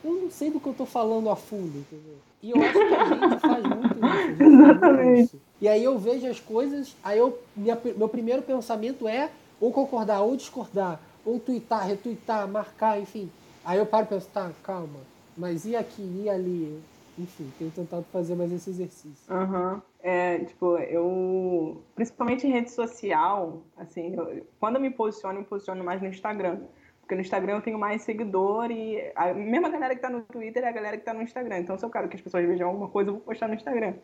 eu 0.04 0.14
não 0.14 0.32
sei 0.32 0.50
do 0.50 0.60
que 0.60 0.68
eu 0.68 0.74
tô 0.74 0.86
falando 0.86 1.30
a 1.30 1.36
fundo, 1.36 1.80
entendeu? 1.80 2.18
E 2.42 2.52
eu 2.52 2.62
acho 2.62 2.74
que 2.74 2.80
a 2.80 3.06
gente 3.06 3.42
faz 3.42 3.64
muito 3.64 3.96
isso. 3.96 4.44
Exatamente. 4.44 5.22
Isso. 5.22 5.42
E 5.62 5.68
aí 5.68 5.84
eu 5.84 5.98
vejo 6.00 6.26
as 6.28 6.40
coisas, 6.40 6.96
aí 7.04 7.18
eu, 7.18 7.38
minha, 7.56 7.78
meu 7.98 8.08
primeiro 8.08 8.42
pensamento 8.42 9.08
é 9.08 9.30
ou 9.60 9.72
concordar 9.74 10.22
ou 10.22 10.38
discordar 10.38 11.00
ou 11.26 11.40
twittar, 11.40 11.86
retweetar, 11.86 12.48
marcar, 12.48 13.00
enfim. 13.00 13.30
Aí 13.66 13.78
eu 13.78 13.86
paro 13.86 14.06
e 14.06 14.08
penso, 14.08 14.28
tá, 14.34 14.52
calma, 14.64 15.02
mas 15.36 15.66
e 15.66 15.76
aqui, 15.76 16.02
e 16.24 16.30
ali? 16.30 16.80
Enfim, 17.20 17.52
tenho 17.58 17.72
tentado 17.72 18.04
fazer 18.12 18.36
mais 18.36 18.52
esse 18.52 18.70
exercício. 18.70 19.32
Aham. 19.32 19.74
Uhum. 19.74 19.82
É, 20.02 20.40
tipo, 20.40 20.78
eu. 20.78 21.84
Principalmente 21.94 22.48
em 22.48 22.52
rede 22.52 22.72
social, 22.72 23.62
assim, 23.78 24.16
eu, 24.16 24.46
quando 24.60 24.76
eu 24.76 24.82
me 24.82 24.90
posiciono, 24.90 25.36
eu 25.36 25.42
me 25.42 25.48
posiciono 25.48 25.84
mais 25.84 26.02
no 26.02 26.08
Instagram. 26.08 26.60
Porque 27.02 27.16
no 27.16 27.22
Instagram 27.22 27.56
eu 27.56 27.62
tenho 27.62 27.80
mais 27.80 28.04
seguidor 28.04 28.70
e 28.70 29.12
a 29.16 29.34
mesma 29.34 29.68
galera 29.68 29.96
que 29.96 30.02
tá 30.02 30.12
no 30.12 30.22
Twitter 30.22 30.64
é 30.64 30.68
a 30.68 30.72
galera 30.72 30.96
que 30.96 31.04
tá 31.04 31.12
no 31.12 31.24
Instagram. 31.24 31.58
Então, 31.58 31.76
se 31.76 31.84
eu 31.84 31.90
quero 31.90 32.08
que 32.08 32.16
as 32.16 32.22
pessoas 32.22 32.46
vejam 32.46 32.68
alguma 32.68 32.88
coisa, 32.88 33.10
eu 33.10 33.16
vou 33.16 33.24
postar 33.24 33.48
no 33.48 33.56
Instagram. 33.56 33.96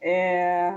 É... 0.00 0.74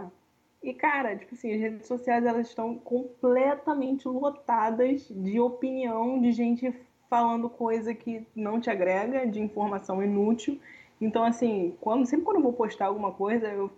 E, 0.62 0.74
cara, 0.74 1.16
tipo 1.16 1.34
assim, 1.34 1.54
as 1.54 1.62
redes 1.62 1.88
sociais 1.88 2.26
elas 2.26 2.50
estão 2.50 2.78
completamente 2.78 4.06
lotadas 4.06 5.08
de 5.10 5.40
opinião, 5.40 6.20
de 6.20 6.34
gente 6.34 6.76
falando 7.10 7.50
coisa 7.50 7.94
que 7.94 8.28
não 8.36 8.60
te 8.60 8.70
agrega, 8.70 9.26
de 9.26 9.42
informação 9.42 10.04
inútil. 10.04 10.60
Então, 11.02 11.24
assim, 11.24 11.76
quando, 11.82 12.06
sempre 12.06 12.24
quando 12.24 12.38
eu 12.38 12.44
vou 12.44 12.54
postar 12.54 12.86
alguma 12.86 13.12
coisa, 13.12 13.48
eu 13.48 13.72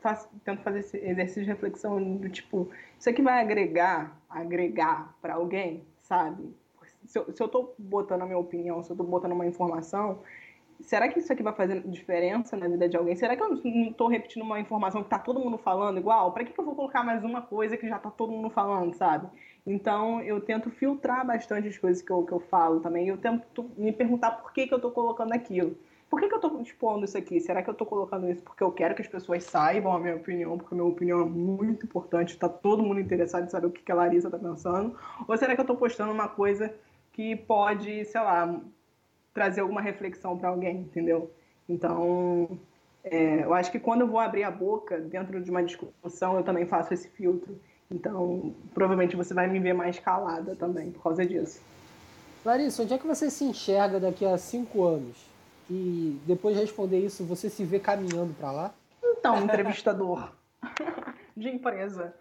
faço, 0.00 0.28
tento 0.44 0.62
fazer 0.62 0.80
esse 0.80 0.96
exercício 0.96 1.42
de 1.42 1.48
reflexão 1.48 2.02
do 2.16 2.28
tipo, 2.28 2.68
isso 2.98 3.08
aqui 3.08 3.20
vai 3.20 3.40
agregar, 3.40 4.18
agregar 4.28 5.14
para 5.20 5.34
alguém, 5.34 5.84
sabe? 6.00 6.54
Se 7.04 7.18
eu, 7.18 7.32
se 7.32 7.42
eu 7.42 7.48
tô 7.48 7.74
botando 7.78 8.22
a 8.22 8.26
minha 8.26 8.38
opinião, 8.38 8.82
se 8.82 8.90
eu 8.90 8.96
tô 8.96 9.04
botando 9.04 9.32
uma 9.32 9.46
informação, 9.46 10.20
será 10.80 11.08
que 11.08 11.18
isso 11.18 11.32
aqui 11.32 11.42
vai 11.42 11.52
fazer 11.52 11.82
diferença 11.82 12.56
na 12.56 12.68
vida 12.68 12.88
de 12.88 12.96
alguém? 12.96 13.16
Será 13.16 13.36
que 13.36 13.42
eu 13.42 13.48
não 13.50 13.88
estou 13.88 14.08
repetindo 14.08 14.42
uma 14.42 14.60
informação 14.60 15.02
que 15.02 15.06
está 15.06 15.18
todo 15.18 15.40
mundo 15.40 15.58
falando 15.58 15.98
igual? 15.98 16.32
Para 16.32 16.44
que, 16.44 16.52
que 16.52 16.60
eu 16.60 16.64
vou 16.64 16.74
colocar 16.74 17.04
mais 17.04 17.22
uma 17.24 17.42
coisa 17.42 17.76
que 17.76 17.88
já 17.88 17.96
está 17.96 18.10
todo 18.10 18.32
mundo 18.32 18.50
falando, 18.50 18.94
sabe? 18.94 19.28
Então, 19.66 20.20
eu 20.22 20.40
tento 20.40 20.70
filtrar 20.70 21.26
bastante 21.26 21.68
as 21.68 21.78
coisas 21.78 22.02
que 22.02 22.10
eu, 22.10 22.24
que 22.24 22.32
eu 22.32 22.40
falo 22.40 22.80
também. 22.80 23.08
Eu 23.08 23.18
tento 23.18 23.70
me 23.76 23.92
perguntar 23.92 24.32
por 24.32 24.52
que, 24.52 24.66
que 24.66 24.72
eu 24.74 24.78
estou 24.78 24.90
colocando 24.90 25.32
aquilo. 25.32 25.76
Por 26.10 26.20
que, 26.20 26.26
que 26.26 26.34
eu 26.34 26.40
estou 26.40 26.60
expondo 26.60 27.04
isso 27.04 27.16
aqui? 27.16 27.38
Será 27.40 27.62
que 27.62 27.70
eu 27.70 27.72
estou 27.72 27.86
colocando 27.86 28.28
isso 28.28 28.42
porque 28.42 28.64
eu 28.64 28.72
quero 28.72 28.96
que 28.96 29.02
as 29.02 29.06
pessoas 29.06 29.44
saibam 29.44 29.92
a 29.92 30.00
minha 30.00 30.16
opinião? 30.16 30.58
Porque 30.58 30.74
a 30.74 30.76
minha 30.76 30.88
opinião 30.88 31.20
é 31.20 31.24
muito 31.24 31.86
importante, 31.86 32.30
está 32.30 32.48
todo 32.48 32.82
mundo 32.82 32.98
interessado 32.98 33.44
em 33.44 33.48
saber 33.48 33.68
o 33.68 33.70
que, 33.70 33.80
que 33.80 33.92
a 33.92 33.94
Larissa 33.94 34.26
está 34.26 34.36
pensando? 34.36 34.98
Ou 35.28 35.36
será 35.36 35.54
que 35.54 35.60
eu 35.60 35.62
estou 35.62 35.76
postando 35.76 36.12
uma 36.12 36.26
coisa 36.26 36.74
que 37.12 37.36
pode, 37.36 38.04
sei 38.06 38.20
lá, 38.20 38.60
trazer 39.32 39.60
alguma 39.60 39.80
reflexão 39.80 40.36
para 40.36 40.48
alguém, 40.48 40.78
entendeu? 40.78 41.30
Então, 41.68 42.58
é, 43.04 43.44
eu 43.44 43.54
acho 43.54 43.70
que 43.70 43.78
quando 43.78 44.00
eu 44.00 44.08
vou 44.08 44.18
abrir 44.18 44.42
a 44.42 44.50
boca 44.50 44.98
dentro 44.98 45.40
de 45.40 45.48
uma 45.48 45.62
discussão, 45.62 46.36
eu 46.36 46.42
também 46.42 46.66
faço 46.66 46.92
esse 46.92 47.08
filtro. 47.08 47.56
Então, 47.88 48.52
provavelmente 48.74 49.14
você 49.14 49.32
vai 49.32 49.46
me 49.46 49.60
ver 49.60 49.74
mais 49.74 50.00
calada 50.00 50.56
também 50.56 50.90
por 50.90 51.04
causa 51.04 51.24
disso. 51.24 51.60
Larissa, 52.44 52.82
onde 52.82 52.94
é 52.94 52.98
que 52.98 53.06
você 53.06 53.30
se 53.30 53.44
enxerga 53.44 54.00
daqui 54.00 54.24
a 54.24 54.36
cinco 54.36 54.82
anos? 54.82 55.29
E 55.70 56.20
depois 56.26 56.56
de 56.56 56.62
responder 56.62 56.98
isso, 56.98 57.24
você 57.24 57.48
se 57.48 57.64
vê 57.64 57.78
caminhando 57.78 58.34
para 58.34 58.50
lá? 58.50 58.74
Então, 59.02 59.42
entrevistador 59.42 60.32
de 61.36 61.48
empresa 61.48 62.12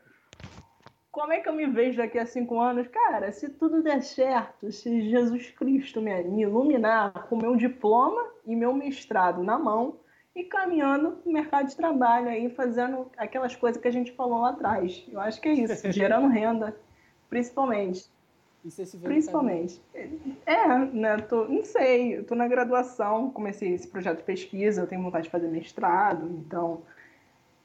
como 1.20 1.34
é 1.34 1.40
que 1.40 1.50
eu 1.50 1.54
me 1.54 1.66
vejo 1.68 1.98
daqui 1.98 2.18
a 2.18 2.26
cinco 2.26 2.60
anos? 2.60 2.88
Cara, 2.88 3.32
se 3.32 3.50
tudo 3.50 3.82
der 3.82 4.02
certo, 4.02 4.72
se 4.72 5.10
Jesus 5.10 5.50
Cristo 5.52 6.00
me, 6.00 6.12
iluminar 6.42 7.28
com 7.28 7.36
meu 7.36 7.56
diploma 7.56 8.26
e 8.46 8.56
meu 8.56 8.74
mestrado 8.74 9.44
na 9.44 9.58
mão 9.58 9.98
e 10.36 10.44
caminhando 10.44 11.18
no 11.26 11.34
mercado 11.34 11.68
de 11.68 11.76
trabalho 11.76 12.30
aí, 12.30 12.50
fazendo 12.50 13.12
aquelas 13.18 13.56
coisas 13.56 13.82
que 13.82 13.88
a 13.88 13.92
gente 13.92 14.12
falou 14.14 14.42
lá 14.42 14.52
atrás. 14.52 15.06
Eu 15.12 15.20
acho 15.20 15.42
que 15.42 15.50
é 15.50 15.54
isso, 15.54 15.92
gerando 15.92 16.28
renda, 16.28 16.78
principalmente. 17.30 18.10
E 18.64 18.70
você 18.70 18.86
se 18.86 18.98
vê 18.98 19.08
Principalmente. 19.08 19.82
É, 20.46 20.78
né? 20.78 21.18
Tô, 21.18 21.46
não 21.46 21.64
sei, 21.64 22.18
eu 22.18 22.24
tô 22.26 22.36
na 22.36 22.48
graduação, 22.48 23.32
comecei 23.32 23.74
esse 23.74 23.88
projeto 23.88 24.18
de 24.18 24.24
pesquisa, 24.24 24.82
eu 24.82 24.88
tenho 24.88 25.02
vontade 25.02 25.26
de 25.26 25.30
fazer 25.30 25.48
mestrado, 25.48 26.28
então 26.46 26.82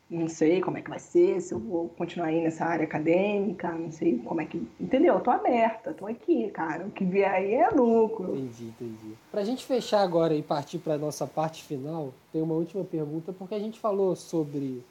não 0.08 0.28
sei 0.28 0.60
como 0.60 0.78
é 0.78 0.82
que 0.82 0.90
vai 0.90 0.98
ser, 0.98 1.40
se 1.40 1.52
eu 1.52 1.58
vou 1.58 1.88
continuar 1.88 2.28
aí 2.28 2.42
nessa 2.42 2.64
área 2.64 2.84
acadêmica, 2.84 3.72
não 3.72 3.90
sei 3.90 4.18
como 4.18 4.40
é 4.40 4.46
que. 4.46 4.58
Entendeu? 4.78 5.14
Eu 5.14 5.20
tô 5.20 5.30
aberta, 5.30 5.92
tô 5.92 6.06
aqui, 6.06 6.50
cara. 6.50 6.86
O 6.86 6.90
que 6.90 7.04
vier 7.04 7.30
aí 7.30 7.54
é 7.54 7.70
lucro. 7.70 8.36
Entendi, 8.36 8.66
entendi. 8.66 9.14
Pra 9.30 9.42
gente 9.42 9.64
fechar 9.64 10.02
agora 10.02 10.34
e 10.34 10.42
partir 10.42 10.78
pra 10.78 10.98
nossa 10.98 11.26
parte 11.26 11.64
final, 11.64 12.12
tem 12.32 12.42
uma 12.42 12.54
última 12.54 12.84
pergunta, 12.84 13.32
porque 13.32 13.54
a 13.54 13.58
gente 13.58 13.80
falou 13.80 14.14
sobre 14.14 14.84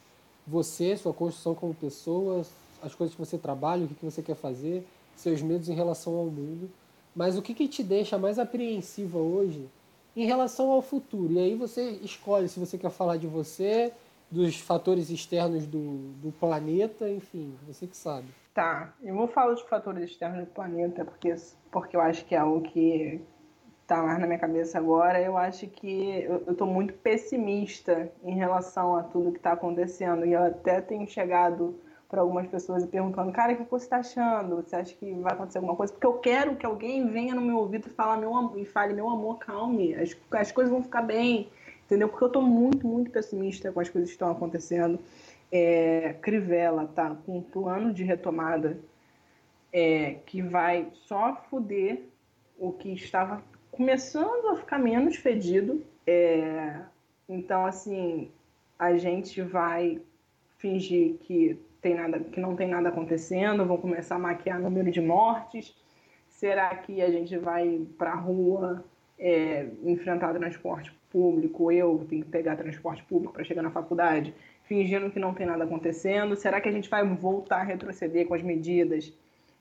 você, 0.46 0.96
sua 0.96 1.14
construção 1.14 1.54
como 1.54 1.72
pessoa, 1.74 2.44
as 2.82 2.94
coisas 2.94 3.14
que 3.14 3.24
você 3.24 3.38
trabalha, 3.38 3.84
o 3.84 3.88
que, 3.88 3.94
que 3.94 4.04
você 4.04 4.20
quer 4.20 4.36
fazer, 4.36 4.84
seus 5.16 5.42
medos 5.42 5.68
em 5.68 5.74
relação 5.74 6.16
ao 6.16 6.26
mundo. 6.26 6.70
Mas 7.14 7.38
o 7.38 7.42
que, 7.42 7.54
que 7.54 7.68
te 7.68 7.82
deixa 7.82 8.18
mais 8.18 8.38
apreensiva 8.38 9.18
hoje 9.18 9.68
em 10.16 10.26
relação 10.26 10.70
ao 10.70 10.82
futuro? 10.82 11.32
E 11.32 11.38
aí 11.38 11.54
você 11.54 11.98
escolhe 12.02 12.48
se 12.48 12.58
você 12.58 12.76
quer 12.76 12.90
falar 12.90 13.16
de 13.16 13.26
você 13.26 13.92
dos 14.30 14.56
fatores 14.56 15.10
externos 15.10 15.66
do, 15.66 16.12
do 16.20 16.32
planeta, 16.32 17.08
enfim, 17.08 17.54
você 17.66 17.86
que 17.86 17.96
sabe. 17.96 18.26
Tá, 18.52 18.92
eu 19.02 19.14
vou 19.14 19.28
falar 19.28 19.52
dos 19.52 19.62
fatores 19.62 20.10
externos 20.10 20.40
do 20.40 20.46
planeta, 20.46 21.04
porque, 21.04 21.34
porque 21.70 21.96
eu 21.96 22.00
acho 22.00 22.24
que 22.24 22.34
é 22.34 22.42
o 22.42 22.60
que 22.60 23.20
tá 23.86 24.02
mais 24.02 24.18
na 24.18 24.26
minha 24.26 24.38
cabeça 24.38 24.78
agora. 24.78 25.20
Eu 25.20 25.36
acho 25.36 25.66
que 25.66 26.20
eu, 26.20 26.42
eu 26.46 26.54
tô 26.54 26.66
muito 26.66 26.94
pessimista 26.94 28.10
em 28.22 28.34
relação 28.34 28.96
a 28.96 29.02
tudo 29.02 29.32
que 29.32 29.40
tá 29.40 29.52
acontecendo. 29.52 30.24
E 30.24 30.32
eu 30.32 30.42
até 30.42 30.80
tenho 30.80 31.06
chegado 31.06 31.78
para 32.08 32.20
algumas 32.20 32.46
pessoas 32.46 32.84
e 32.84 32.86
perguntando, 32.86 33.32
cara, 33.32 33.52
o 33.52 33.56
que 33.56 33.70
você 33.70 33.84
está 33.84 33.98
achando? 33.98 34.56
Você 34.56 34.76
acha 34.76 34.94
que 34.94 35.12
vai 35.14 35.32
acontecer 35.32 35.58
alguma 35.58 35.76
coisa? 35.76 35.92
Porque 35.92 36.06
eu 36.06 36.18
quero 36.18 36.56
que 36.56 36.66
alguém 36.66 37.08
venha 37.08 37.34
no 37.34 37.40
meu 37.40 37.58
ouvido 37.58 37.88
e, 37.88 37.90
fala, 37.90 38.16
meu, 38.16 38.52
e 38.56 38.64
fale, 38.64 38.94
meu 38.94 39.08
amor, 39.08 39.38
calme, 39.38 39.94
as, 39.94 40.16
as 40.32 40.52
coisas 40.52 40.72
vão 40.72 40.82
ficar 40.82 41.02
bem 41.02 41.48
entendeu? 41.84 42.08
Porque 42.08 42.24
eu 42.24 42.28
estou 42.28 42.42
muito, 42.42 42.86
muito 42.86 43.10
pessimista 43.10 43.70
com 43.70 43.80
as 43.80 43.88
coisas 43.88 44.10
que 44.10 44.14
estão 44.14 44.30
acontecendo. 44.30 44.98
É, 45.50 46.14
Crivella 46.20 46.86
tá 46.86 47.14
com 47.24 47.38
um 47.38 47.42
plano 47.42 47.92
de 47.92 48.02
retomada 48.02 48.78
é, 49.72 50.14
que 50.26 50.42
vai 50.42 50.88
só 51.06 51.36
foder 51.48 52.02
o 52.58 52.72
que 52.72 52.92
estava 52.92 53.42
começando 53.70 54.48
a 54.48 54.56
ficar 54.56 54.78
menos 54.78 55.16
fedido. 55.16 55.84
É, 56.06 56.80
então, 57.28 57.66
assim, 57.66 58.30
a 58.78 58.96
gente 58.96 59.40
vai 59.42 60.00
fingir 60.58 61.14
que, 61.18 61.58
tem 61.84 61.94
nada, 61.94 62.18
que 62.18 62.40
não 62.40 62.56
tem 62.56 62.66
nada 62.66 62.88
acontecendo, 62.88 63.66
vão 63.66 63.76
começar 63.76 64.16
a 64.16 64.18
maquiar 64.18 64.58
número 64.58 64.90
de 64.90 65.02
mortes. 65.02 65.76
Será 66.26 66.74
que 66.74 67.02
a 67.02 67.10
gente 67.10 67.36
vai 67.36 67.86
para 67.98 68.12
a 68.12 68.16
rua 68.16 68.82
é, 69.18 69.66
enfrentar 69.84 70.32
transporte 70.32 70.90
público? 71.10 71.70
Eu 71.70 72.06
tenho 72.08 72.24
que 72.24 72.30
pegar 72.30 72.56
transporte 72.56 73.04
público 73.04 73.34
para 73.34 73.44
chegar 73.44 73.60
na 73.60 73.70
faculdade, 73.70 74.34
fingindo 74.62 75.10
que 75.10 75.18
não 75.18 75.34
tem 75.34 75.44
nada 75.46 75.64
acontecendo? 75.64 76.34
Será 76.34 76.58
que 76.58 76.70
a 76.70 76.72
gente 76.72 76.88
vai 76.88 77.06
voltar 77.06 77.60
a 77.60 77.64
retroceder 77.64 78.26
com 78.26 78.32
as 78.32 78.42
medidas 78.42 79.12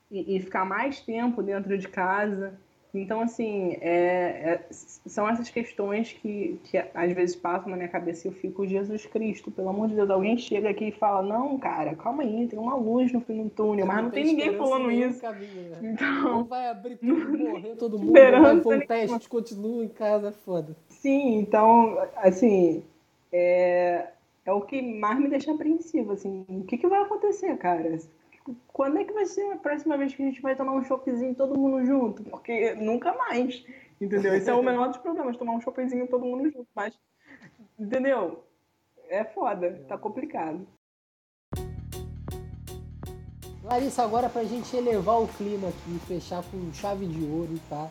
e, 0.10 0.38
e 0.38 0.40
ficar 0.40 0.64
mais 0.64 1.02
tempo 1.02 1.44
dentro 1.44 1.78
de 1.78 1.90
casa? 1.90 2.58
Então, 2.94 3.22
assim, 3.22 3.76
é, 3.82 4.62
é, 4.62 4.66
são 4.70 5.28
essas 5.28 5.50
questões 5.50 6.14
que, 6.14 6.60
que 6.66 6.78
às 6.78 7.12
vezes 7.12 7.36
passam 7.36 7.72
na 7.72 7.76
minha 7.76 7.90
cabeça 7.90 8.28
e 8.28 8.30
eu 8.30 8.34
fico, 8.34 8.68
Jesus 8.68 9.08
Cristo, 9.08 9.50
pelo 9.50 9.70
amor 9.70 9.88
de 9.88 9.96
Deus, 9.96 10.12
alguém 10.12 10.38
chega 10.38 10.70
aqui 10.70 10.90
e 10.90 10.92
fala, 10.92 11.24
não, 11.24 11.58
cara, 11.58 11.96
calma 11.96 12.22
aí, 12.22 12.48
tem 12.48 12.60
uma 12.60 12.76
luz 12.76 13.12
no 13.12 13.20
fim 13.20 13.42
do 13.42 13.50
túnel, 13.50 13.88
mas 13.88 14.04
não, 14.04 14.12
tem, 14.12 14.26
ninguém 14.26 14.56
falando 14.56 14.92
isso. 14.92 15.20
Caminho, 15.20 15.70
né? 15.70 15.80
Então, 15.82 16.22
não 16.22 16.44
vai 16.44 16.68
abrir 16.68 16.98
tudo, 17.02 17.38
morrer 17.40 17.76
todo 17.78 17.98
mundo, 17.98 18.14
vai 18.14 18.62
pôr 18.62 18.76
um 18.76 18.86
teste, 18.86 19.28
continua 19.28 19.84
em 19.84 19.90
casa, 19.90 20.28
é 20.28 20.32
foda. 20.32 20.78
Sim, 20.88 21.40
então, 21.40 21.98
assim, 22.18 22.84
é, 23.32 24.10
é 24.46 24.54
o 24.54 24.62
que 24.62 24.80
mais 24.84 25.20
me 25.20 25.30
deixa 25.30 25.52
apreensivo, 25.52 26.12
assim, 26.12 26.46
o 26.48 26.64
que, 26.64 26.78
que 26.78 26.88
vai 26.88 27.02
acontecer, 27.02 27.58
cara? 27.58 27.98
Quando 28.68 28.98
é 28.98 29.04
que 29.04 29.14
vai 29.14 29.26
ser 29.26 29.52
a 29.52 29.58
próxima 29.58 29.98
vez 29.98 30.14
que 30.14 30.22
a 30.22 30.26
gente 30.26 30.42
vai 30.42 30.56
tomar 30.56 30.74
um 30.74 30.84
choppzinho 30.84 31.36
todo 31.36 31.58
mundo 31.58 31.86
junto? 31.86 32.24
Porque 32.24 32.74
nunca 32.76 33.14
mais, 33.14 33.64
entendeu? 34.00 34.34
Esse 34.34 34.50
é 34.50 34.54
o 34.54 34.64
menor 34.64 34.90
dos 34.90 34.98
problemas, 34.98 35.38
tomar 35.38 35.54
um 35.54 35.62
choppzinho 35.62 36.08
todo 36.08 36.26
mundo 36.26 36.50
junto, 36.52 36.68
mas, 36.76 36.98
entendeu? 37.80 38.44
É 39.10 39.24
foda, 39.24 39.84
tá 39.88 39.98
complicado. 39.98 40.68
Larissa, 43.64 44.04
agora 44.04 44.28
pra 44.28 44.44
gente 44.44 44.76
elevar 44.76 45.22
o 45.22 45.28
clima 45.28 45.70
aqui, 45.70 46.00
fechar 46.06 46.44
com 46.44 46.74
chave 46.74 47.08
de 47.08 47.24
ouro, 47.26 47.58
tá? 47.70 47.90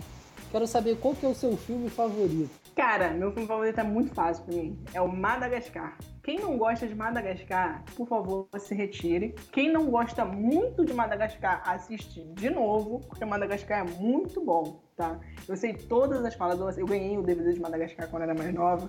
Quero 0.51 0.67
saber 0.67 0.99
qual 0.99 1.15
que 1.15 1.25
é 1.25 1.29
o 1.31 1.35
seu 1.35 1.57
filme 1.57 1.89
favorito. 1.89 2.51
Cara, 2.77 3.11
meu 3.11 3.33
filme 3.33 3.49
favorito 3.49 3.81
é 3.81 3.83
muito 3.83 4.15
fácil 4.15 4.45
pra 4.45 4.55
mim. 4.55 4.79
É 4.93 5.01
o 5.01 5.09
Madagascar. 5.09 5.97
Quem 6.23 6.39
não 6.39 6.57
gosta 6.57 6.87
de 6.87 6.95
Madagascar, 6.95 7.83
por 7.97 8.07
favor, 8.07 8.47
se 8.57 8.77
retire. 8.77 9.35
Quem 9.51 9.73
não 9.73 9.91
gosta 9.91 10.25
muito 10.25 10.85
de 10.85 10.95
Madagascar, 10.95 11.61
assiste 11.67 12.23
de 12.35 12.49
novo, 12.49 13.01
porque 13.09 13.25
Madagascar 13.25 13.85
é 13.85 13.91
muito 14.01 14.41
bom, 14.41 14.81
tá? 14.97 15.19
Eu 15.49 15.57
sei 15.57 15.75
todas 15.75 16.25
as 16.25 16.35
falas, 16.35 16.79
eu 16.79 16.87
ganhei 16.87 17.19
o 17.19 17.23
DVD 17.23 17.53
de 17.53 17.61
Madagascar 17.61 18.09
quando 18.09 18.23
era 18.23 18.35
mais 18.35 18.55
nova. 18.55 18.89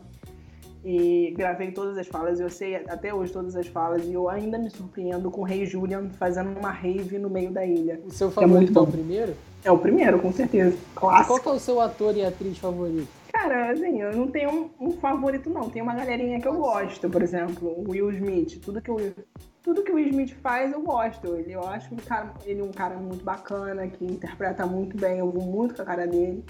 E 0.85 1.33
gravei 1.35 1.71
todas 1.71 1.97
as 1.97 2.05
falas, 2.05 2.39
eu 2.39 2.51
sei 2.51 2.75
até 2.75 3.11
hoje 3.11 3.33
todas 3.33 3.55
as 3.55 3.65
falas, 3.65 4.05
e 4.05 4.13
eu 4.13 4.29
ainda 4.29 4.59
me 4.59 4.69
surpreendo 4.69 5.31
com 5.31 5.41
o 5.41 5.43
Rei 5.43 5.65
Julian 5.65 6.09
fazendo 6.11 6.55
uma 6.59 6.69
rave 6.69 7.17
no 7.17 7.31
meio 7.31 7.51
da 7.51 7.65
ilha. 7.65 7.99
O 8.05 8.11
seu 8.11 8.29
favorito 8.29 8.77
é, 8.77 8.79
é 8.79 8.81
o 8.81 8.87
primeiro? 8.87 9.35
É 9.63 9.71
o 9.71 9.77
primeiro, 9.79 10.19
com 10.19 10.31
certeza. 10.31 10.77
Clássico. 10.93 11.27
Qual 11.29 11.39
que 11.39 11.49
é 11.49 11.51
o 11.53 11.59
seu 11.59 11.81
ator 11.81 12.15
e 12.15 12.23
atriz 12.23 12.59
favorito? 12.59 13.22
Cara, 13.43 13.71
assim, 13.73 14.01
eu 14.01 14.15
não 14.15 14.31
tenho 14.31 14.49
um, 14.49 14.87
um, 14.87 14.91
favorito, 14.93 15.49
não. 15.49 15.69
Tem 15.69 15.81
uma 15.81 15.93
galerinha 15.93 16.39
que 16.39 16.47
eu 16.47 16.55
gosto, 16.55 17.09
por 17.09 17.21
exemplo, 17.21 17.67
o 17.77 17.91
Will 17.91 18.09
Smith. 18.11 18.61
Tudo 18.61 18.81
que 18.81 18.89
o 18.89 18.95
Will, 18.95 19.13
tudo 19.61 19.83
que 19.83 19.91
o 19.91 19.95
Will 19.95 20.07
Smith 20.07 20.33
faz, 20.35 20.71
eu 20.71 20.81
gosto. 20.81 21.35
Ele, 21.35 21.51
eu 21.51 21.61
acho 21.67 21.93
um 21.93 21.97
cara, 21.97 22.33
ele 22.45 22.61
um 22.61 22.71
cara 22.71 22.95
muito 22.95 23.21
bacana, 23.21 23.85
que 23.85 24.05
interpreta 24.05 24.65
muito 24.65 24.95
bem, 24.95 25.19
eu 25.19 25.29
vou 25.29 25.43
muito 25.43 25.75
com 25.75 25.81
a 25.81 25.85
cara 25.85 26.07
dele. 26.07 26.45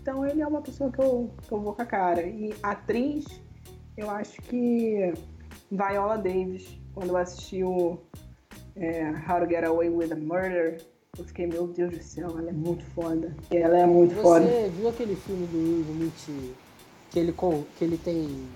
Então 0.00 0.24
ele 0.24 0.40
é 0.40 0.46
uma 0.46 0.62
pessoa 0.62 0.88
que 0.88 1.00
eu, 1.00 1.34
que 1.48 1.52
eu 1.52 1.60
vou 1.60 1.74
com 1.74 1.82
a 1.82 1.86
cara. 1.86 2.22
E 2.22 2.54
atriz, 2.62 3.24
eu 3.96 4.08
acho 4.08 4.40
que 4.42 5.12
Viola 5.68 6.16
Davis, 6.16 6.80
quando 6.94 7.08
eu 7.08 7.16
assisti 7.16 7.64
o 7.64 7.98
é, 8.76 9.08
How 9.28 9.40
to 9.40 9.48
Get 9.48 9.64
Away 9.64 9.90
with 9.90 10.12
a 10.12 10.16
Murder, 10.16 10.80
eu 11.18 11.24
fiquei, 11.24 11.46
meu 11.46 11.66
Deus 11.66 11.96
do 11.96 12.02
céu, 12.02 12.38
ela 12.38 12.50
é 12.50 12.52
muito 12.52 12.84
foda. 12.94 13.34
Ela 13.50 13.78
é 13.78 13.86
muito 13.86 14.14
Você 14.14 14.22
foda. 14.22 14.44
Você 14.44 14.68
viu 14.68 14.88
aquele 14.88 15.16
filme 15.16 15.46
do 15.46 15.56
Will 15.58 16.12
Smith 16.18 16.54
que 17.10 17.18
ele, 17.18 17.34
que 17.78 17.84
ele 17.84 17.96
tem 17.96 18.46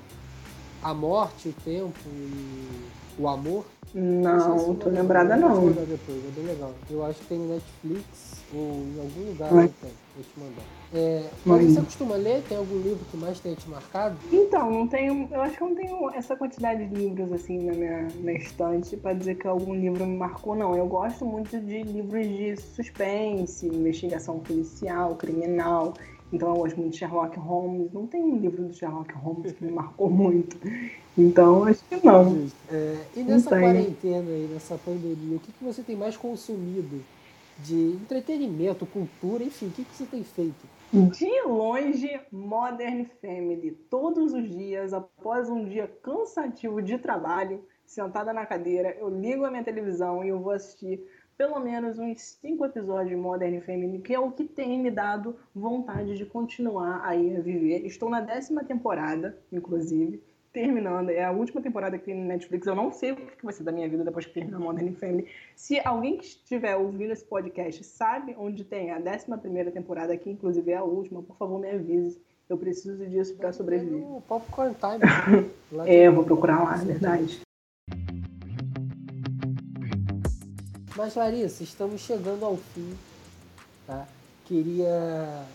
a 0.83 0.93
morte, 0.93 1.49
o 1.49 1.53
tempo 1.53 1.99
e 2.07 2.87
o 3.19 3.29
amor? 3.29 3.65
Não, 3.95 4.69
não 4.69 4.75
tô 4.77 4.89
lembrada 4.89 5.37
não. 5.37 5.55
Vou 5.55 5.71
depois, 5.71 6.19
é 6.25 6.31
bem 6.35 6.45
legal. 6.47 6.73
Eu 6.91 7.05
acho 7.05 7.19
que 7.21 7.27
tem 7.27 7.39
Netflix 7.39 8.41
ou 8.55 8.61
em 8.61 9.01
algum 9.01 9.31
lugar 9.31 9.51
Vai. 9.51 9.69
tem. 9.69 9.91
Vou 10.15 10.25
te 10.25 10.41
mandar. 10.41 10.81
É, 10.93 11.25
mas 11.45 11.73
você 11.73 11.81
costuma 11.83 12.17
ler? 12.17 12.43
Tem 12.49 12.59
algum 12.59 12.79
livro 12.81 13.05
que 13.11 13.17
mais 13.17 13.39
tenha 13.39 13.55
te 13.55 13.69
marcado? 13.69 14.17
Então, 14.33 14.71
não 14.71 14.87
tenho. 14.89 15.29
Eu 15.31 15.41
acho 15.41 15.57
que 15.57 15.63
eu 15.63 15.69
não 15.69 15.77
tenho 15.77 16.11
essa 16.11 16.37
quantidade 16.37 16.87
de 16.87 16.95
livros 16.95 17.33
assim 17.33 17.59
na 17.65 17.73
minha 17.73 18.09
na 18.23 18.33
estante 18.33 18.97
para 18.97 19.13
dizer 19.13 19.37
que 19.37 19.47
algum 19.47 19.75
livro 19.75 20.05
me 20.05 20.17
marcou, 20.17 20.57
não. 20.57 20.77
Eu 20.77 20.87
gosto 20.87 21.25
muito 21.25 21.61
de 21.61 21.83
livros 21.83 22.27
de 22.27 22.57
suspense, 22.57 23.67
investigação 23.67 24.41
policial, 24.41 25.15
criminal. 25.15 25.95
Então 26.33 26.49
eu 26.51 26.57
gosto 26.57 26.77
muito 26.79 26.93
de 26.93 26.99
Sherlock 26.99 27.39
Holmes. 27.39 27.93
Não 27.93 28.07
tem 28.07 28.23
um 28.23 28.37
livro 28.37 28.65
do 28.65 28.73
Sherlock 28.73 29.13
Holmes 29.15 29.53
que 29.53 29.65
me 29.65 29.73
marcou 29.73 30.09
muito. 30.11 30.57
Então 31.17 31.65
acho 31.65 31.85
que 31.85 32.05
não. 32.05 32.47
É, 32.71 32.97
e 33.17 33.23
nessa 33.23 33.51
quarentena 33.51 34.31
aí, 34.31 34.49
nessa 34.53 34.79
pandemia, 34.79 35.37
o 35.37 35.41
que, 35.41 35.53
que 35.53 35.65
você 35.65 35.83
tem 35.83 35.97
mais 35.97 36.17
consumido 36.17 37.03
de 37.59 37.93
entretenimento, 37.93 38.87
cultura, 38.87 39.45
enfim, 39.45 39.67
o 39.67 39.71
que, 39.71 39.85
que 39.85 39.95
você 39.95 40.07
tem 40.07 40.25
feito? 40.25 40.67
De 40.93 41.43
longe, 41.43 42.21
Modern 42.33 43.05
Family. 43.21 43.73
Todos 43.89 44.33
os 44.33 44.51
dias, 44.51 44.93
após 44.93 45.49
um 45.49 45.65
dia 45.65 45.87
cansativo 46.03 46.83
de 46.83 46.99
trabalho, 46.99 47.63
sentada 47.85 48.33
na 48.33 48.47
cadeira, 48.47 48.97
eu 48.99 49.09
ligo 49.09 49.45
a 49.45 49.51
minha 49.51 49.63
televisão 49.63 50.25
e 50.25 50.29
eu 50.29 50.41
vou 50.41 50.53
assistir 50.53 51.01
pelo 51.41 51.59
menos 51.59 51.99
uns 51.99 52.37
cinco 52.39 52.67
episódios 52.67 53.09
de 53.09 53.17
Modern 53.17 53.63
Family, 53.63 53.99
que 54.01 54.13
é 54.13 54.21
o 54.21 54.31
que 54.31 54.45
tem 54.45 54.79
me 54.79 54.91
dado 54.91 55.35
vontade 55.55 56.15
de 56.15 56.27
continuar 56.27 57.01
aí 57.03 57.35
a 57.35 57.41
viver. 57.41 57.87
Estou 57.87 58.11
na 58.11 58.21
décima 58.21 58.63
temporada, 58.63 59.39
inclusive 59.51 60.23
terminando, 60.53 61.09
é 61.09 61.25
a 61.25 61.31
última 61.31 61.63
temporada 61.63 61.97
que 61.97 62.05
tem 62.05 62.15
no 62.15 62.27
Netflix. 62.27 62.67
Eu 62.67 62.75
não 62.75 62.93
sei 62.93 63.13
o 63.13 63.17
que 63.17 63.43
vai 63.43 63.55
ser 63.55 63.63
da 63.63 63.73
minha 63.73 63.89
vida 63.89 64.05
depois 64.05 64.27
que 64.27 64.35
terminar 64.35 64.59
Modern 64.59 64.93
Family. 64.93 65.29
Se 65.57 65.81
alguém 65.83 66.19
que 66.19 66.27
estiver 66.27 66.77
ouvindo 66.77 67.11
esse 67.11 67.25
podcast 67.25 67.83
sabe 67.85 68.37
onde 68.39 68.63
tem 68.63 68.91
a 68.91 68.99
11 68.99 69.71
temporada, 69.71 70.15
que 70.19 70.29
inclusive 70.29 70.73
é 70.73 70.77
a 70.77 70.85
última, 70.85 71.23
por 71.23 71.39
favor, 71.39 71.59
me 71.59 71.71
avise. 71.71 72.21
Eu 72.51 72.59
preciso 72.59 73.07
disso 73.07 73.35
para 73.37 73.51
sobreviver. 73.51 73.99
O 73.99 74.23
Popcorn 74.29 74.75
Time. 74.75 75.49
é, 75.89 76.07
eu 76.07 76.13
vou 76.13 76.25
procurar 76.25 76.63
lá, 76.63 76.83
é 76.83 76.85
verdade. 76.85 77.41
Mas, 81.01 81.15
Larissa, 81.15 81.63
estamos 81.63 82.03
chegando 82.03 82.45
ao 82.45 82.59
fim. 82.59 82.95
Tá? 83.87 84.07
Queria 84.45 85.47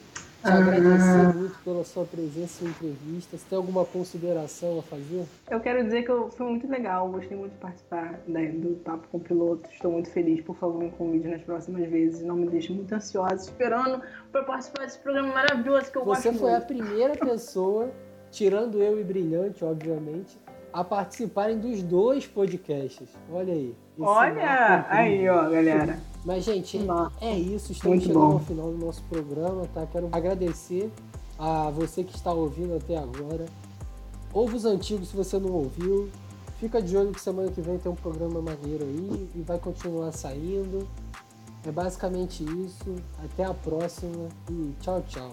te 0.44 0.50
agradecer 0.50 1.38
muito 1.38 1.56
pela 1.64 1.84
sua 1.84 2.04
presença 2.04 2.66
em 2.66 2.70
entrevista. 2.70 3.38
Você 3.38 3.46
tem 3.48 3.56
alguma 3.56 3.86
consideração 3.86 4.80
a 4.80 4.82
fazer? 4.82 5.24
Eu 5.52 5.60
quero 5.60 5.84
dizer 5.84 6.02
que 6.02 6.36
foi 6.36 6.48
muito 6.48 6.68
legal, 6.68 7.08
gostei 7.12 7.38
muito 7.38 7.52
de 7.52 7.60
participar 7.60 8.20
né, 8.28 8.54
do 8.54 8.70
Papo 8.78 9.08
com 9.12 9.18
o 9.18 9.22
Piloto. 9.22 9.70
Estou 9.72 9.92
muito 9.92 10.10
feliz. 10.10 10.44
Por 10.44 10.56
favor, 10.56 10.82
me 10.82 10.90
convide 10.90 11.28
nas 11.28 11.44
próximas 11.44 11.88
vezes. 11.92 12.24
Não 12.24 12.38
me 12.38 12.50
deixe 12.50 12.74
muito 12.74 12.92
ansiosa, 12.96 13.36
esperando 13.36 14.02
para 14.32 14.44
participar 14.46 14.86
desse 14.86 14.98
programa 14.98 15.32
maravilhoso 15.32 15.92
que 15.92 15.98
eu 16.00 16.06
Você 16.06 16.10
gosto 16.10 16.24
Você 16.24 16.40
foi 16.40 16.50
muito. 16.50 16.64
a 16.64 16.66
primeira 16.66 17.14
pessoa, 17.24 17.92
tirando 18.32 18.82
eu 18.82 19.00
e 19.00 19.04
Brilhante, 19.04 19.64
obviamente, 19.64 20.40
a 20.74 20.84
participarem 20.84 21.60
dos 21.60 21.84
dois 21.84 22.26
podcasts. 22.26 23.10
Olha 23.32 23.54
aí. 23.54 23.85
Olha! 24.00 24.86
Aí, 24.90 25.28
ó, 25.30 25.50
galera. 25.50 26.00
Mas, 26.24 26.44
gente, 26.44 26.80
é 27.22 27.38
isso. 27.38 27.72
Estamos 27.72 27.98
Muito 27.98 28.08
chegando 28.08 28.26
bom. 28.28 28.34
ao 28.34 28.40
final 28.40 28.72
do 28.72 28.78
nosso 28.78 29.02
programa, 29.04 29.68
tá? 29.74 29.86
Quero 29.86 30.10
agradecer 30.12 30.92
a 31.38 31.70
você 31.70 32.04
que 32.04 32.16
está 32.16 32.34
ouvindo 32.34 32.76
até 32.76 32.98
agora. 32.98 33.46
Ouve 34.34 34.56
os 34.56 34.66
antigos 34.66 35.10
se 35.10 35.16
você 35.16 35.38
não 35.38 35.52
ouviu. 35.52 36.10
Fica 36.60 36.82
de 36.82 36.98
olho 36.98 37.12
que 37.12 37.22
semana 37.22 37.52
que 37.52 37.62
vem 37.62 37.78
tem 37.78 37.92
um 37.92 37.96
programa 37.96 38.42
maneiro 38.42 38.86
aí 38.86 39.30
e 39.36 39.42
vai 39.42 39.60
continuar 39.60 40.12
saindo. 40.12 40.88
É 41.66 41.72
basicamente 41.72 42.44
isso. 42.44 42.96
Até 43.24 43.44
a 43.44 43.54
próxima 43.54 44.30
e 44.50 44.74
tchau, 44.82 45.04
tchau. 45.08 45.32